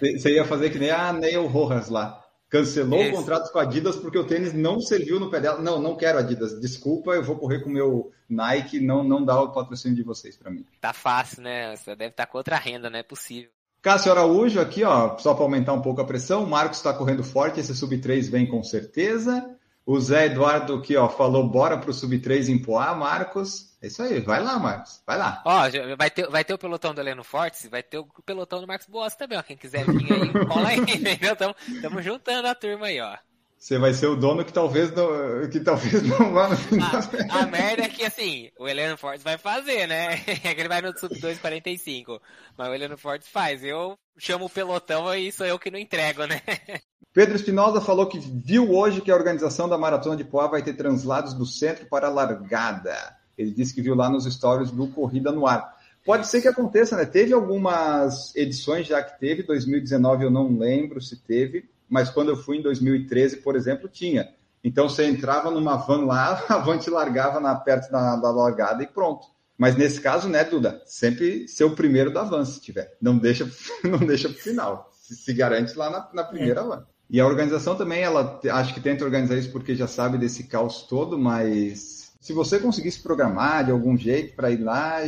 Você 0.00 0.34
ia 0.34 0.44
fazer 0.44 0.70
que 0.70 0.78
nem 0.78 0.90
a 0.90 1.12
Neil 1.12 1.46
Rojas 1.46 1.88
lá. 1.88 2.22
Cancelou 2.50 3.00
Isso. 3.00 3.12
o 3.12 3.16
contrato 3.16 3.52
com 3.52 3.60
a 3.60 3.62
Adidas 3.62 3.94
porque 3.94 4.18
o 4.18 4.26
tênis 4.26 4.52
não 4.52 4.80
serviu 4.80 5.20
no 5.20 5.30
pé 5.30 5.40
dela. 5.40 5.62
Não, 5.62 5.80
não 5.80 5.96
quero 5.96 6.18
Adidas. 6.18 6.60
Desculpa, 6.60 7.12
eu 7.12 7.22
vou 7.22 7.36
correr 7.36 7.60
com 7.60 7.70
o 7.70 7.72
meu 7.72 8.10
Nike. 8.28 8.80
Não, 8.80 9.04
não 9.04 9.24
dá 9.24 9.40
o 9.40 9.52
patrocínio 9.52 9.96
de 9.96 10.02
vocês 10.02 10.36
para 10.36 10.50
mim. 10.50 10.66
Tá 10.80 10.92
fácil, 10.92 11.42
né? 11.42 11.76
Você 11.76 11.94
deve 11.94 12.10
estar 12.10 12.26
com 12.26 12.38
outra 12.38 12.56
renda, 12.56 12.90
não 12.90 12.98
é 12.98 13.04
possível. 13.04 13.50
Cássio 13.80 14.10
Araújo 14.10 14.60
aqui, 14.60 14.82
ó, 14.82 15.16
só 15.16 15.32
para 15.32 15.44
aumentar 15.44 15.72
um 15.72 15.80
pouco 15.80 16.00
a 16.00 16.04
pressão. 16.04 16.42
O 16.42 16.46
Marcos 16.46 16.78
está 16.78 16.92
correndo 16.92 17.22
forte, 17.22 17.60
esse 17.60 17.74
sub 17.74 17.96
3 17.96 18.28
vem 18.28 18.46
com 18.46 18.62
certeza. 18.62 19.56
O 19.90 19.98
Zé 19.98 20.26
Eduardo 20.26 20.74
aqui, 20.74 20.96
ó, 20.96 21.08
falou 21.08 21.48
bora 21.48 21.76
pro 21.76 21.92
Sub-3 21.92 22.48
em 22.48 22.62
Poá, 22.62 22.94
Marcos. 22.94 23.76
É 23.82 23.88
isso 23.88 24.00
aí, 24.00 24.20
vai 24.20 24.40
lá, 24.40 24.56
Marcos, 24.56 25.02
vai 25.04 25.18
lá. 25.18 25.42
Ó, 25.44 25.62
vai 25.98 26.08
ter, 26.08 26.30
vai 26.30 26.44
ter 26.44 26.54
o 26.54 26.58
pelotão 26.58 26.94
do 26.94 27.00
Heleno 27.00 27.24
Fortes, 27.24 27.68
vai 27.68 27.82
ter 27.82 27.98
o 27.98 28.04
pelotão 28.24 28.60
do 28.60 28.68
Marcos 28.68 28.86
Boas 28.86 29.16
também, 29.16 29.36
ó. 29.36 29.42
Quem 29.42 29.56
quiser 29.56 29.84
vir 29.84 30.12
aí, 30.12 30.46
cola 30.46 30.68
aí, 30.68 30.78
entendeu? 30.94 31.34
Tamo, 31.34 31.56
tamo 31.82 32.00
juntando 32.00 32.46
a 32.46 32.54
turma 32.54 32.86
aí, 32.86 33.00
ó. 33.00 33.16
Você 33.60 33.78
vai 33.78 33.92
ser 33.92 34.06
o 34.06 34.16
dono 34.16 34.42
que 34.42 34.54
talvez 34.54 34.90
não, 34.90 35.46
que 35.50 35.60
talvez 35.60 36.02
não 36.02 36.32
vá 36.32 36.48
no 36.48 36.56
final. 36.56 36.90
A, 37.28 37.40
a 37.40 37.46
merda 37.46 37.82
é 37.82 37.88
que, 37.90 38.02
assim, 38.02 38.50
o 38.58 38.66
Heleno 38.66 38.96
Fortes 38.96 39.22
vai 39.22 39.36
fazer, 39.36 39.86
né? 39.86 40.14
É 40.42 40.54
que 40.54 40.60
ele 40.62 40.68
vai 40.68 40.80
no 40.80 40.98
Sub 40.98 41.10
245. 41.10 42.18
Mas 42.56 42.68
o 42.68 42.74
Heleno 42.74 42.96
Fortes 42.96 43.28
faz. 43.28 43.62
Eu 43.62 43.98
chamo 44.16 44.46
o 44.46 44.50
pelotão 44.50 45.14
e 45.14 45.30
sou 45.30 45.44
eu 45.44 45.58
que 45.58 45.70
não 45.70 45.78
entrego, 45.78 46.24
né? 46.24 46.40
Pedro 47.12 47.36
Espinosa 47.36 47.82
falou 47.82 48.06
que 48.06 48.18
viu 48.18 48.72
hoje 48.72 49.02
que 49.02 49.10
a 49.10 49.14
organização 49.14 49.68
da 49.68 49.76
Maratona 49.76 50.16
de 50.16 50.24
Poá 50.24 50.46
vai 50.46 50.62
ter 50.62 50.72
translados 50.72 51.34
do 51.34 51.44
centro 51.44 51.84
para 51.84 52.06
a 52.06 52.10
largada. 52.10 52.96
Ele 53.36 53.50
disse 53.50 53.74
que 53.74 53.82
viu 53.82 53.94
lá 53.94 54.08
nos 54.08 54.24
stories 54.24 54.70
do 54.70 54.86
Corrida 54.86 55.30
no 55.30 55.46
Ar. 55.46 55.76
Pode 56.02 56.26
ser 56.28 56.40
que 56.40 56.48
aconteça, 56.48 56.96
né? 56.96 57.04
Teve 57.04 57.34
algumas 57.34 58.34
edições 58.34 58.86
já 58.86 59.02
que 59.02 59.20
teve, 59.20 59.42
2019 59.42 60.24
eu 60.24 60.30
não 60.30 60.56
lembro 60.56 60.98
se 60.98 61.16
teve, 61.16 61.68
mas 61.90 62.08
quando 62.08 62.28
eu 62.28 62.36
fui 62.36 62.58
em 62.58 62.62
2013, 62.62 63.38
por 63.38 63.56
exemplo, 63.56 63.88
tinha. 63.88 64.32
Então 64.62 64.88
você 64.88 65.04
entrava 65.04 65.50
numa 65.50 65.76
van 65.76 66.04
lá, 66.04 66.42
a 66.48 66.58
van 66.58 66.78
te 66.78 66.88
largava 66.88 67.40
na, 67.40 67.54
perto 67.56 67.90
da, 67.90 68.16
da 68.16 68.30
largada 68.30 68.82
e 68.82 68.86
pronto. 68.86 69.26
Mas 69.58 69.76
nesse 69.76 70.00
caso, 70.00 70.28
né, 70.28 70.42
Duda? 70.44 70.80
Sempre 70.86 71.46
ser 71.46 71.64
o 71.64 71.74
primeiro 71.74 72.12
da 72.12 72.22
van, 72.22 72.44
se 72.44 72.60
tiver. 72.60 72.96
Não 73.00 73.18
deixa, 73.18 73.50
não 73.84 73.98
deixa 73.98 74.28
para 74.28 74.38
o 74.38 74.40
final. 74.40 74.90
Se, 74.94 75.14
se, 75.16 75.34
garante 75.34 75.76
lá 75.76 75.90
na, 75.90 76.08
na 76.14 76.24
primeira 76.24 76.60
é. 76.60 76.64
van. 76.64 76.86
E 77.10 77.20
a 77.20 77.26
organização 77.26 77.74
também, 77.74 78.02
ela 78.02 78.40
acho 78.52 78.72
que 78.72 78.80
tenta 78.80 79.04
organizar 79.04 79.36
isso 79.36 79.50
porque 79.50 79.74
já 79.74 79.88
sabe 79.88 80.16
desse 80.16 80.44
caos 80.44 80.84
todo, 80.84 81.18
mas 81.18 82.12
se 82.20 82.32
você 82.32 82.60
conseguir 82.60 82.92
se 82.92 83.02
programar 83.02 83.64
de 83.64 83.72
algum 83.72 83.96
jeito 83.96 84.36
para 84.36 84.50
ir 84.50 84.62
lá, 84.62 85.00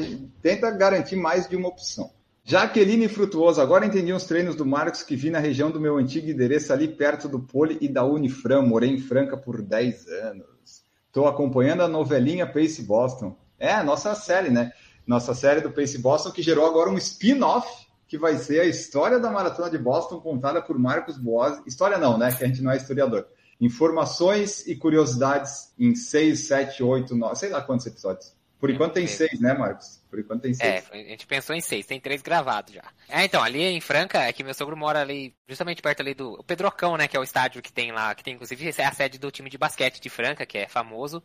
tenta 0.43 0.71
garantir 0.71 1.15
mais 1.15 1.49
de 1.49 1.55
uma 1.55 1.69
opção. 1.69 2.11
Jaqueline 2.45 3.09
Frutuoso, 3.09 3.61
agora 3.61 3.87
entendi 3.87 4.13
os 4.13 4.25
treinos 4.25 4.57
do 4.57 4.67
Marcos 4.67 5.03
que 5.03 5.15
vi 5.15 5.31
na 5.31 5.39
região 5.39 5.71
do 5.71 5.81
meu 5.81 5.97
antigo 5.97 6.29
endereço 6.29 6.73
ali 6.73 6.89
perto 6.89 7.29
do 7.29 7.39
Poli 7.39 7.79
e 7.81 7.89
da 7.89 8.05
Unifran. 8.05 8.63
Morei 8.63 8.91
em 8.91 8.99
Franca 8.99 9.37
por 9.37 9.63
10 9.63 10.09
anos. 10.09 10.83
Estou 11.07 11.29
acompanhando 11.29 11.83
a 11.83 11.89
novelinha 11.89 12.47
Pace 12.47 12.83
Boston. 12.83 13.37
É, 13.59 13.81
nossa 13.83 14.15
série, 14.17 14.51
né? 14.51 14.73
Nossa 15.07 15.35
série 15.35 15.61
do 15.61 15.71
Pace 15.71 15.99
Boston 15.99 16.33
que 16.33 16.43
gerou 16.43 16.67
agora 16.67 16.91
um 16.91 16.99
spin-off 16.99 17.87
que 18.09 18.19
vai 18.19 18.37
ser 18.37 18.61
a 18.61 18.65
história 18.65 19.21
da 19.21 19.31
Maratona 19.31 19.71
de 19.71 19.79
Boston 19.79 20.21
contada 20.21 20.61
por 20.61 20.77
Marcos 20.79 21.17
Boas. 21.17 21.63
História 21.65 21.97
não, 21.97 22.19
né? 22.19 22.35
Que 22.35 22.45
a 22.45 22.47
gente 22.49 22.61
não 22.61 22.73
é 22.73 22.77
historiador. 22.77 23.27
Informações 23.61 24.67
e 24.67 24.75
curiosidades 24.75 25.73
em 25.79 25.95
6, 25.95 26.47
7, 26.47 26.83
8, 26.83 27.15
9, 27.15 27.37
sei 27.37 27.51
lá 27.51 27.63
quantos 27.63 27.87
episódios. 27.87 28.35
Por 28.63 28.71
enquanto 28.71 28.93
tem 28.93 29.09
seis, 29.09 29.41
né, 29.41 29.53
Marcos? 29.55 30.01
Por 30.09 30.21
enquanto 30.21 30.43
tem 30.43 30.55
seis. 30.55 30.89
É, 30.93 30.97
a 30.97 30.97
gente 31.09 31.27
pensou 31.27 31.53
em 31.53 31.61
seis, 31.61 31.85
tem 31.85 31.99
três 31.99 32.23
gravados 32.23 32.73
já. 32.73 32.85
É, 33.09 33.25
então, 33.25 33.43
ali 33.43 33.61
em 33.61 33.81
Franca, 33.81 34.21
é 34.21 34.33
que 34.33 34.45
meu 34.45 34.55
sogro 34.55 34.77
mora 34.77 35.01
ali, 35.01 35.35
justamente 35.49 35.83
perto 35.83 35.99
ali 35.99 36.15
do 36.15 36.35
o 36.35 36.45
Pedrocão, 36.45 36.97
né, 36.97 37.09
que 37.09 37.17
é 37.17 37.19
o 37.19 37.25
estádio 37.25 37.61
que 37.61 37.73
tem 37.73 37.91
lá, 37.91 38.15
que 38.15 38.23
tem 38.23 38.35
inclusive 38.35 38.73
é 38.79 38.85
a 38.85 38.93
sede 38.93 39.19
do 39.19 39.33
time 39.33 39.51
de 39.51 39.59
basquete 39.59 40.01
de 40.01 40.09
Franca, 40.09 40.47
que 40.47 40.59
é 40.59 40.69
famoso. 40.69 41.21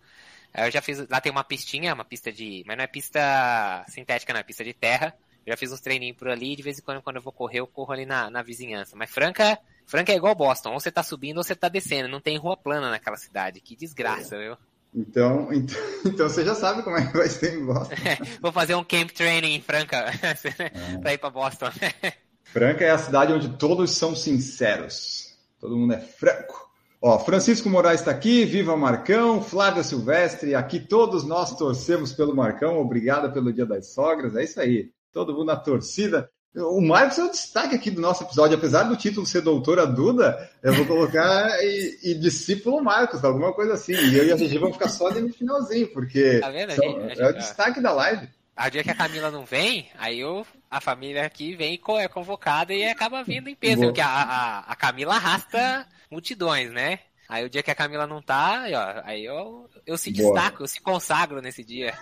Eu 0.51 0.71
já 0.71 0.81
fiz, 0.81 1.07
lá 1.07 1.21
tem 1.21 1.31
uma 1.31 1.43
pistinha, 1.43 1.93
uma 1.93 2.03
pista 2.03 2.31
de, 2.31 2.63
mas 2.65 2.75
não 2.75 2.85
é 2.85 2.87
pista 2.87 3.85
sintética, 3.87 4.33
não 4.33 4.39
é 4.39 4.43
pista 4.43 4.63
de 4.63 4.73
terra 4.73 5.13
já 5.47 5.55
fiz 5.55 5.71
uns 5.71 5.79
treininhos 5.79 6.17
por 6.17 6.27
ali, 6.27 6.57
de 6.57 6.61
vez 6.61 6.77
em 6.77 6.81
quando, 6.81 7.01
quando 7.01 7.15
eu 7.15 7.21
vou 7.21 7.31
correr, 7.31 7.61
eu 7.61 7.67
corro 7.67 7.93
ali 7.93 8.05
na, 8.05 8.29
na 8.29 8.43
vizinhança. 8.43 8.97
Mas 8.97 9.09
Franca, 9.09 9.57
Franca 9.85 10.11
é 10.11 10.17
igual 10.17 10.35
Boston, 10.35 10.73
ou 10.73 10.79
você 10.79 10.91
tá 10.91 11.01
subindo 11.01 11.37
ou 11.37 11.43
você 11.43 11.55
tá 11.55 11.69
descendo, 11.69 12.09
não 12.09 12.19
tem 12.19 12.37
rua 12.37 12.57
plana 12.57 12.89
naquela 12.89 13.15
cidade. 13.15 13.61
Que 13.61 13.73
desgraça, 13.73 14.35
é. 14.35 14.39
viu? 14.39 14.57
Então, 14.93 15.49
então, 15.53 15.77
então 16.05 16.29
você 16.29 16.43
já 16.43 16.55
sabe 16.55 16.83
como 16.83 16.97
é 16.97 17.05
que 17.05 17.17
vai 17.17 17.29
ser 17.29 17.57
em 17.57 17.65
Boston. 17.65 17.95
vou 18.41 18.51
fazer 18.51 18.75
um 18.75 18.83
camp 18.83 19.11
training 19.11 19.55
em 19.55 19.61
Franca 19.61 19.97
é. 19.97 20.97
pra 20.99 21.13
ir 21.13 21.17
pra 21.17 21.29
Boston. 21.29 21.69
Franca 22.43 22.83
é 22.83 22.89
a 22.89 22.97
cidade 22.97 23.33
onde 23.33 23.49
todos 23.57 23.91
são 23.91 24.15
sinceros. 24.15 25.37
Todo 25.59 25.75
mundo 25.75 25.93
é 25.93 25.99
franco. 25.99 26.67
Ó, 27.01 27.19
Francisco 27.19 27.69
Moraes 27.69 27.99
está 27.99 28.11
aqui, 28.11 28.43
viva 28.45 28.75
Marcão, 28.75 29.41
Flávia 29.41 29.83
Silvestre, 29.83 30.55
aqui 30.55 30.79
todos 30.79 31.23
nós 31.23 31.55
torcemos 31.55 32.11
pelo 32.11 32.35
Marcão, 32.35 32.79
obrigado 32.79 33.31
pelo 33.31 33.53
Dia 33.53 33.67
das 33.67 33.93
Sogras, 33.93 34.35
é 34.35 34.43
isso 34.43 34.59
aí 34.59 34.89
todo 35.11 35.33
mundo 35.33 35.45
na 35.45 35.55
torcida. 35.55 36.29
O 36.57 36.81
Marcos 36.81 37.19
é 37.19 37.23
o 37.23 37.29
destaque 37.29 37.75
aqui 37.75 37.91
do 37.91 38.01
nosso 38.01 38.23
episódio, 38.23 38.57
apesar 38.57 38.83
do 38.83 38.97
título 38.97 39.27
ser 39.27 39.41
doutora 39.41 39.85
Duda, 39.85 40.49
eu 40.63 40.73
vou 40.73 40.85
colocar 40.87 41.49
e, 41.61 41.99
e, 42.03 42.15
discípulo 42.15 42.83
Marcos, 42.83 43.23
alguma 43.23 43.53
coisa 43.53 43.73
assim. 43.73 43.93
E 43.93 44.17
eu 44.17 44.25
e 44.25 44.31
a 44.31 44.37
Gigi 44.37 44.57
vamos 44.57 44.75
ficar 44.75 44.89
só 44.89 45.07
ali 45.07 45.21
no 45.21 45.31
finalzinho, 45.31 45.87
porque 45.89 46.39
tá 46.39 46.49
vendo, 46.49 46.73
são, 46.73 47.09
gente, 47.09 47.21
é 47.21 47.27
o 47.27 47.33
destaque 47.33 47.79
da 47.79 47.91
live. 47.93 48.27
A 48.55 48.69
dia 48.69 48.83
que 48.83 48.89
a 48.89 48.95
Camila 48.95 49.29
não 49.29 49.45
vem, 49.45 49.87
aí 49.99 50.19
eu, 50.19 50.43
a 50.69 50.81
família 50.81 51.23
aqui 51.23 51.55
vem 51.55 51.75
e 51.75 51.91
é 51.99 52.07
convocada 52.07 52.73
e 52.73 52.83
acaba 52.85 53.23
vindo 53.23 53.47
em 53.49 53.55
peso, 53.55 53.83
porque 53.83 54.01
a, 54.01 54.07
a, 54.07 54.59
a, 54.61 54.75
Camila 54.75 55.13
arrasta 55.13 55.85
multidões, 56.09 56.71
né? 56.71 57.01
Aí 57.29 57.45
o 57.45 57.49
dia 57.51 57.61
que 57.61 57.69
a 57.69 57.75
Camila 57.75 58.07
não 58.07 58.19
tá, 58.19 58.61
aí, 58.61 58.73
ó, 58.73 59.01
aí 59.03 59.25
eu, 59.25 59.69
eu 59.85 59.95
se 59.95 60.11
destaco, 60.11 60.63
eu 60.63 60.67
se 60.67 60.81
consagro 60.81 61.39
nesse 61.39 61.63
dia. 61.63 61.93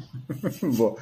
Boa. 0.76 0.96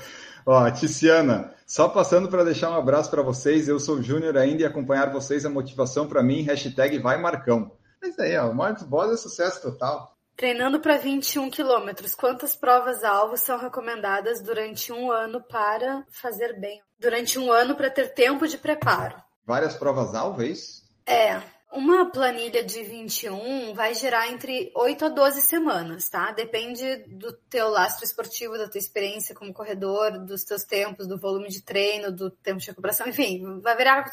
Ó, 0.46 0.70
Tiziana, 0.70 1.54
só 1.66 1.88
passando 1.88 2.28
para 2.28 2.44
deixar 2.44 2.70
um 2.70 2.74
abraço 2.74 3.10
para 3.10 3.22
vocês. 3.22 3.68
Eu 3.68 3.78
sou 3.78 4.02
Júnior 4.02 4.36
ainda 4.36 4.62
e 4.62 4.66
acompanhar 4.66 5.12
vocês 5.12 5.44
é 5.44 5.48
motivação 5.48 6.08
para 6.08 6.22
mim. 6.22 6.42
Hashtag 6.42 6.98
vai 6.98 7.20
Marcão. 7.20 7.72
É 8.02 8.08
isso 8.08 8.22
aí, 8.22 8.36
ó. 8.36 8.50
O 8.50 8.54
Marcos 8.54 8.82
Boss 8.84 9.12
é 9.12 9.16
sucesso 9.16 9.60
total. 9.62 10.16
Treinando 10.36 10.80
para 10.80 10.96
21 10.96 11.50
quilômetros, 11.50 12.14
quantas 12.14 12.56
provas-alvo 12.56 13.36
são 13.36 13.58
recomendadas 13.58 14.42
durante 14.42 14.90
um 14.90 15.12
ano 15.12 15.42
para 15.42 16.04
fazer 16.10 16.58
bem? 16.58 16.80
Durante 16.98 17.38
um 17.38 17.52
ano 17.52 17.76
para 17.76 17.90
ter 17.90 18.14
tempo 18.14 18.48
de 18.48 18.56
preparo. 18.56 19.16
Várias 19.44 19.74
provas-alvo, 19.74 20.42
é 20.42 20.46
isso? 20.46 20.82
É, 21.06 21.42
uma 21.72 22.10
planilha 22.10 22.64
de 22.64 22.82
21 22.82 23.74
vai 23.74 23.94
gerar 23.94 24.28
entre 24.28 24.72
8 24.74 25.04
a 25.04 25.08
12 25.08 25.42
semanas, 25.42 26.08
tá? 26.08 26.32
Depende 26.32 26.96
do 27.06 27.32
teu 27.32 27.68
lastro 27.68 28.04
esportivo, 28.04 28.58
da 28.58 28.68
tua 28.68 28.78
experiência 28.78 29.36
como 29.36 29.52
corredor, 29.52 30.18
dos 30.18 30.42
teus 30.42 30.64
tempos, 30.64 31.06
do 31.06 31.16
volume 31.16 31.48
de 31.48 31.62
treino, 31.62 32.10
do 32.10 32.28
tempo 32.28 32.58
de 32.58 32.66
recuperação, 32.66 33.06
enfim, 33.06 33.60
vai 33.60 33.76
variar 33.76 34.04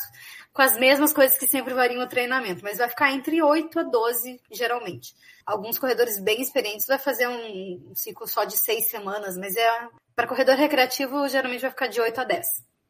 com 0.54 0.62
as 0.62 0.78
mesmas 0.78 1.12
coisas 1.12 1.38
que 1.38 1.48
sempre 1.48 1.74
variam 1.74 2.04
o 2.04 2.08
treinamento, 2.08 2.64
mas 2.64 2.78
vai 2.78 2.90
ficar 2.90 3.12
entre 3.12 3.42
8 3.42 3.80
a 3.80 3.84
12 3.84 4.40
geralmente. 4.52 5.16
Alguns 5.44 5.80
corredores 5.80 6.20
bem 6.22 6.42
experientes 6.42 6.86
vai 6.86 7.00
fazer 7.00 7.28
um 7.28 7.92
ciclo 7.96 8.28
só 8.28 8.44
de 8.44 8.56
6 8.56 8.88
semanas, 8.88 9.36
mas 9.36 9.56
é 9.56 9.88
para 10.16 10.28
corredor 10.28 10.56
recreativo 10.56 11.28
geralmente 11.28 11.62
vai 11.62 11.72
ficar 11.72 11.88
de 11.88 12.00
8 12.00 12.22
a 12.22 12.24
10. 12.24 12.46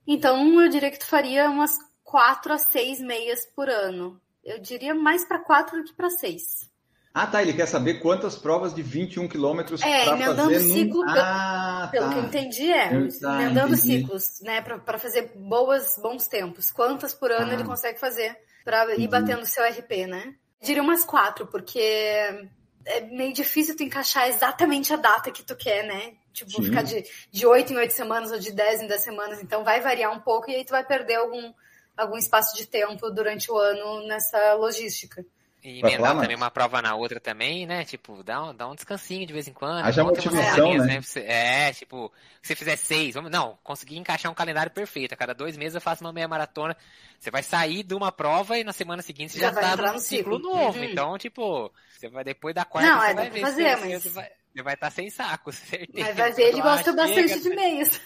Então, 0.05 0.61
eu 0.61 0.69
diria 0.69 0.91
que 0.91 0.99
tu 0.99 1.05
faria 1.05 1.49
umas 1.49 1.71
4 2.03 2.53
a 2.53 2.57
6 2.57 2.99
meias 2.99 3.45
por 3.53 3.69
ano 3.69 4.19
eu 4.47 4.59
diria 4.59 4.95
mais 4.95 5.25
para 5.25 5.39
4 5.39 5.77
do 5.77 5.83
que 5.83 5.93
para 5.93 6.09
6. 6.09 6.67
Ah, 7.13 7.25
tá. 7.25 7.41
Ele 7.41 7.53
quer 7.53 7.65
saber 7.65 7.95
quantas 7.95 8.35
provas 8.35 8.73
de 8.73 8.81
21 8.81 9.27
quilômetros 9.27 9.81
é, 9.81 10.05
para 10.05 10.35
fazer 10.35 10.59
ciclo, 10.59 11.03
num... 11.03 11.09
ah, 11.09 11.89
pelo 11.91 12.07
tá. 12.07 12.13
que 12.13 12.19
eu 12.19 12.23
entendi, 12.23 12.71
é. 12.71 12.89
tá, 13.19 13.41
emendando 13.41 13.73
entendi. 13.73 13.99
ciclos, 13.99 14.39
né? 14.41 14.61
Para 14.61 14.97
fazer 14.99 15.31
boas, 15.35 15.97
bons 16.01 16.27
tempos. 16.27 16.71
Quantas 16.71 17.13
por 17.13 17.31
ano 17.31 17.51
Ah. 17.51 17.53
ele 17.53 17.63
consegue 17.63 17.99
fazer 17.99 18.37
para 18.63 18.83
ir 18.91 18.93
Entendi. 18.93 19.07
batendo 19.07 19.41
o 19.41 19.45
seu 19.45 19.63
RP, 19.67 20.07
né? 20.07 20.35
Diria 20.61 20.83
umas 20.83 21.03
quatro, 21.03 21.47
porque 21.47 21.79
é 21.79 23.01
meio 23.11 23.33
difícil 23.33 23.75
tu 23.75 23.83
encaixar 23.83 24.27
exatamente 24.27 24.93
a 24.93 24.97
data 24.97 25.31
que 25.31 25.43
tu 25.43 25.55
quer, 25.55 25.85
né? 25.85 26.13
Tipo, 26.33 26.51
Sim. 26.51 26.63
ficar 26.63 26.83
de, 26.83 27.03
de 27.31 27.45
8 27.47 27.73
em 27.73 27.77
8 27.77 27.93
semanas 27.93 28.31
ou 28.31 28.39
de 28.39 28.51
10 28.51 28.81
em 28.81 28.87
10 28.87 29.01
semanas. 29.01 29.41
Então 29.41 29.63
vai 29.63 29.81
variar 29.81 30.11
um 30.11 30.19
pouco 30.19 30.49
e 30.49 30.55
aí 30.55 30.63
tu 30.65 30.69
vai 30.71 30.85
perder 30.85 31.15
algum, 31.15 31.51
algum 31.97 32.17
espaço 32.17 32.55
de 32.55 32.65
tempo 32.67 33.09
durante 33.09 33.51
o 33.51 33.57
ano 33.57 34.05
nessa 34.07 34.53
logística. 34.53 35.25
E 35.63 35.79
emendar 35.79 36.17
também 36.17 36.35
uma 36.35 36.51
prova 36.51 36.81
na 36.81 36.95
outra 36.95 37.19
também, 37.19 37.65
né? 37.65 37.83
Tipo, 37.83 38.23
dá 38.23 38.41
um, 38.43 38.55
dá 38.55 38.69
um 38.69 38.75
descansinho 38.75 39.25
de 39.25 39.33
vez 39.33 39.47
em 39.49 39.53
quando. 39.53 39.83
Haja 39.83 40.03
motivação, 40.03 40.73
né? 40.75 41.01
você- 41.01 41.21
É, 41.21 41.73
tipo, 41.73 42.09
se 42.41 42.49
você 42.49 42.55
fizer 42.55 42.75
seis, 42.77 43.15
vamos, 43.15 43.31
não, 43.31 43.57
conseguir 43.63 43.97
encaixar 43.97 44.31
um 44.31 44.35
calendário 44.35 44.71
perfeito. 44.71 45.13
A 45.13 45.17
cada 45.17 45.33
dois 45.33 45.57
meses 45.57 45.75
eu 45.75 45.81
faço 45.81 46.03
uma 46.05 46.13
meia 46.13 46.27
maratona. 46.27 46.77
Você 47.19 47.29
vai 47.31 47.41
sair 47.43 47.83
de 47.83 47.93
uma 47.95 48.11
prova 48.11 48.57
e 48.57 48.63
na 48.63 48.71
semana 48.71 49.01
seguinte 49.01 49.33
você 49.33 49.39
Já 49.39 49.47
já, 49.47 49.53
vai 49.53 49.63
tá 49.63 49.75
num 49.87 49.93
no 49.93 49.99
ciclo 49.99 50.35
ciclo. 50.37 50.39
novo. 50.53 50.77
Uhum. 50.77 50.83
Então, 50.85 51.17
tipo, 51.17 51.71
você 51.91 52.07
vai 52.07 52.23
depois 52.23 52.53
da 52.55 52.63
quarta, 52.63 52.89
Não, 52.89 52.99
você 53.01 53.07
é, 53.11 53.13
vai 53.15 53.29
ver 53.29 53.41
fazer, 53.41 53.63
você, 53.77 53.85
mas- 53.89 54.03
você 54.03 54.09
vai, 54.09 54.29
você 54.53 54.63
vai 54.63 54.73
estar 54.75 54.91
sem 54.91 55.09
saco, 55.09 55.51
certeza. 55.91 56.07
Mas 56.07 56.15
vai 56.15 56.31
ver, 56.31 56.43
ele 56.43 56.61
gosta 56.61 56.83
"Chega, 56.91 56.95
bastante 56.95 57.39
de 57.41 57.49
meias. 57.49 58.01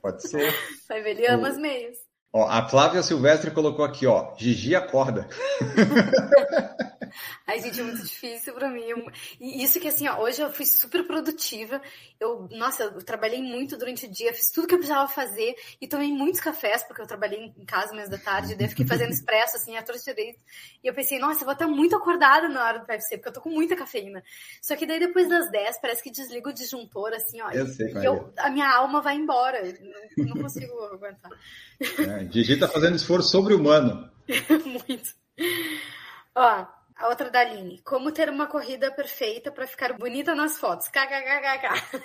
Pode 0.00 0.28
ser. 0.28 0.52
Vai 0.88 1.02
ver, 1.02 1.10
ele 1.10 1.26
ama 1.26 1.48
as 1.48 1.56
meias. 1.58 1.96
Ó, 2.32 2.48
a 2.48 2.66
Flávia 2.66 3.02
Silvestre 3.02 3.50
colocou 3.50 3.84
aqui, 3.84 4.06
ó. 4.06 4.34
Gigi 4.36 4.74
acorda. 4.74 5.28
Ai, 7.46 7.60
gente, 7.60 7.80
é 7.80 7.82
muito 7.82 8.02
difícil 8.02 8.54
pra 8.54 8.70
mim. 8.70 8.82
E 9.40 9.62
isso 9.62 9.78
que, 9.78 9.88
assim, 9.88 10.08
ó, 10.08 10.20
hoje 10.20 10.40
eu 10.40 10.50
fui 10.50 10.64
super 10.64 11.06
produtiva. 11.06 11.80
Eu, 12.18 12.48
nossa, 12.52 12.84
eu 12.84 13.04
trabalhei 13.04 13.42
muito 13.42 13.76
durante 13.76 14.06
o 14.06 14.10
dia, 14.10 14.32
fiz 14.32 14.50
tudo 14.50 14.66
que 14.66 14.74
eu 14.74 14.78
precisava 14.78 15.08
fazer 15.08 15.54
e 15.80 15.86
tomei 15.86 16.10
muitos 16.12 16.40
cafés, 16.40 16.82
porque 16.82 17.02
eu 17.02 17.06
trabalhei 17.06 17.52
em 17.56 17.64
casa 17.64 17.94
mesmo 17.94 18.10
da 18.10 18.18
tarde, 18.18 18.54
daí 18.54 18.66
eu 18.66 18.70
fiquei 18.70 18.86
fazendo 18.86 19.10
expresso, 19.12 19.56
assim, 19.56 19.76
a 19.76 19.82
torta 19.82 20.02
direito. 20.02 20.40
E 20.82 20.86
eu 20.86 20.94
pensei, 20.94 21.18
nossa, 21.18 21.42
eu 21.42 21.44
vou 21.44 21.52
estar 21.52 21.66
muito 21.66 21.96
acordada 21.96 22.48
na 22.48 22.64
hora 22.64 22.78
do 22.78 22.86
PFC, 22.86 23.18
porque 23.18 23.28
eu 23.28 23.32
tô 23.34 23.40
com 23.40 23.50
muita 23.50 23.76
cafeína. 23.76 24.22
Só 24.60 24.74
que 24.76 24.86
daí 24.86 24.98
depois 24.98 25.28
das 25.28 25.50
10, 25.50 25.80
parece 25.80 26.02
que 26.02 26.10
desliga 26.10 26.48
o 26.48 26.54
disjuntor, 26.54 27.12
assim, 27.12 27.40
ó. 27.42 27.50
Eu 27.50 27.66
sei 27.66 27.92
qual 27.92 28.02
e 28.02 28.06
é. 28.06 28.08
eu, 28.08 28.32
a 28.38 28.50
minha 28.50 28.74
alma 28.74 29.00
vai 29.02 29.16
embora. 29.16 29.58
Eu 29.66 29.74
não, 30.16 30.34
não 30.34 30.42
consigo 30.42 30.72
aguentar. 30.84 31.30
É, 31.80 32.21
Gigi 32.30 32.58
tá 32.58 32.68
fazendo 32.68 32.96
esforço 32.96 33.30
sobre-humano. 33.30 34.10
Muito. 34.88 35.10
Ó, 36.34 36.66
a 36.96 37.08
outra 37.08 37.30
da 37.30 37.40
Aline. 37.40 37.80
Como 37.82 38.12
ter 38.12 38.28
uma 38.28 38.46
corrida 38.46 38.90
perfeita 38.90 39.50
pra 39.50 39.66
ficar 39.66 39.92
bonita 39.94 40.34
nas 40.34 40.58
fotos? 40.58 40.88
KKKKK. 40.88 42.02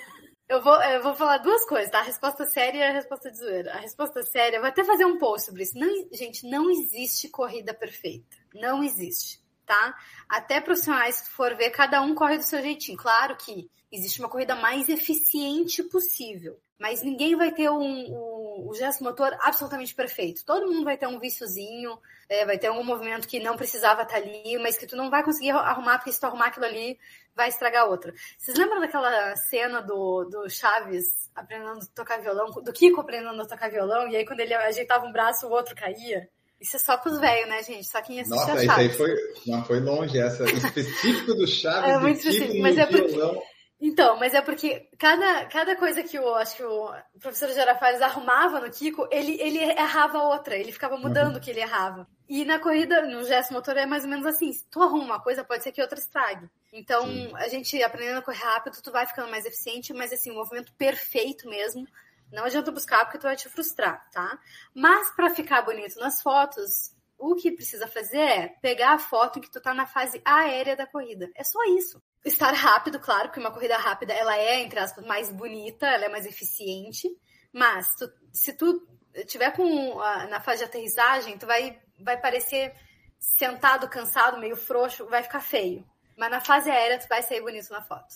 Eu 0.48 0.62
vou, 0.62 0.82
eu 0.82 1.02
vou 1.02 1.14
falar 1.14 1.38
duas 1.38 1.66
coisas, 1.66 1.90
tá? 1.90 1.98
A 1.98 2.04
resposta 2.04 2.46
séria 2.46 2.78
e 2.78 2.82
a 2.82 2.92
resposta 2.92 3.30
de 3.30 3.36
zoeira. 3.36 3.74
A 3.74 3.80
resposta 3.80 4.22
séria, 4.22 4.56
eu 4.56 4.60
vou 4.60 4.68
até 4.70 4.82
fazer 4.82 5.04
um 5.04 5.18
post 5.18 5.46
sobre 5.46 5.62
isso. 5.62 5.78
Não, 5.78 6.08
gente, 6.10 6.48
não 6.48 6.70
existe 6.70 7.28
corrida 7.28 7.74
perfeita. 7.74 8.34
Não 8.54 8.82
existe, 8.82 9.42
tá? 9.66 9.94
Até 10.26 10.58
profissionais, 10.58 11.16
se 11.16 11.30
for 11.30 11.54
ver, 11.54 11.68
cada 11.70 12.00
um 12.00 12.14
corre 12.14 12.38
do 12.38 12.44
seu 12.44 12.62
jeitinho. 12.62 12.96
Claro 12.96 13.36
que 13.36 13.70
existe 13.92 14.20
uma 14.20 14.28
corrida 14.30 14.54
mais 14.54 14.88
eficiente 14.88 15.82
possível. 15.82 16.58
Mas 16.78 17.02
ninguém 17.02 17.36
vai 17.36 17.52
ter 17.52 17.68
um, 17.68 17.82
um, 17.82 18.37
o 18.66 18.74
gesto 18.74 19.04
motor 19.04 19.36
absolutamente 19.40 19.94
perfeito. 19.94 20.44
Todo 20.44 20.66
mundo 20.66 20.84
vai 20.84 20.96
ter 20.96 21.06
um 21.06 21.18
viciozinho, 21.18 21.98
é, 22.28 22.44
vai 22.46 22.58
ter 22.58 22.66
algum 22.68 22.82
movimento 22.84 23.28
que 23.28 23.38
não 23.40 23.56
precisava 23.56 24.02
estar 24.02 24.16
ali, 24.16 24.58
mas 24.58 24.76
que 24.76 24.86
tu 24.86 24.96
não 24.96 25.10
vai 25.10 25.22
conseguir 25.22 25.50
arrumar, 25.50 25.98
porque 25.98 26.12
se 26.12 26.20
tu 26.20 26.24
arrumar 26.26 26.46
aquilo 26.46 26.66
ali, 26.66 26.98
vai 27.34 27.48
estragar 27.48 27.88
outra. 27.88 28.12
Vocês 28.36 28.56
lembram 28.58 28.80
daquela 28.80 29.36
cena 29.36 29.80
do, 29.80 30.24
do 30.24 30.48
Chaves 30.50 31.04
aprendendo 31.34 31.78
a 31.80 31.86
tocar 31.94 32.20
violão, 32.20 32.50
do 32.50 32.72
Kiko 32.72 33.00
aprendendo 33.00 33.40
a 33.40 33.46
tocar 33.46 33.70
violão, 33.70 34.08
e 34.08 34.16
aí 34.16 34.26
quando 34.26 34.40
ele 34.40 34.54
ajeitava 34.54 35.06
um 35.06 35.12
braço, 35.12 35.46
o 35.46 35.50
outro 35.50 35.74
caía? 35.76 36.28
Isso 36.60 36.74
é 36.74 36.78
só 36.80 36.96
pros 36.96 37.20
velhos, 37.20 37.48
né, 37.48 37.62
gente? 37.62 37.84
Só 37.86 38.02
quem 38.02 38.20
assiste 38.20 38.34
Nossa, 38.36 38.52
a 38.52 38.56
isso 38.56 38.64
Chaves. 38.66 38.90
aí 38.90 38.96
foi, 38.96 39.14
não, 39.46 39.64
foi 39.64 39.78
longe 39.78 40.18
essa. 40.18 40.42
Específico 40.44 41.34
do 41.34 41.46
Chaves, 41.46 41.90
É 41.90 41.98
muito 41.98 42.18
específico, 42.18 42.58
mas 42.60 42.76
é 42.76 42.84
porque- 42.86 43.06
violão. 43.06 43.40
Então, 43.80 44.18
mas 44.18 44.34
é 44.34 44.42
porque 44.42 44.88
cada, 44.98 45.46
cada 45.46 45.76
coisa 45.76 46.02
que 46.02 46.18
o, 46.18 46.34
acho 46.34 46.56
que 46.56 46.64
o 46.64 46.92
professor 47.20 47.48
Girafales 47.50 48.02
arrumava 48.02 48.60
no 48.60 48.70
Kiko, 48.70 49.06
ele, 49.10 49.40
ele 49.40 49.58
errava 49.58 50.18
outra, 50.18 50.56
ele 50.56 50.72
ficava 50.72 50.96
mudando 50.96 51.36
o 51.36 51.40
que 51.40 51.50
ele 51.50 51.60
errava. 51.60 52.08
E 52.28 52.44
na 52.44 52.58
corrida, 52.58 53.02
no 53.02 53.22
gesto 53.24 53.52
motor, 53.52 53.76
é 53.76 53.86
mais 53.86 54.02
ou 54.02 54.10
menos 54.10 54.26
assim. 54.26 54.52
Se 54.52 54.66
tu 54.68 54.82
arruma 54.82 55.04
uma 55.04 55.20
coisa, 55.20 55.44
pode 55.44 55.62
ser 55.62 55.70
que 55.70 55.80
outra 55.80 55.98
estrague. 55.98 56.50
Então, 56.72 57.06
Sim. 57.06 57.32
a 57.36 57.48
gente 57.48 57.80
aprendendo 57.82 58.18
a 58.18 58.22
correr 58.22 58.42
rápido, 58.42 58.82
tu 58.82 58.90
vai 58.90 59.06
ficando 59.06 59.30
mais 59.30 59.46
eficiente, 59.46 59.94
mas 59.94 60.12
assim, 60.12 60.32
o 60.32 60.34
movimento 60.34 60.72
perfeito 60.72 61.48
mesmo. 61.48 61.86
Não 62.32 62.44
adianta 62.44 62.72
buscar 62.72 63.04
porque 63.04 63.18
tu 63.18 63.22
vai 63.22 63.36
te 63.36 63.48
frustrar, 63.48 64.06
tá? 64.10 64.38
Mas 64.74 65.10
para 65.14 65.30
ficar 65.30 65.62
bonito 65.62 65.98
nas 65.98 66.20
fotos, 66.20 66.92
o 67.16 67.34
que 67.34 67.52
precisa 67.52 67.86
fazer 67.86 68.18
é 68.18 68.48
pegar 68.60 68.94
a 68.94 68.98
foto 68.98 69.38
em 69.38 69.42
que 69.42 69.50
tu 69.50 69.60
tá 69.60 69.72
na 69.72 69.86
fase 69.86 70.20
aérea 70.24 70.76
da 70.76 70.86
corrida. 70.86 71.30
É 71.34 71.42
só 71.42 71.58
isso. 71.76 72.02
Estar 72.24 72.52
rápido, 72.52 72.98
claro, 72.98 73.28
porque 73.28 73.40
uma 73.40 73.50
corrida 73.50 73.76
rápida 73.76 74.12
ela 74.12 74.36
é, 74.36 74.60
entre 74.60 74.78
aspas, 74.78 75.04
mais 75.06 75.30
bonita, 75.30 75.86
ela 75.86 76.06
é 76.06 76.08
mais 76.08 76.26
eficiente. 76.26 77.08
Mas 77.52 77.94
tu- 77.96 78.10
se 78.32 78.52
tu 78.52 78.86
tiver 79.26 79.50
com 79.52 80.00
a- 80.00 80.26
na 80.26 80.40
fase 80.40 80.58
de 80.58 80.64
aterrissagem, 80.64 81.38
tu 81.38 81.46
vai, 81.46 81.78
vai 81.98 82.20
parecer 82.20 82.74
sentado, 83.18 83.88
cansado, 83.88 84.38
meio 84.38 84.56
frouxo, 84.56 85.06
vai 85.06 85.22
ficar 85.22 85.40
feio. 85.40 85.84
Mas 86.16 86.30
na 86.30 86.40
fase 86.40 86.70
aérea 86.70 86.98
tu 86.98 87.08
vai 87.08 87.22
sair 87.22 87.40
bonito 87.40 87.70
na 87.70 87.82
foto. 87.82 88.06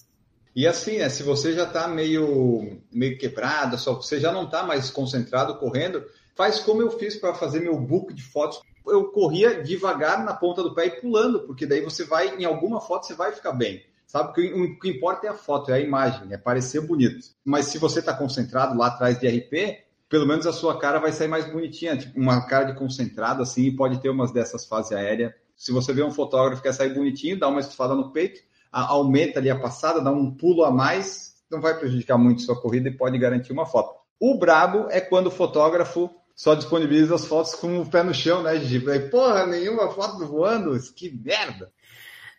E 0.54 0.66
assim, 0.66 0.98
né, 0.98 1.08
se 1.08 1.22
você 1.22 1.54
já 1.54 1.64
está 1.64 1.88
meio, 1.88 2.82
meio 2.92 3.16
quebrado, 3.18 3.78
só 3.78 3.94
você 3.94 4.20
já 4.20 4.30
não 4.30 4.44
está 4.44 4.62
mais 4.62 4.90
concentrado 4.90 5.56
correndo, 5.58 6.04
faz 6.36 6.58
como 6.58 6.82
eu 6.82 6.90
fiz 6.98 7.16
para 7.16 7.34
fazer 7.34 7.60
meu 7.60 7.78
book 7.78 8.12
de 8.12 8.22
fotos. 8.22 8.60
Eu 8.86 9.10
corria 9.12 9.62
devagar 9.62 10.22
na 10.24 10.34
ponta 10.34 10.62
do 10.62 10.74
pé 10.74 10.86
e 10.86 11.00
pulando, 11.00 11.46
porque 11.46 11.64
daí 11.64 11.80
você 11.80 12.04
vai, 12.04 12.36
em 12.36 12.44
alguma 12.44 12.80
foto, 12.80 13.06
você 13.06 13.14
vai 13.14 13.32
ficar 13.32 13.52
bem. 13.52 13.82
Sabe? 14.12 14.26
Porque 14.26 14.52
o 14.52 14.78
que 14.78 14.90
importa 14.90 15.26
é 15.26 15.30
a 15.30 15.34
foto, 15.34 15.70
é 15.70 15.74
a 15.76 15.80
imagem, 15.80 16.30
é 16.34 16.36
parecer 16.36 16.82
bonito. 16.82 17.28
Mas 17.42 17.64
se 17.68 17.78
você 17.78 18.00
está 18.00 18.12
concentrado 18.12 18.76
lá 18.76 18.88
atrás 18.88 19.18
de 19.18 19.26
RP, 19.26 19.86
pelo 20.06 20.26
menos 20.26 20.46
a 20.46 20.52
sua 20.52 20.78
cara 20.78 20.98
vai 20.98 21.12
sair 21.12 21.28
mais 21.28 21.50
bonitinha, 21.50 21.96
tipo 21.96 22.20
uma 22.20 22.46
cara 22.46 22.66
de 22.66 22.78
concentrado 22.78 23.40
assim, 23.40 23.62
e 23.62 23.74
pode 23.74 24.02
ter 24.02 24.10
umas 24.10 24.30
dessas 24.30 24.66
fases 24.66 24.92
aéreas. 24.92 25.32
Se 25.56 25.72
você 25.72 25.94
vê 25.94 26.02
um 26.02 26.10
fotógrafo 26.10 26.60
que 26.60 26.68
quer 26.68 26.74
sair 26.74 26.92
bonitinho, 26.92 27.38
dá 27.38 27.48
uma 27.48 27.60
estufada 27.60 27.94
no 27.94 28.12
peito, 28.12 28.38
aumenta 28.70 29.38
ali 29.38 29.48
a 29.48 29.58
passada, 29.58 29.98
dá 29.98 30.12
um 30.12 30.30
pulo 30.30 30.62
a 30.62 30.70
mais, 30.70 31.36
não 31.50 31.62
vai 31.62 31.78
prejudicar 31.78 32.18
muito 32.18 32.42
sua 32.42 32.60
corrida 32.60 32.90
e 32.90 32.94
pode 32.94 33.16
garantir 33.16 33.54
uma 33.54 33.64
foto. 33.64 33.98
O 34.20 34.38
brabo 34.38 34.88
é 34.90 35.00
quando 35.00 35.28
o 35.28 35.30
fotógrafo 35.30 36.10
só 36.34 36.54
disponibiliza 36.54 37.14
as 37.14 37.24
fotos 37.24 37.54
com 37.54 37.80
o 37.80 37.88
pé 37.88 38.02
no 38.02 38.12
chão, 38.12 38.42
né, 38.42 38.58
Gigi? 38.58 38.80
Porra, 39.08 39.46
nenhuma 39.46 39.90
foto 39.90 40.26
voando, 40.26 40.78
que 40.94 41.10
merda! 41.10 41.72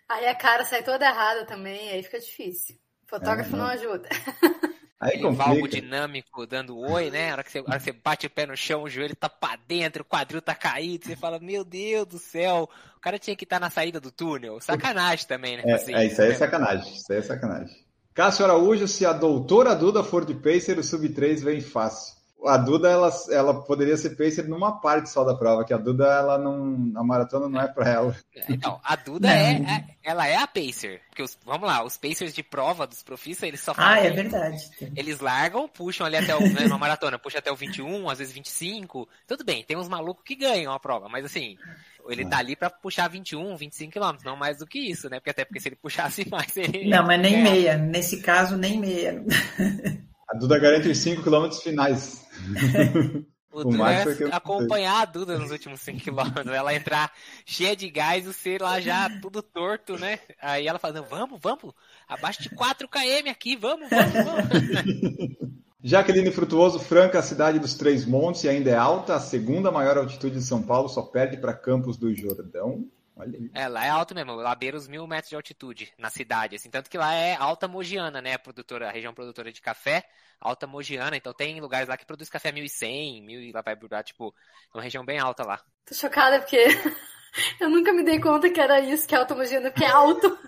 Aí 0.09 0.27
a 0.27 0.35
cara 0.35 0.65
sai 0.65 0.83
toda 0.83 1.05
errada 1.05 1.45
também, 1.45 1.89
aí 1.89 2.03
fica 2.03 2.19
difícil. 2.19 2.75
O 3.05 3.09
fotógrafo 3.09 3.55
É, 3.55 3.57
não 3.57 3.65
não. 3.65 3.71
ajuda. 3.71 4.09
Aí 5.03 5.15
Aquele 5.15 5.35
valgo 5.35 5.67
dinâmico 5.67 6.47
dando 6.47 6.77
oi, 6.77 7.11
né? 7.11 7.29
A 7.29 7.33
hora, 7.33 7.43
que 7.43 7.51
você, 7.51 7.57
a 7.59 7.61
hora 7.63 7.77
que 7.77 7.83
você 7.83 7.91
bate 7.91 8.25
o 8.25 8.29
pé 8.29 8.45
no 8.45 8.55
chão, 8.55 8.83
o 8.83 8.89
joelho 8.89 9.15
tá 9.15 9.27
pra 9.27 9.57
dentro, 9.67 10.01
o 10.01 10.05
quadril 10.05 10.41
tá 10.41 10.55
caído, 10.55 11.05
você 11.05 11.15
fala, 11.15 11.39
meu 11.39 11.65
Deus 11.65 12.07
do 12.07 12.17
céu, 12.17 12.69
o 12.95 12.99
cara 13.01 13.19
tinha 13.19 13.35
que 13.35 13.43
estar 13.43 13.59
na 13.59 13.69
saída 13.69 13.99
do 13.99 14.11
túnel. 14.11 14.61
Sacanagem 14.61 15.27
também, 15.27 15.57
né? 15.57 15.63
É, 15.65 15.71
é, 15.71 16.05
isso 16.05 16.21
aí 16.21 16.27
é 16.27 16.29
né? 16.29 16.35
sacanagem, 16.35 16.93
isso 16.93 17.11
aí 17.11 17.19
é 17.19 17.21
sacanagem. 17.21 17.75
Cássio 18.13 18.45
Araújo, 18.45 18.87
se 18.87 19.05
a 19.05 19.11
doutora 19.11 19.75
Duda 19.75 20.03
for 20.03 20.23
de 20.23 20.35
pacer, 20.35 20.77
o 20.77 20.83
sub-3 20.83 21.43
vem 21.43 21.59
fácil. 21.59 22.15
A 22.45 22.57
Duda 22.57 22.89
ela, 22.89 23.09
ela 23.31 23.61
poderia 23.63 23.95
ser 23.95 24.11
pacer 24.11 24.47
numa 24.47 24.79
parte 24.79 25.09
só 25.09 25.23
da 25.23 25.35
prova, 25.35 25.63
que 25.63 25.73
a 25.73 25.77
Duda 25.77 26.05
ela 26.05 26.37
não 26.37 26.91
a 26.95 27.03
maratona 27.03 27.47
não 27.47 27.61
é 27.61 27.67
para 27.67 27.89
ela. 27.89 28.15
Então, 28.49 28.79
a 28.83 28.95
Duda 28.95 29.29
é, 29.29 29.53
é, 29.53 29.85
ela 30.03 30.27
é 30.27 30.35
a 30.35 30.47
pacer, 30.47 31.01
porque 31.09 31.23
os, 31.23 31.37
vamos 31.45 31.67
lá, 31.67 31.83
os 31.83 31.97
pacers 31.97 32.33
de 32.33 32.43
prova 32.43 32.85
dos 32.85 33.01
profistas, 33.01 33.47
eles 33.47 33.61
só 33.61 33.73
fazem, 33.73 33.93
Ah, 33.93 34.05
é 34.05 34.11
verdade. 34.11 34.69
Eles 34.95 35.19
largam, 35.19 35.67
puxam 35.67 36.05
ali 36.05 36.17
até 36.17 36.35
o 36.35 36.41
né, 36.41 36.65
uma 36.65 36.77
maratona, 36.77 37.17
puxa 37.17 37.39
até 37.39 37.51
o 37.51 37.55
21, 37.55 38.09
às 38.09 38.19
vezes 38.19 38.33
25. 38.33 39.07
Tudo 39.27 39.43
bem, 39.43 39.63
tem 39.63 39.77
uns 39.77 39.87
malucos 39.87 40.23
que 40.25 40.35
ganham 40.35 40.73
a 40.73 40.79
prova, 40.79 41.07
mas 41.07 41.25
assim, 41.25 41.57
ele 42.09 42.25
tá 42.25 42.39
ali 42.39 42.55
para 42.55 42.69
puxar 42.69 43.07
21, 43.07 43.55
25 43.55 43.91
quilômetros, 43.91 44.25
não 44.25 44.35
mais 44.35 44.57
do 44.57 44.67
que 44.67 44.79
isso, 44.79 45.09
né? 45.09 45.19
Porque 45.19 45.29
até 45.29 45.45
porque 45.45 45.59
se 45.59 45.69
ele 45.69 45.77
puxasse 45.77 46.27
mais, 46.29 46.55
ele 46.57 46.89
Não, 46.89 47.05
mas 47.05 47.21
nem 47.21 47.41
meia, 47.41 47.77
nesse 47.77 48.21
caso 48.21 48.57
nem 48.57 48.79
meia. 48.79 49.23
A 50.29 50.37
Duda 50.37 50.59
garante 50.59 50.89
os 50.89 50.97
5 50.97 51.23
km 51.23 51.49
finais. 51.61 52.22
O, 53.53 53.59
o 53.59 53.63
Duda 53.65 53.91
é 53.91 54.35
acompanhar 54.35 55.03
a 55.03 55.05
Duda 55.05 55.37
nos 55.37 55.51
últimos 55.51 55.79
5 55.81 56.01
km, 56.01 56.49
ela 56.51 56.73
entrar 56.73 57.13
cheia 57.45 57.75
de 57.75 57.87
gás 57.87 58.25
e 58.25 58.33
ser 58.33 58.59
lá 58.59 58.81
já 58.81 59.07
tudo 59.21 59.43
torto, 59.43 59.95
né? 59.95 60.17
Aí 60.41 60.67
ela 60.67 60.79
fala, 60.79 61.03
vamos, 61.03 61.39
vamos, 61.39 61.71
abaixo 62.07 62.41
de 62.41 62.49
4 62.49 62.87
km 62.87 63.29
aqui, 63.29 63.55
vamos, 63.55 63.87
vamos, 63.91 64.13
vamos. 64.13 65.53
Jaqueline 65.85 66.31
Frutuoso, 66.31 66.79
Franca, 66.79 67.19
a 67.19 67.21
cidade 67.21 67.59
dos 67.59 67.75
Três 67.75 68.05
Montes, 68.05 68.43
e 68.45 68.49
ainda 68.49 68.71
é 68.71 68.75
alta, 68.75 69.15
a 69.15 69.19
segunda 69.19 69.69
maior 69.69 69.97
altitude 69.97 70.35
de 70.35 70.41
São 70.41 70.63
Paulo, 70.63 70.89
só 70.89 71.03
perde 71.03 71.37
para 71.37 71.53
Campos 71.53 71.97
do 71.97 72.15
Jordão. 72.15 72.89
Olha 73.15 73.37
aí. 73.37 73.49
É, 73.53 73.67
lá 73.67 73.85
é 73.85 73.89
alto 73.89 74.15
mesmo, 74.15 74.33
lá 74.33 74.55
beira 74.55 74.75
os 74.75 74.87
mil 74.87 75.05
metros 75.05 75.29
de 75.29 75.35
altitude 75.35 75.93
na 75.97 76.09
cidade, 76.09 76.55
assim, 76.55 76.69
tanto 76.69 76.89
que 76.89 76.97
lá 76.97 77.13
é 77.13 77.35
alta 77.35 77.67
mogiana, 77.67 78.21
né, 78.21 78.33
a 78.33 78.39
produtora, 78.39 78.89
a 78.89 78.91
região 78.91 79.13
produtora 79.13 79.51
de 79.51 79.61
café, 79.61 80.03
alta 80.39 80.65
mogiana, 80.65 81.15
então 81.15 81.33
tem 81.33 81.61
lugares 81.61 81.87
lá 81.87 81.95
que 81.95 82.05
produz 82.05 82.27
café 82.27 82.51
1100, 82.51 83.21
mil 83.21 83.39
e 83.39 83.51
lá 83.51 83.61
vai 83.61 83.75
durar, 83.75 84.03
tipo, 84.03 84.33
uma 84.73 84.81
região 84.81 85.05
bem 85.05 85.19
alta 85.19 85.45
lá. 85.45 85.61
Tô 85.85 85.93
chocada 85.93 86.39
porque 86.39 86.57
eu 87.61 87.69
nunca 87.69 87.93
me 87.93 88.03
dei 88.03 88.19
conta 88.19 88.49
que 88.49 88.59
era 88.59 88.79
isso, 88.79 89.07
que 89.07 89.13
é 89.13 89.19
alta 89.19 89.35
mogiana, 89.35 89.69
que 89.69 89.83
é 89.83 89.89
alto. 89.89 90.35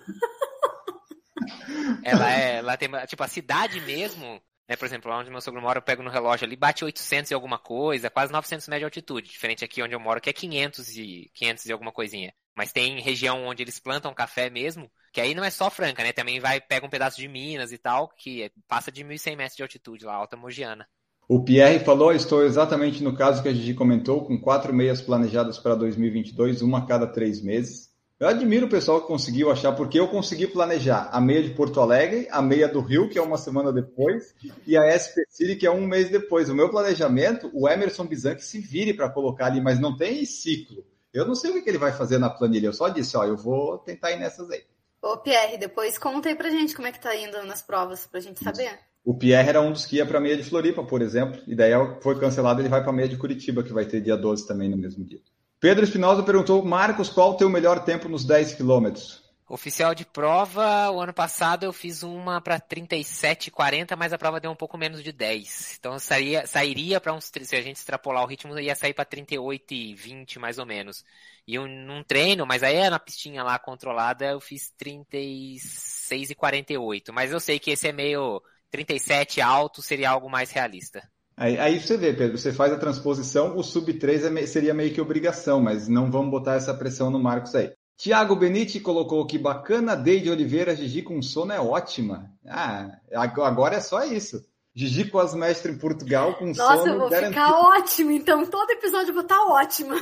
Ela 2.04 2.32
é, 2.32 2.62
lá 2.62 2.78
tem, 2.78 2.90
tipo, 3.06 3.24
a 3.24 3.28
cidade 3.28 3.80
mesmo, 3.82 4.42
né, 4.68 4.76
por 4.76 4.86
exemplo, 4.86 5.10
lá 5.10 5.20
onde 5.20 5.30
meu 5.30 5.42
sogro 5.42 5.62
mora, 5.62 5.78
eu 5.78 5.84
pego 5.84 6.02
no 6.02 6.10
relógio 6.10 6.46
ali, 6.46 6.56
bate 6.56 6.84
800 6.84 7.32
e 7.32 7.34
alguma 7.34 7.60
coisa, 7.60 8.10
quase 8.10 8.32
900 8.32 8.68
metros 8.68 8.82
de 8.82 8.86
altitude, 8.86 9.30
diferente 9.30 9.64
aqui 9.64 9.82
onde 9.82 9.94
eu 9.94 10.00
moro, 10.00 10.20
que 10.20 10.30
é 10.30 10.34
500 10.34 10.98
e, 10.98 11.32
500 11.34 11.66
e 11.66 11.72
alguma 11.72 11.92
coisinha. 11.92 12.34
Mas 12.56 12.72
tem 12.72 13.02
região 13.02 13.46
onde 13.46 13.62
eles 13.62 13.80
plantam 13.80 14.14
café 14.14 14.50
mesmo, 14.50 14.90
que 15.12 15.22
aí 15.22 15.36
não 15.36 15.44
é 15.44 15.50
só 15.50 15.70
Franca, 15.70 16.04
né? 16.04 16.14
Também 16.14 16.40
vai, 16.40 16.62
pega 16.62 16.86
um 16.86 16.90
pedaço 16.90 17.18
de 17.18 17.28
Minas 17.28 17.72
e 17.72 17.78
tal, 17.78 18.08
que 18.18 18.52
passa 18.68 18.92
de 18.92 19.04
1.100 19.04 19.36
metros 19.36 19.58
de 19.58 19.64
altitude 19.64 20.06
lá, 20.06 20.16
Alta 20.16 20.38
Mogiana. 20.38 20.88
O 21.28 21.44
Pierre 21.44 21.84
falou, 21.84 22.14
estou 22.14 22.44
exatamente 22.44 23.04
no 23.04 23.16
caso 23.16 23.42
que 23.42 23.50
a 23.50 23.54
Gigi 23.54 23.74
comentou, 23.74 24.24
com 24.24 24.40
quatro 24.40 24.74
meias 24.74 25.02
planejadas 25.02 25.58
para 25.58 25.76
2022, 25.76 26.62
uma 26.62 26.80
a 26.80 26.86
cada 26.86 27.08
três 27.08 27.42
meses. 27.42 27.85
Eu 28.18 28.30
admiro 28.30 28.66
o 28.66 28.70
pessoal 28.70 29.02
que 29.02 29.08
conseguiu 29.08 29.52
achar, 29.52 29.74
porque 29.74 30.00
eu 30.00 30.08
consegui 30.08 30.48
planejar 30.48 31.10
a 31.12 31.20
meia 31.20 31.44
de 31.44 31.50
Porto 31.50 31.82
Alegre, 31.82 32.30
a 32.32 32.42
meia 32.42 32.66
do 32.66 32.80
Rio, 32.80 33.10
que 33.10 33.18
é 33.18 33.22
uma 33.22 33.38
semana 33.38 33.74
depois, 33.74 34.34
e 34.66 34.78
a 34.78 34.88
SP 34.88 35.28
City, 35.28 35.58
que 35.58 35.68
é 35.68 35.72
um 35.72 35.86
mês 35.86 36.10
depois. 36.10 36.48
O 36.48 36.56
meu 36.56 36.70
planejamento, 36.70 37.52
o 37.54 37.68
Emerson 37.68 38.06
Bizan 38.06 38.36
que 38.36 38.46
se 38.46 38.58
vire 38.58 38.94
para 38.94 39.10
colocar 39.10 39.48
ali, 39.48 39.60
mas 39.60 39.82
não 39.82 39.98
tem 39.98 40.24
ciclo. 40.24 40.86
Eu 41.14 41.28
não 41.28 41.36
sei 41.36 41.52
o 41.52 41.62
que 41.62 41.70
ele 41.70 41.78
vai 41.78 41.92
fazer 41.92 42.18
na 42.18 42.30
planilha, 42.30 42.68
eu 42.68 42.74
só 42.74 42.88
disse, 42.88 43.18
ó, 43.18 43.26
eu 43.26 43.36
vou 43.36 43.80
tentar 43.80 44.14
ir 44.14 44.20
nessas 44.20 44.50
aí. 44.50 44.64
Ô, 45.02 45.18
Pierre, 45.18 45.58
depois 45.58 45.98
conta 45.98 46.30
aí 46.30 46.36
pra 46.36 46.50
gente 46.50 46.74
como 46.74 46.88
é 46.88 46.94
que 46.94 47.02
tá 47.02 47.14
indo 47.18 47.44
nas 47.44 47.62
provas, 47.62 48.08
pra 48.08 48.22
gente 48.22 48.42
saber. 48.42 48.80
O 49.04 49.14
Pierre 49.14 49.50
era 49.50 49.62
um 49.62 49.74
dos 49.74 49.86
que 49.86 49.98
ia 49.98 50.06
pra 50.06 50.22
meia 50.22 50.38
de 50.38 50.44
Floripa, 50.44 50.86
por 50.86 51.02
exemplo, 51.02 51.42
e 51.46 51.54
daí 51.54 51.74
foi 52.02 52.18
cancelado, 52.18 52.62
ele 52.62 52.70
vai 52.70 52.82
pra 52.82 52.94
meia 52.94 53.10
de 53.10 53.18
Curitiba, 53.18 53.62
que 53.62 53.74
vai 53.74 53.86
ter 53.86 54.00
dia 54.00 54.16
12 54.16 54.48
também 54.48 54.70
no 54.70 54.78
mesmo 54.78 55.04
dia. 55.04 55.20
Pedro 55.66 55.84
Espinosa 55.84 56.22
perguntou, 56.22 56.64
Marcos, 56.64 57.10
qual 57.10 57.32
o 57.32 57.38
teu 57.38 57.50
melhor 57.50 57.84
tempo 57.84 58.08
nos 58.08 58.24
10 58.24 58.54
quilômetros? 58.54 59.24
Oficial 59.50 59.96
de 59.96 60.06
prova, 60.06 60.92
o 60.92 61.02
ano 61.02 61.12
passado 61.12 61.64
eu 61.64 61.74
fiz 61.74 62.04
uma 62.04 62.40
para 62.40 62.60
37,40, 62.60 63.96
mas 63.98 64.14
a 64.14 64.18
prova 64.20 64.40
deu 64.40 64.52
um 64.52 64.56
pouco 64.56 64.78
menos 64.78 65.02
de 65.02 65.12
10. 65.12 65.78
Então 65.80 65.98
sairia, 65.98 66.46
sairia 66.46 67.02
para 67.02 67.16
uns, 67.16 67.32
se 67.34 67.56
a 67.56 67.64
gente 67.64 67.78
extrapolar 67.78 68.24
o 68.24 68.28
ritmo, 68.28 68.60
ia 68.60 68.76
sair 68.76 68.94
para 68.94 69.06
38,20 69.06 70.38
mais 70.38 70.60
ou 70.60 70.68
menos. 70.68 71.04
E 71.48 71.58
um, 71.58 71.68
num 71.68 72.04
treino, 72.04 72.46
mas 72.46 72.62
aí 72.62 72.76
é 72.76 72.88
na 72.88 73.00
pistinha 73.00 73.42
lá 73.42 73.58
controlada, 73.58 74.24
eu 74.24 74.40
fiz 74.40 74.72
36,48. 74.80 77.12
Mas 77.12 77.32
eu 77.32 77.40
sei 77.40 77.58
que 77.58 77.72
esse 77.72 77.88
é 77.88 77.92
meio 77.92 78.40
37 78.70 79.42
alto, 79.42 79.82
seria 79.82 80.12
algo 80.12 80.30
mais 80.30 80.52
realista. 80.52 81.02
Aí, 81.38 81.58
aí, 81.60 81.80
você 81.80 81.98
vê, 81.98 82.14
Pedro, 82.14 82.38
você 82.38 82.54
faz 82.54 82.72
a 82.72 82.78
transposição, 82.78 83.58
o 83.58 83.64
sub 83.64 83.94
3 83.94 84.26
é, 84.26 84.48
seria 84.48 84.74
meio 84.74 84.94
que 84.94 85.02
obrigação, 85.02 85.60
mas 85.60 85.88
não 85.88 86.10
vamos 86.10 86.32
botar 86.32 86.56
essa 86.56 86.74
pressão 86.74 87.10
no 87.10 87.20
Marcos 87.20 87.54
aí. 87.54 87.74
Tiago 87.98 88.36
Benite 88.36 88.80
colocou 88.80 89.26
que 89.26 89.38
bacana, 89.38 89.96
Deide 89.96 90.30
Oliveira, 90.30 90.76
Gigi 90.76 91.02
com 91.02 91.22
sono 91.22 91.52
é 91.52 91.60
ótima. 91.60 92.32
Ah, 92.48 92.90
agora 93.14 93.76
é 93.76 93.82
só 93.82 94.04
isso. 94.04 94.46
Gigi 94.74 95.10
com 95.10 95.20
as 95.20 95.34
mestres 95.34 95.76
em 95.76 95.78
Portugal 95.78 96.36
com 96.36 96.48
Nossa, 96.48 96.62
sono 96.62 96.76
Nossa, 96.76 96.90
eu 96.90 97.00
vou 97.00 97.10
garantido. 97.10 97.42
ficar 97.42 97.60
ótimo, 97.60 98.12
então 98.12 98.46
todo 98.46 98.70
episódio 98.70 99.10
eu 99.10 99.14
vou 99.14 99.24
estar 99.24 99.42
ótima. 99.46 99.96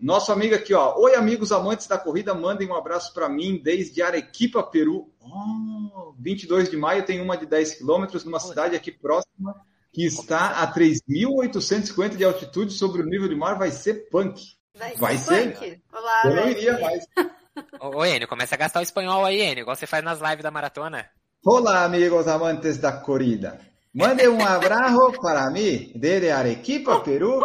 Nosso 0.00 0.32
amigo 0.32 0.54
aqui, 0.54 0.74
ó. 0.74 0.98
Oi, 0.98 1.14
amigos 1.14 1.52
amantes 1.52 1.86
da 1.86 1.96
corrida, 1.96 2.34
mandem 2.34 2.68
um 2.68 2.74
abraço 2.74 3.12
para 3.14 3.28
mim 3.28 3.60
desde 3.62 4.02
Arequipa, 4.02 4.62
Peru. 4.62 5.10
Oh, 5.20 6.14
22 6.18 6.70
de 6.70 6.76
maio 6.76 7.04
tem 7.04 7.20
uma 7.20 7.36
de 7.36 7.46
10 7.46 7.74
quilômetros 7.76 8.24
numa 8.24 8.40
cidade 8.40 8.76
aqui 8.76 8.90
próxima 8.90 9.54
que 9.94 10.04
está 10.04 10.60
a 10.60 10.74
3.850 10.74 12.16
de 12.16 12.24
altitude 12.24 12.72
sobre 12.72 13.00
o 13.00 13.06
nível 13.06 13.28
de 13.28 13.36
mar. 13.36 13.56
Vai 13.56 13.70
ser 13.70 14.08
punk. 14.10 14.42
Vai, 14.76 14.96
vai 14.96 15.16
ser. 15.16 15.56
ser. 15.56 15.80
Olá, 15.92 16.22
eu 16.24 16.34
não 16.34 16.48
iria 16.50 16.78
mais. 16.80 17.06
Ô, 17.80 18.04
Enio, 18.04 18.26
começa 18.26 18.56
a 18.56 18.58
gastar 18.58 18.80
o 18.80 18.82
espanhol 18.82 19.24
aí, 19.24 19.40
Enio, 19.40 19.62
igual 19.62 19.76
você 19.76 19.86
faz 19.86 20.02
nas 20.02 20.20
lives 20.20 20.42
da 20.42 20.50
maratona. 20.50 21.08
Olá, 21.44 21.84
amigos 21.84 22.26
amantes 22.26 22.78
da 22.78 22.90
corrida. 22.90 23.60
Mande 23.94 24.26
um 24.26 24.44
abraço 24.44 25.12
para 25.22 25.48
mim, 25.50 25.92
desde 25.94 26.30
Arequipa, 26.30 26.98
Peru. 27.00 27.40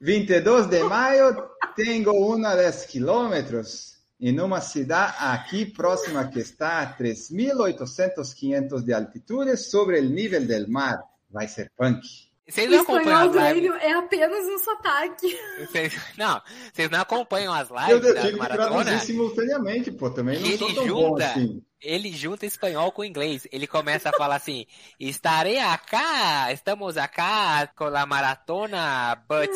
22 0.00 0.68
de 0.68 0.84
maio, 0.84 1.36
tenho 1.74 2.12
uma 2.12 2.54
10 2.54 2.86
quilômetros 2.86 3.96
em 4.20 4.38
uma 4.38 4.60
cidade 4.60 5.16
aqui 5.18 5.66
próxima 5.66 6.28
que 6.28 6.38
está 6.38 6.80
a 6.80 6.96
3.800, 6.96 8.32
500 8.32 8.84
de 8.84 8.92
altitude 8.92 9.56
sobre 9.56 9.98
o 9.98 10.04
nível 10.04 10.46
do 10.46 10.70
mar. 10.70 11.02
Vai 11.30 11.48
ser 11.48 11.72
punk. 11.76 12.27
Vocês 12.48 12.70
não 12.70 12.78
o 12.78 12.80
espanhol 12.80 13.30
do 13.30 13.38
Enio 13.38 13.74
é 13.74 13.92
apenas 13.92 14.46
um 14.46 14.58
sotaque. 14.58 15.38
Vocês, 15.58 15.94
não, 16.16 16.40
vocês 16.72 16.88
não 16.88 17.00
acompanham 17.00 17.52
as 17.52 17.68
lives 17.68 18.06
eu, 18.06 18.14
eu 18.14 18.38
que 18.38 18.46
traduzir 18.46 19.00
simultaneamente, 19.00 19.92
pô, 19.92 20.10
também 20.10 20.38
não 20.40 20.46
ele 20.46 20.56
sou 20.56 20.74
tão 20.74 20.86
junta, 20.86 21.02
bom 21.02 21.16
assim. 21.16 21.62
Ele 21.80 22.10
junta 22.10 22.46
espanhol 22.46 22.90
com 22.90 23.04
inglês. 23.04 23.46
Ele 23.52 23.66
começa 23.66 24.08
a 24.08 24.12
falar 24.12 24.36
assim, 24.36 24.66
estarei 24.98 25.58
acá, 25.58 26.50
estamos 26.50 26.96
acá 26.96 27.68
com 27.68 27.84
a 27.84 28.06
maratona, 28.06 29.14
but 29.28 29.50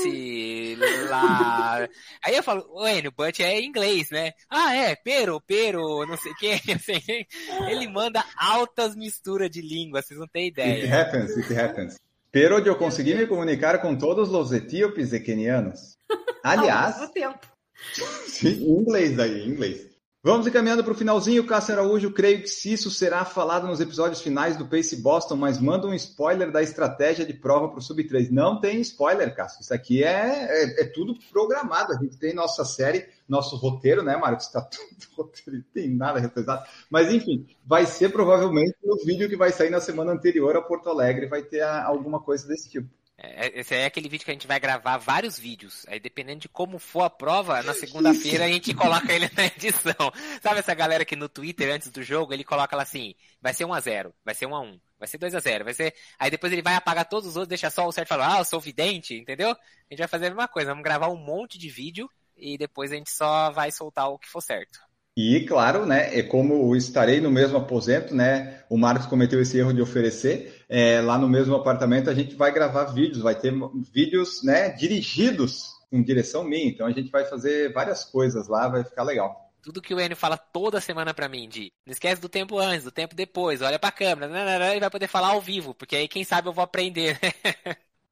lá... 1.08 1.88
Aí 2.24 2.36
eu 2.36 2.42
falo, 2.42 2.64
o 2.70 2.86
Enio, 2.86 3.10
but 3.10 3.40
é 3.40 3.60
inglês, 3.60 4.10
né? 4.10 4.32
Ah, 4.48 4.76
é, 4.76 4.94
pero, 4.94 5.40
pero, 5.40 6.06
não 6.06 6.16
sei 6.16 6.30
o 6.30 6.36
que. 6.36 6.52
Assim, 6.72 7.26
ele 7.68 7.88
manda 7.88 8.24
altas 8.36 8.94
misturas 8.94 9.50
de 9.50 9.62
línguas, 9.62 10.06
vocês 10.06 10.20
não 10.20 10.28
têm 10.28 10.48
ideia. 10.48 10.84
It 10.84 10.92
happens, 10.92 11.36
it 11.36 11.54
happens. 11.58 11.96
Pero 12.32 12.58
eu 12.60 12.76
consegui 12.76 13.14
me 13.14 13.26
comunicar 13.26 13.82
com 13.82 13.94
todos 13.94 14.32
os 14.32 14.52
etíopes 14.52 15.12
e 15.12 15.20
quenianos. 15.20 15.98
Aliás. 16.42 16.98
Ao 16.98 17.08
tempo. 17.08 17.46
Sim, 18.26 18.48
em 18.48 18.80
inglês 18.80 19.18
aí, 19.18 19.42
em 19.42 19.50
inglês. 19.50 19.91
Vamos 20.24 20.46
encaminhando 20.46 20.84
para 20.84 20.92
o 20.92 20.96
finalzinho, 20.96 21.44
Cássio 21.44 21.74
Araújo. 21.74 22.12
Creio 22.12 22.44
que 22.44 22.72
isso 22.72 22.88
será 22.92 23.24
falado 23.24 23.66
nos 23.66 23.80
episódios 23.80 24.22
finais 24.22 24.56
do 24.56 24.64
Pace 24.64 24.94
Boston, 24.94 25.34
mas 25.34 25.58
manda 25.58 25.88
um 25.88 25.94
spoiler 25.94 26.52
da 26.52 26.62
estratégia 26.62 27.26
de 27.26 27.34
prova 27.34 27.68
para 27.68 27.80
o 27.80 27.82
Sub 27.82 28.04
3. 28.04 28.30
Não 28.30 28.60
tem 28.60 28.80
spoiler, 28.82 29.34
Cássio. 29.34 29.62
Isso 29.62 29.74
aqui 29.74 30.04
é, 30.04 30.46
é, 30.48 30.82
é, 30.82 30.84
tudo 30.84 31.18
programado. 31.32 31.92
A 31.92 31.96
gente 31.96 32.16
tem 32.18 32.32
nossa 32.32 32.64
série, 32.64 33.08
nosso 33.28 33.56
roteiro, 33.56 34.04
né, 34.04 34.16
Marcos? 34.16 34.46
Está 34.46 34.60
tudo 34.62 34.86
roteiro, 35.16 35.64
tem 35.74 35.90
nada 35.90 36.20
representado. 36.20 36.68
Mas, 36.88 37.12
enfim, 37.12 37.44
vai 37.66 37.84
ser 37.84 38.12
provavelmente 38.12 38.76
no 38.84 38.96
vídeo 39.04 39.28
que 39.28 39.36
vai 39.36 39.50
sair 39.50 39.70
na 39.70 39.80
semana 39.80 40.12
anterior 40.12 40.56
a 40.56 40.62
Porto 40.62 40.88
Alegre, 40.88 41.26
vai 41.26 41.42
ter 41.42 41.62
a, 41.62 41.84
alguma 41.84 42.20
coisa 42.20 42.46
desse 42.46 42.70
tipo. 42.70 42.88
É, 43.24 43.60
esse 43.60 43.72
é 43.72 43.84
aquele 43.84 44.08
vídeo 44.08 44.24
que 44.24 44.32
a 44.32 44.34
gente 44.34 44.48
vai 44.48 44.58
gravar 44.58 44.96
vários 44.96 45.38
vídeos. 45.38 45.86
Aí 45.86 46.00
dependendo 46.00 46.40
de 46.40 46.48
como 46.48 46.80
for 46.80 47.02
a 47.02 47.10
prova, 47.10 47.62
na 47.62 47.72
segunda-feira 47.72 48.46
a 48.46 48.48
gente 48.48 48.74
coloca 48.74 49.12
ele 49.12 49.30
na 49.36 49.46
edição. 49.46 50.12
Sabe 50.42 50.58
essa 50.58 50.74
galera 50.74 51.04
que 51.04 51.14
no 51.14 51.28
Twitter, 51.28 51.72
antes 51.72 51.88
do 51.88 52.02
jogo, 52.02 52.34
ele 52.34 52.42
coloca 52.42 52.74
lá 52.74 52.82
assim, 52.82 53.14
vai 53.40 53.54
ser 53.54 53.64
1x0, 53.64 54.12
vai 54.24 54.34
ser 54.34 54.46
1x1, 54.46 54.80
vai 54.98 55.06
ser 55.06 55.18
2x0, 55.18 55.62
vai 55.62 55.72
ser. 55.72 55.94
Aí 56.18 56.32
depois 56.32 56.52
ele 56.52 56.62
vai 56.62 56.74
apagar 56.74 57.08
todos 57.08 57.28
os 57.28 57.36
outros, 57.36 57.48
deixa 57.48 57.70
só 57.70 57.86
o 57.86 57.92
certo 57.92 58.08
falar, 58.08 58.34
ah, 58.34 58.38
eu 58.40 58.44
sou 58.44 58.60
vidente, 58.60 59.14
entendeu? 59.14 59.50
A 59.50 59.56
gente 59.90 60.00
vai 60.00 60.08
fazer 60.08 60.26
a 60.26 60.30
mesma 60.30 60.48
coisa, 60.48 60.70
vamos 60.70 60.82
gravar 60.82 61.08
um 61.08 61.16
monte 61.16 61.58
de 61.58 61.68
vídeo 61.70 62.10
e 62.36 62.58
depois 62.58 62.90
a 62.90 62.96
gente 62.96 63.12
só 63.12 63.52
vai 63.52 63.70
soltar 63.70 64.08
o 64.08 64.18
que 64.18 64.28
for 64.28 64.40
certo. 64.40 64.80
E, 65.16 65.44
claro, 65.46 65.84
né, 65.84 66.18
é 66.18 66.22
como 66.22 66.74
estarei 66.74 67.20
no 67.20 67.30
mesmo 67.30 67.58
aposento, 67.58 68.14
né, 68.14 68.64
o 68.70 68.78
Marcos 68.78 69.06
cometeu 69.06 69.42
esse 69.42 69.58
erro 69.58 69.74
de 69.74 69.82
oferecer, 69.82 70.64
é, 70.68 71.02
lá 71.02 71.18
no 71.18 71.28
mesmo 71.28 71.54
apartamento 71.54 72.08
a 72.08 72.14
gente 72.14 72.34
vai 72.34 72.50
gravar 72.50 72.84
vídeos, 72.84 73.22
vai 73.22 73.34
ter 73.34 73.52
vídeos, 73.92 74.42
né, 74.42 74.70
dirigidos 74.70 75.72
com 75.90 76.02
direção 76.02 76.42
minha, 76.42 76.66
então 76.66 76.86
a 76.86 76.90
gente 76.90 77.10
vai 77.10 77.26
fazer 77.26 77.74
várias 77.74 78.04
coisas 78.04 78.48
lá, 78.48 78.68
vai 78.68 78.84
ficar 78.84 79.02
legal. 79.02 79.52
Tudo 79.62 79.82
que 79.82 79.94
o 79.94 80.00
Enio 80.00 80.16
fala 80.16 80.38
toda 80.38 80.80
semana 80.80 81.12
pra 81.12 81.28
mim, 81.28 81.46
de 81.46 81.70
não 81.86 81.92
esquece 81.92 82.20
do 82.20 82.28
tempo 82.28 82.58
antes, 82.58 82.84
do 82.84 82.90
tempo 82.90 83.14
depois, 83.14 83.60
olha 83.60 83.78
pra 83.78 83.92
câmera, 83.92 84.70
ele 84.70 84.80
vai 84.80 84.90
poder 84.90 85.08
falar 85.08 85.28
ao 85.28 85.42
vivo, 85.42 85.74
porque 85.74 85.94
aí 85.94 86.08
quem 86.08 86.24
sabe 86.24 86.48
eu 86.48 86.54
vou 86.54 86.64
aprender. 86.64 87.20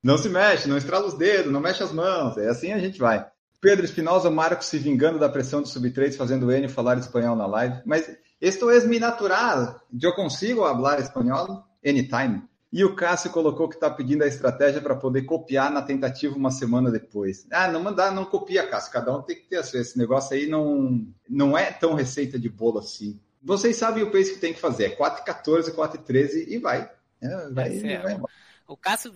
não 0.05 0.19
se 0.19 0.29
mexe, 0.29 0.69
não 0.69 0.77
estrala 0.77 1.07
os 1.07 1.17
dedos, 1.17 1.51
não 1.51 1.61
mexe 1.61 1.83
as 1.83 1.93
mãos, 1.93 2.37
é 2.37 2.51
assim 2.51 2.73
a 2.73 2.79
gente 2.79 2.99
vai. 2.99 3.27
Pedro 3.61 3.85
Espinosa, 3.85 4.31
Marcos 4.31 4.67
se 4.67 4.79
vingando 4.79 5.19
da 5.19 5.29
pressão 5.29 5.61
do 5.61 5.69
Sub-3, 5.69 6.17
fazendo 6.17 6.47
o 6.47 6.53
N 6.53 6.67
falar 6.69 6.99
espanhol 6.99 7.37
na 7.37 7.47
live. 7.47 7.83
Mas 7.85 8.11
esto 8.41 8.71
é 8.71 8.81
mi 8.87 8.99
natural. 8.99 9.81
Eu 10.01 10.15
consigo 10.15 10.63
falar 10.63 10.99
espanhol 10.99 11.63
anytime. 11.85 12.43
E 12.73 12.85
o 12.85 12.95
Cássio 12.95 13.31
colocou 13.31 13.69
que 13.69 13.75
está 13.75 13.91
pedindo 13.91 14.23
a 14.23 14.29
estratégia 14.29 14.81
para 14.81 14.95
poder 14.95 15.23
copiar 15.23 15.71
na 15.73 15.83
tentativa 15.83 16.37
uma 16.37 16.53
semana 16.53 16.91
depois. 16.91 17.47
Ah, 17.51 17.67
não 17.67 17.83
mandar, 17.83 18.13
não 18.13 18.25
copia, 18.25 18.67
Cássio. 18.67 18.93
Cada 18.93 19.15
um 19.15 19.23
tem 19.23 19.37
que 19.37 19.49
ter 19.49 19.57
a 19.57 19.65
sua. 19.65 19.81
Esse 19.81 19.99
negócio 19.99 20.37
aí 20.37 20.47
não, 20.47 21.05
não 21.29 21.59
é 21.59 21.73
tão 21.73 21.95
receita 21.95 22.39
de 22.39 22.49
bolo 22.49 22.79
assim. 22.79 23.21
Vocês 23.43 23.77
sabem 23.77 24.05
o 24.05 24.11
pace 24.11 24.35
que 24.35 24.41
tem 24.41 24.55
que 24.55 24.61
fazer. 24.61 24.85
É 24.85 24.97
4,14, 24.97 25.75
4,13 25.75 26.47
e 26.49 26.59
vai. 26.59 26.89
É, 27.21 27.49
vai, 27.51 27.79
vai, 27.79 27.99
vai. 28.03 28.21
O 28.69 28.77
Cássio 28.77 29.13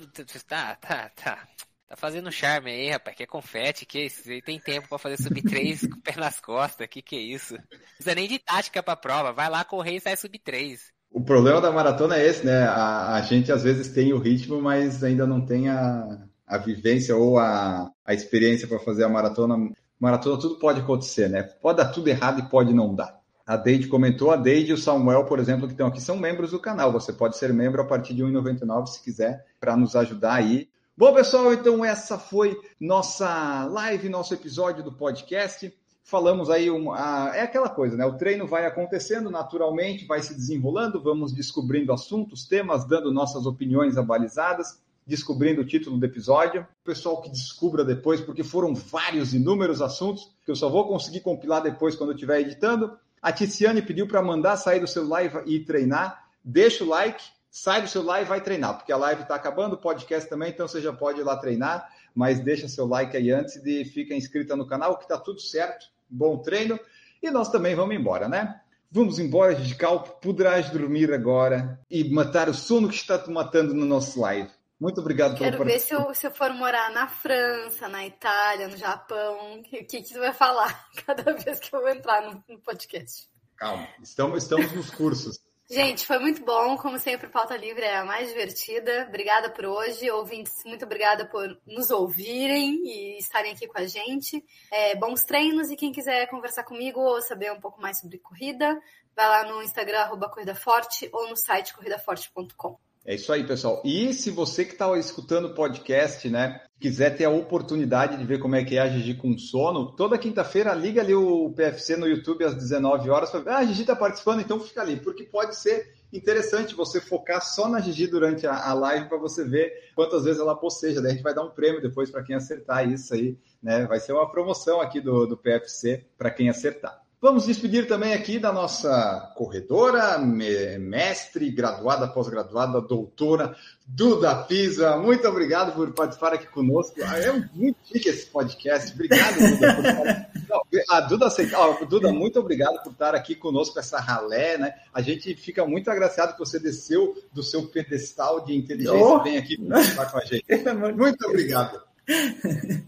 tá, 0.49 0.75
tá, 0.75 1.11
tá. 1.11 1.49
Tá 1.95 2.01
fazendo 2.01 2.33
charme 2.33 2.73
aí, 2.73 2.91
rapaz, 2.91 3.17
que 3.17 3.23
é 3.23 3.27
confete, 3.27 3.87
que 3.87 4.01
isso? 4.07 4.29
Ele 4.29 4.43
tem 4.43 4.59
tempo 4.59 4.89
para 4.89 4.99
fazer 4.99 5.17
sub 5.17 5.41
3 5.41 5.83
com 5.87 5.97
o 5.97 6.03
pé 6.03 6.17
nas 6.17 6.41
costas, 6.41 6.89
que 6.89 7.01
que 7.01 7.15
é 7.15 7.21
isso? 7.21 7.55
Não 7.55 7.79
precisa 7.79 8.15
nem 8.17 8.27
de 8.27 8.37
tática 8.41 8.83
pra 8.83 8.97
prova, 8.97 9.33
vai 9.33 9.49
lá 9.49 9.65
correr 9.65 9.95
e 9.95 10.01
sai 10.01 10.17
sub 10.17 10.37
3. 10.37 10.93
O 11.13 11.21
problema 11.21 11.61
da 11.61 11.71
maratona 11.71 12.17
é 12.17 12.27
esse, 12.27 12.45
né? 12.45 12.65
A, 12.65 13.15
a 13.15 13.23
gente 13.23 13.53
às 13.53 13.63
vezes 13.63 13.95
tem 13.95 14.13
o 14.13 14.19
ritmo, 14.19 14.61
mas 14.61 15.05
ainda 15.05 15.25
não 15.25 15.47
tem 15.47 15.69
a, 15.69 16.19
a 16.45 16.59
vivência 16.59 17.15
ou 17.15 17.39
a, 17.39 17.89
a 18.05 18.13
experiência 18.13 18.67
para 18.67 18.81
fazer 18.81 19.05
a 19.05 19.09
maratona. 19.09 19.71
Maratona 20.01 20.41
tudo 20.41 20.59
pode 20.59 20.81
acontecer, 20.81 21.29
né? 21.29 21.45
Pode 21.45 21.79
dar 21.79 21.93
tudo 21.93 22.09
errado 22.09 22.41
e 22.41 22.51
pode 22.51 22.75
não 22.75 22.93
dar. 22.93 23.21
A 23.47 23.57
Deide 23.57 23.87
comentou, 23.87 24.33
a 24.33 24.37
Deide 24.37 24.73
e 24.73 24.75
o 24.75 24.79
Samuel, 24.79 25.27
por 25.27 25.39
exemplo, 25.39 25.69
que 25.69 25.75
estão 25.75 25.87
aqui, 25.87 26.01
são 26.01 26.17
membros 26.17 26.51
do 26.51 26.59
canal. 26.59 26.91
Você 26.91 27.13
pode 27.13 27.37
ser 27.39 27.53
membro 27.53 27.83
a 27.83 27.87
partir 27.87 28.15
de 28.15 28.25
R$ 28.25 28.33
1,99 28.33 28.87
se 28.87 29.01
quiser, 29.01 29.47
para 29.61 29.77
nos 29.77 29.95
ajudar 29.95 30.35
aí. 30.35 30.69
Bom, 30.97 31.13
pessoal, 31.13 31.53
então 31.53 31.85
essa 31.85 32.17
foi 32.17 32.57
nossa 32.79 33.65
live, 33.65 34.09
nosso 34.09 34.33
episódio 34.33 34.85
do 34.85 34.93
podcast. 34.93 35.77
Falamos 36.05 36.49
aí, 36.49 36.71
uma, 36.71 37.35
é 37.35 37.41
aquela 37.41 37.69
coisa, 37.69 37.97
né? 37.97 38.07
O 38.07 38.17
treino 38.17 38.47
vai 38.47 38.65
acontecendo 38.65 39.29
naturalmente, 39.29 40.07
vai 40.07 40.23
se 40.23 40.33
desenrolando, 40.33 41.03
vamos 41.03 41.33
descobrindo 41.33 41.93
assuntos, 41.93 42.47
temas, 42.47 42.87
dando 42.87 43.13
nossas 43.13 43.45
opiniões 43.45 43.97
abalizadas, 43.97 44.81
descobrindo 45.05 45.63
o 45.63 45.67
título 45.67 45.99
do 45.99 46.07
episódio. 46.07 46.63
O 46.63 46.85
pessoal 46.85 47.21
que 47.21 47.29
descubra 47.29 47.85
depois, 47.85 48.21
porque 48.21 48.45
foram 48.45 48.73
vários, 48.73 49.35
inúmeros 49.35 49.83
assuntos, 49.83 50.31
que 50.45 50.53
eu 50.53 50.57
só 50.57 50.69
vou 50.69 50.87
conseguir 50.87 51.23
compilar 51.23 51.61
depois 51.61 51.97
quando 51.97 52.11
eu 52.11 52.15
estiver 52.15 52.39
editando. 52.39 52.97
A 53.21 53.33
Tiziane 53.33 53.83
pediu 53.83 54.07
para 54.07 54.23
mandar 54.23 54.57
sair 54.57 54.79
do 54.79 54.87
celular 54.87 55.43
e 55.45 55.59
treinar. 55.59 56.29
Deixa 56.45 56.85
o 56.85 56.89
like, 56.89 57.25
sai 57.55 57.81
do 57.83 57.87
celular 57.87 58.21
e 58.21 58.25
vai 58.25 58.41
treinar, 58.41 58.77
porque 58.77 58.93
a 58.93 58.97
live 58.97 59.23
está 59.23 59.37
acabando, 59.37 59.75
o 59.75 59.79
podcast 59.79 60.29
também, 60.29 60.51
então 60.51 60.67
você 60.67 60.81
já 60.81 60.93
pode 60.93 61.21
ir 61.21 61.23
lá 61.23 61.37
treinar, 61.37 61.89
mas 62.13 62.41
deixa 62.41 62.67
seu 62.67 62.85
like 62.85 63.17
aí 63.17 63.31
antes 63.31 63.63
de 63.63 63.85
fica 63.85 64.13
inscrita 64.13 64.57
no 64.57 64.67
canal, 64.67 64.97
que 64.99 65.05
está 65.05 65.17
tudo 65.17 65.41
certo. 65.41 65.87
Bom 66.11 66.39
treino. 66.39 66.81
E 67.23 67.31
nós 67.31 67.49
também 67.49 67.77
vamos 67.77 67.95
embora, 67.95 68.29
né? 68.29 68.61
Vamos 68.91 69.21
embora, 69.21 69.55
Gigal, 69.55 70.03
poderás 70.21 70.69
dormir 70.69 71.15
agora 71.15 71.79
e 71.89 72.03
matar 72.11 72.49
o 72.49 72.55
sono 72.55 72.89
que 72.89 72.97
está 72.97 73.17
te 73.17 73.31
matando 73.31 73.73
no 73.73 73.87
nosso 73.87 74.21
live. 74.21 74.51
Muito 74.81 75.01
obrigado 75.01 75.39
Quero 75.39 75.59
pelo 75.59 75.65
ver 75.65 75.79
se 75.79 75.95
eu, 75.95 76.13
se 76.13 76.27
eu 76.27 76.33
for 76.33 76.53
morar 76.55 76.91
na 76.91 77.07
França, 77.07 77.89
na 77.89 78.05
Itália, 78.05 78.67
no 78.67 78.77
Japão, 78.77 79.61
o 79.61 79.63
que, 79.63 79.85
que, 79.85 80.05
você 80.05 80.19
vai 80.19 80.33
falar 80.33 80.89
cada 81.07 81.33
vez 81.33 81.61
que 81.61 81.75
eu 81.75 81.89
entrar 81.89 82.21
no, 82.23 82.43
no 82.49 82.59
podcast. 82.59 83.29
Calma, 83.57 83.87
estamos, 84.03 84.43
estamos 84.43 84.73
nos 84.73 84.91
cursos. 84.91 85.39
Gente, 85.71 86.07
foi 86.07 86.19
muito 86.19 86.45
bom. 86.45 86.77
Como 86.77 86.99
sempre, 86.99 87.29
Pauta 87.29 87.57
Livre 87.57 87.83
é 87.83 87.97
a 87.97 88.05
mais 88.05 88.29
divertida. 88.29 89.07
Obrigada 89.09 89.51
por 89.51 89.65
hoje. 89.65 90.11
Ouvintes, 90.11 90.63
muito 90.65 90.85
obrigada 90.85 91.25
por 91.27 91.59
nos 91.67 91.91
ouvirem 91.91 92.83
e 92.85 93.19
estarem 93.19 93.53
aqui 93.53 93.67
com 93.67 93.79
a 93.79 93.87
gente. 93.87 94.45
É, 94.71 94.95
bons 94.95 95.25
treinos 95.25 95.71
e 95.71 95.77
quem 95.77 95.91
quiser 95.91 96.29
conversar 96.29 96.65
comigo 96.65 97.01
ou 97.01 97.21
saber 97.23 97.51
um 97.51 97.61
pouco 97.61 97.81
mais 97.81 97.99
sobre 97.99 98.19
corrida, 98.19 98.79
vai 99.17 99.27
lá 99.27 99.45
no 99.51 99.63
Instagram, 99.63 100.01
arroba 100.01 100.29
Corrida 100.29 100.55
Forte 100.55 101.09
ou 101.13 101.29
no 101.29 101.37
site 101.37 101.75
corridaforte.com. 101.75 102.79
É 103.07 103.15
isso 103.15 103.31
aí, 103.31 103.45
pessoal. 103.47 103.83
E 103.85 104.15
se 104.15 104.31
você 104.31 104.65
que 104.65 104.73
está 104.73 104.97
escutando 104.99 105.47
o 105.47 105.55
podcast, 105.55 106.27
né, 106.31 106.63
quiser 106.81 107.15
ter 107.15 107.27
a 107.27 107.31
oportunidade 107.31 108.17
de 108.17 108.25
ver 108.25 108.39
como 108.39 108.57
é 108.57 108.65
que 108.65 108.79
é 108.79 108.81
a 108.81 108.89
Gigi 108.89 109.13
com 109.15 109.37
sono, 109.37 109.93
toda 109.95 110.17
quinta-feira 110.17 110.73
liga 110.73 111.03
ali 111.03 111.15
o 111.15 111.53
PFC 111.53 111.99
no 111.99 112.09
YouTube 112.09 112.45
às 112.45 112.55
19 112.55 113.11
horas 113.11 113.31
para 113.31 113.41
ver, 113.41 113.51
ah, 113.51 113.59
a 113.59 113.65
Gigi 113.67 113.83
está 113.83 113.95
participando, 113.95 114.41
então 114.41 114.59
fica 114.59 114.81
ali, 114.81 114.97
porque 114.97 115.25
pode 115.25 115.55
ser 115.55 115.93
interessante 116.11 116.75
você 116.75 116.99
focar 116.99 117.45
só 117.45 117.69
na 117.69 117.79
Gigi 117.79 118.07
durante 118.07 118.47
a, 118.47 118.71
a 118.71 118.73
live 118.73 119.07
para 119.07 119.19
você 119.19 119.45
ver 119.45 119.71
quantas 119.95 120.25
vezes 120.25 120.41
ela 120.41 120.57
posteja. 120.57 121.03
Daí 121.03 121.11
a 121.11 121.15
gente 121.15 121.23
vai 121.23 121.35
dar 121.35 121.43
um 121.43 121.51
prêmio 121.51 121.83
depois 121.83 122.11
para 122.11 122.23
quem 122.23 122.35
acertar 122.35 122.89
isso 122.91 123.13
aí, 123.13 123.37
né? 123.63 123.85
Vai 123.87 124.01
ser 124.01 124.13
uma 124.13 124.31
promoção 124.31 124.81
aqui 124.81 125.01
do, 125.01 125.27
do 125.27 125.37
PFC 125.37 126.07
para 126.17 126.31
quem 126.31 126.49
acertar. 126.49 127.04
Vamos 127.25 127.47
despedir 127.47 127.89
também 127.89 128.13
aqui 128.13 128.39
da 128.39 128.53
nossa 128.53 129.33
corredora, 129.35 130.19
mestre, 130.19 131.51
graduada, 131.51 132.07
pós-graduada, 132.07 132.83
doutora 132.83 133.57
Duda 133.87 134.37
Pisa. 134.43 134.99
Muito 134.99 135.27
obrigado 135.27 135.75
por 135.75 135.91
participar 135.95 136.35
aqui 136.35 136.47
conosco. 136.47 136.97
Ah, 137.03 137.19
é 137.19 137.33
muito 137.55 137.79
chique 137.87 138.11
esse 138.11 138.27
podcast. 138.27 138.93
Obrigado, 138.93 139.37
Duda. 139.39 139.75
Por... 139.75 140.51
Não, 140.51 140.63
a 140.91 141.01
Duda, 141.01 141.29
oh, 141.57 141.87
Duda, 141.87 142.13
muito 142.13 142.39
obrigado 142.39 142.83
por 142.83 142.93
estar 142.93 143.15
aqui 143.15 143.35
conosco, 143.35 143.79
essa 143.79 143.99
ralé, 143.99 144.59
né? 144.59 144.75
A 144.93 145.01
gente 145.01 145.35
fica 145.35 145.65
muito 145.65 145.91
agraciado 145.91 146.35
que 146.35 146.39
você 146.39 146.61
desceu 146.61 147.17
do 147.33 147.43
seu 147.43 147.67
pedestal 147.69 148.45
de 148.45 148.55
inteligência 148.55 149.03
oh. 149.03 149.23
vem 149.23 149.39
aqui 149.39 149.57
participar 149.67 150.13
com 150.13 150.19
a 150.19 150.25
gente. 150.27 150.45
Muito 150.95 151.27
obrigado. 151.27 151.81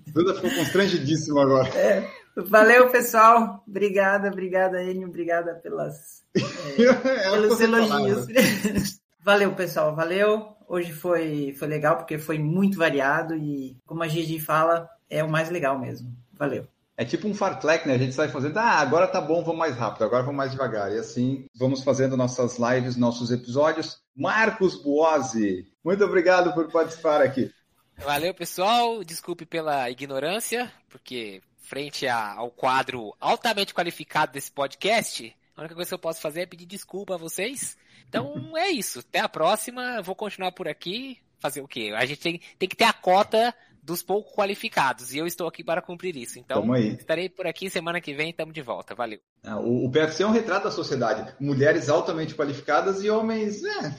Duda 0.08 0.34
ficou 0.34 0.50
constrangidíssima 0.50 1.40
agora. 1.40 1.70
É. 1.70 2.25
Valeu, 2.36 2.90
pessoal. 2.90 3.64
Obrigada, 3.66 4.28
obrigada, 4.28 4.82
Enio. 4.82 5.08
Obrigada 5.08 5.54
pelas, 5.54 6.22
é, 6.36 7.30
pelos 7.30 7.60
elogios. 7.60 8.26
Valeu, 9.24 9.54
pessoal. 9.54 9.96
Valeu. 9.96 10.54
Hoje 10.68 10.92
foi, 10.92 11.54
foi 11.58 11.68
legal 11.68 11.96
porque 11.96 12.18
foi 12.18 12.38
muito 12.38 12.76
variado 12.76 13.34
e, 13.34 13.78
como 13.86 14.02
a 14.02 14.08
Gigi 14.08 14.38
fala, 14.38 14.88
é 15.08 15.24
o 15.24 15.30
mais 15.30 15.48
legal 15.48 15.78
mesmo. 15.78 16.14
Valeu. 16.32 16.66
É 16.98 17.04
tipo 17.04 17.28
um 17.28 17.34
fartlek, 17.34 17.86
né? 17.86 17.94
A 17.94 17.98
gente 17.98 18.14
sai 18.14 18.28
fazendo, 18.28 18.56
ah, 18.58 18.78
agora 18.80 19.06
tá 19.06 19.20
bom, 19.20 19.42
vamos 19.42 19.58
mais 19.58 19.76
rápido, 19.76 20.04
agora 20.04 20.22
vamos 20.22 20.36
mais 20.36 20.50
devagar. 20.50 20.90
E 20.92 20.98
assim, 20.98 21.46
vamos 21.54 21.82
fazendo 21.82 22.16
nossas 22.16 22.58
lives, 22.58 22.96
nossos 22.96 23.30
episódios. 23.30 23.98
Marcos 24.16 24.82
Buozzi, 24.82 25.66
muito 25.84 26.02
obrigado 26.04 26.54
por 26.54 26.70
participar 26.70 27.20
aqui. 27.20 27.50
Valeu, 27.98 28.34
pessoal. 28.34 29.02
Desculpe 29.02 29.46
pela 29.46 29.90
ignorância, 29.90 30.72
porque 30.88 31.42
frente 31.58 32.06
a, 32.06 32.34
ao 32.34 32.50
quadro 32.50 33.14
altamente 33.20 33.74
qualificado 33.74 34.32
desse 34.32 34.52
podcast, 34.52 35.34
a 35.56 35.60
única 35.60 35.74
coisa 35.74 35.88
que 35.88 35.94
eu 35.94 35.98
posso 35.98 36.20
fazer 36.20 36.42
é 36.42 36.46
pedir 36.46 36.66
desculpa 36.66 37.14
a 37.14 37.18
vocês. 37.18 37.76
Então 38.08 38.56
é 38.56 38.68
isso. 38.68 39.00
Até 39.00 39.20
a 39.20 39.28
próxima. 39.28 40.02
Vou 40.02 40.14
continuar 40.14 40.52
por 40.52 40.68
aqui. 40.68 41.18
Fazer 41.38 41.60
o 41.60 41.68
quê? 41.68 41.92
A 41.94 42.06
gente 42.06 42.20
tem, 42.20 42.40
tem 42.58 42.68
que 42.68 42.76
ter 42.76 42.84
a 42.84 42.92
cota 42.92 43.54
dos 43.86 44.02
pouco 44.02 44.34
qualificados. 44.34 45.14
E 45.14 45.18
eu 45.18 45.26
estou 45.26 45.46
aqui 45.46 45.62
para 45.62 45.80
cumprir 45.80 46.16
isso. 46.16 46.38
Então, 46.38 46.74
estarei 46.76 47.28
por 47.28 47.46
aqui 47.46 47.70
semana 47.70 48.00
que 48.00 48.12
vem, 48.12 48.30
estamos 48.30 48.52
de 48.52 48.60
volta. 48.60 48.94
Valeu. 48.94 49.20
Ah, 49.44 49.60
o, 49.60 49.86
o 49.86 49.90
PFC 49.90 50.24
é 50.24 50.26
um 50.26 50.32
retrato 50.32 50.64
da 50.64 50.70
sociedade. 50.72 51.32
Mulheres 51.40 51.88
altamente 51.88 52.34
qualificadas 52.34 53.02
e 53.04 53.08
homens 53.08 53.62
é, 53.64 53.94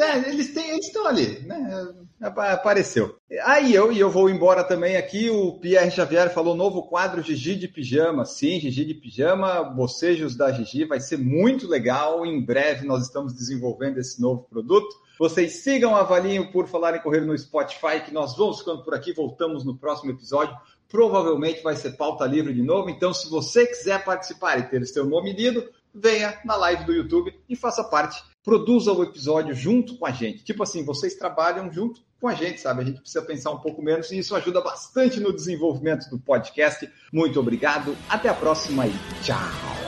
é, 0.00 0.30
eles, 0.30 0.54
têm, 0.54 0.70
eles 0.70 0.86
estão 0.86 1.06
ali, 1.06 1.40
né? 1.40 1.94
Apareceu. 2.20 3.16
Aí 3.44 3.74
eu, 3.74 3.92
e 3.92 4.00
eu 4.00 4.10
vou 4.10 4.30
embora 4.30 4.64
também 4.64 4.96
aqui, 4.96 5.28
o 5.28 5.58
Pierre 5.60 5.90
Xavier 5.90 6.32
falou 6.32 6.56
novo 6.56 6.88
quadro 6.88 7.22
Gigi 7.22 7.54
de 7.54 7.68
Pijama. 7.68 8.24
Sim, 8.24 8.58
Gigi 8.58 8.84
de 8.84 8.94
Pijama, 8.94 9.62
bocejos 9.62 10.34
da 10.34 10.50
Gigi, 10.50 10.86
vai 10.86 11.00
ser 11.00 11.18
muito 11.18 11.68
legal. 11.68 12.24
Em 12.24 12.44
breve 12.44 12.86
nós 12.86 13.04
estamos 13.04 13.34
desenvolvendo 13.34 13.98
esse 13.98 14.20
novo 14.20 14.46
produto. 14.48 14.88
Vocês 15.18 15.62
sigam 15.62 15.96
a 15.96 16.02
Valinho 16.02 16.52
por 16.52 16.68
falar 16.68 16.96
em 16.96 17.00
correr 17.00 17.20
no 17.20 17.36
Spotify, 17.36 18.00
que 18.04 18.12
nós 18.12 18.36
vamos 18.36 18.60
ficando 18.60 18.82
por 18.84 18.94
aqui, 18.94 19.12
voltamos 19.12 19.64
no 19.64 19.76
próximo 19.76 20.10
episódio. 20.10 20.56
Provavelmente 20.88 21.62
vai 21.62 21.76
ser 21.76 21.92
pauta 21.92 22.24
livre 22.24 22.54
de 22.54 22.62
novo, 22.62 22.88
então 22.88 23.12
se 23.12 23.28
você 23.28 23.66
quiser 23.66 24.04
participar 24.04 24.58
e 24.58 24.68
ter 24.68 24.86
seu 24.86 25.04
nome 25.04 25.32
lido, 25.32 25.68
venha 25.94 26.38
na 26.44 26.56
live 26.56 26.84
do 26.84 26.94
YouTube 26.94 27.34
e 27.48 27.56
faça 27.56 27.84
parte 27.84 28.22
produza 28.48 28.94
o 28.94 29.02
episódio 29.02 29.54
junto 29.54 29.98
com 29.98 30.06
a 30.06 30.10
gente. 30.10 30.42
Tipo 30.42 30.62
assim, 30.62 30.82
vocês 30.82 31.14
trabalham 31.14 31.70
junto 31.70 32.00
com 32.18 32.26
a 32.28 32.32
gente, 32.32 32.58
sabe? 32.58 32.80
A 32.80 32.84
gente 32.86 32.98
precisa 32.98 33.20
pensar 33.20 33.50
um 33.50 33.58
pouco 33.58 33.82
menos 33.82 34.10
e 34.10 34.18
isso 34.18 34.34
ajuda 34.34 34.62
bastante 34.62 35.20
no 35.20 35.34
desenvolvimento 35.34 36.08
do 36.08 36.18
podcast. 36.18 36.90
Muito 37.12 37.38
obrigado, 37.38 37.94
até 38.08 38.30
a 38.30 38.34
próxima 38.34 38.86
e 38.86 38.92
tchau! 39.22 39.87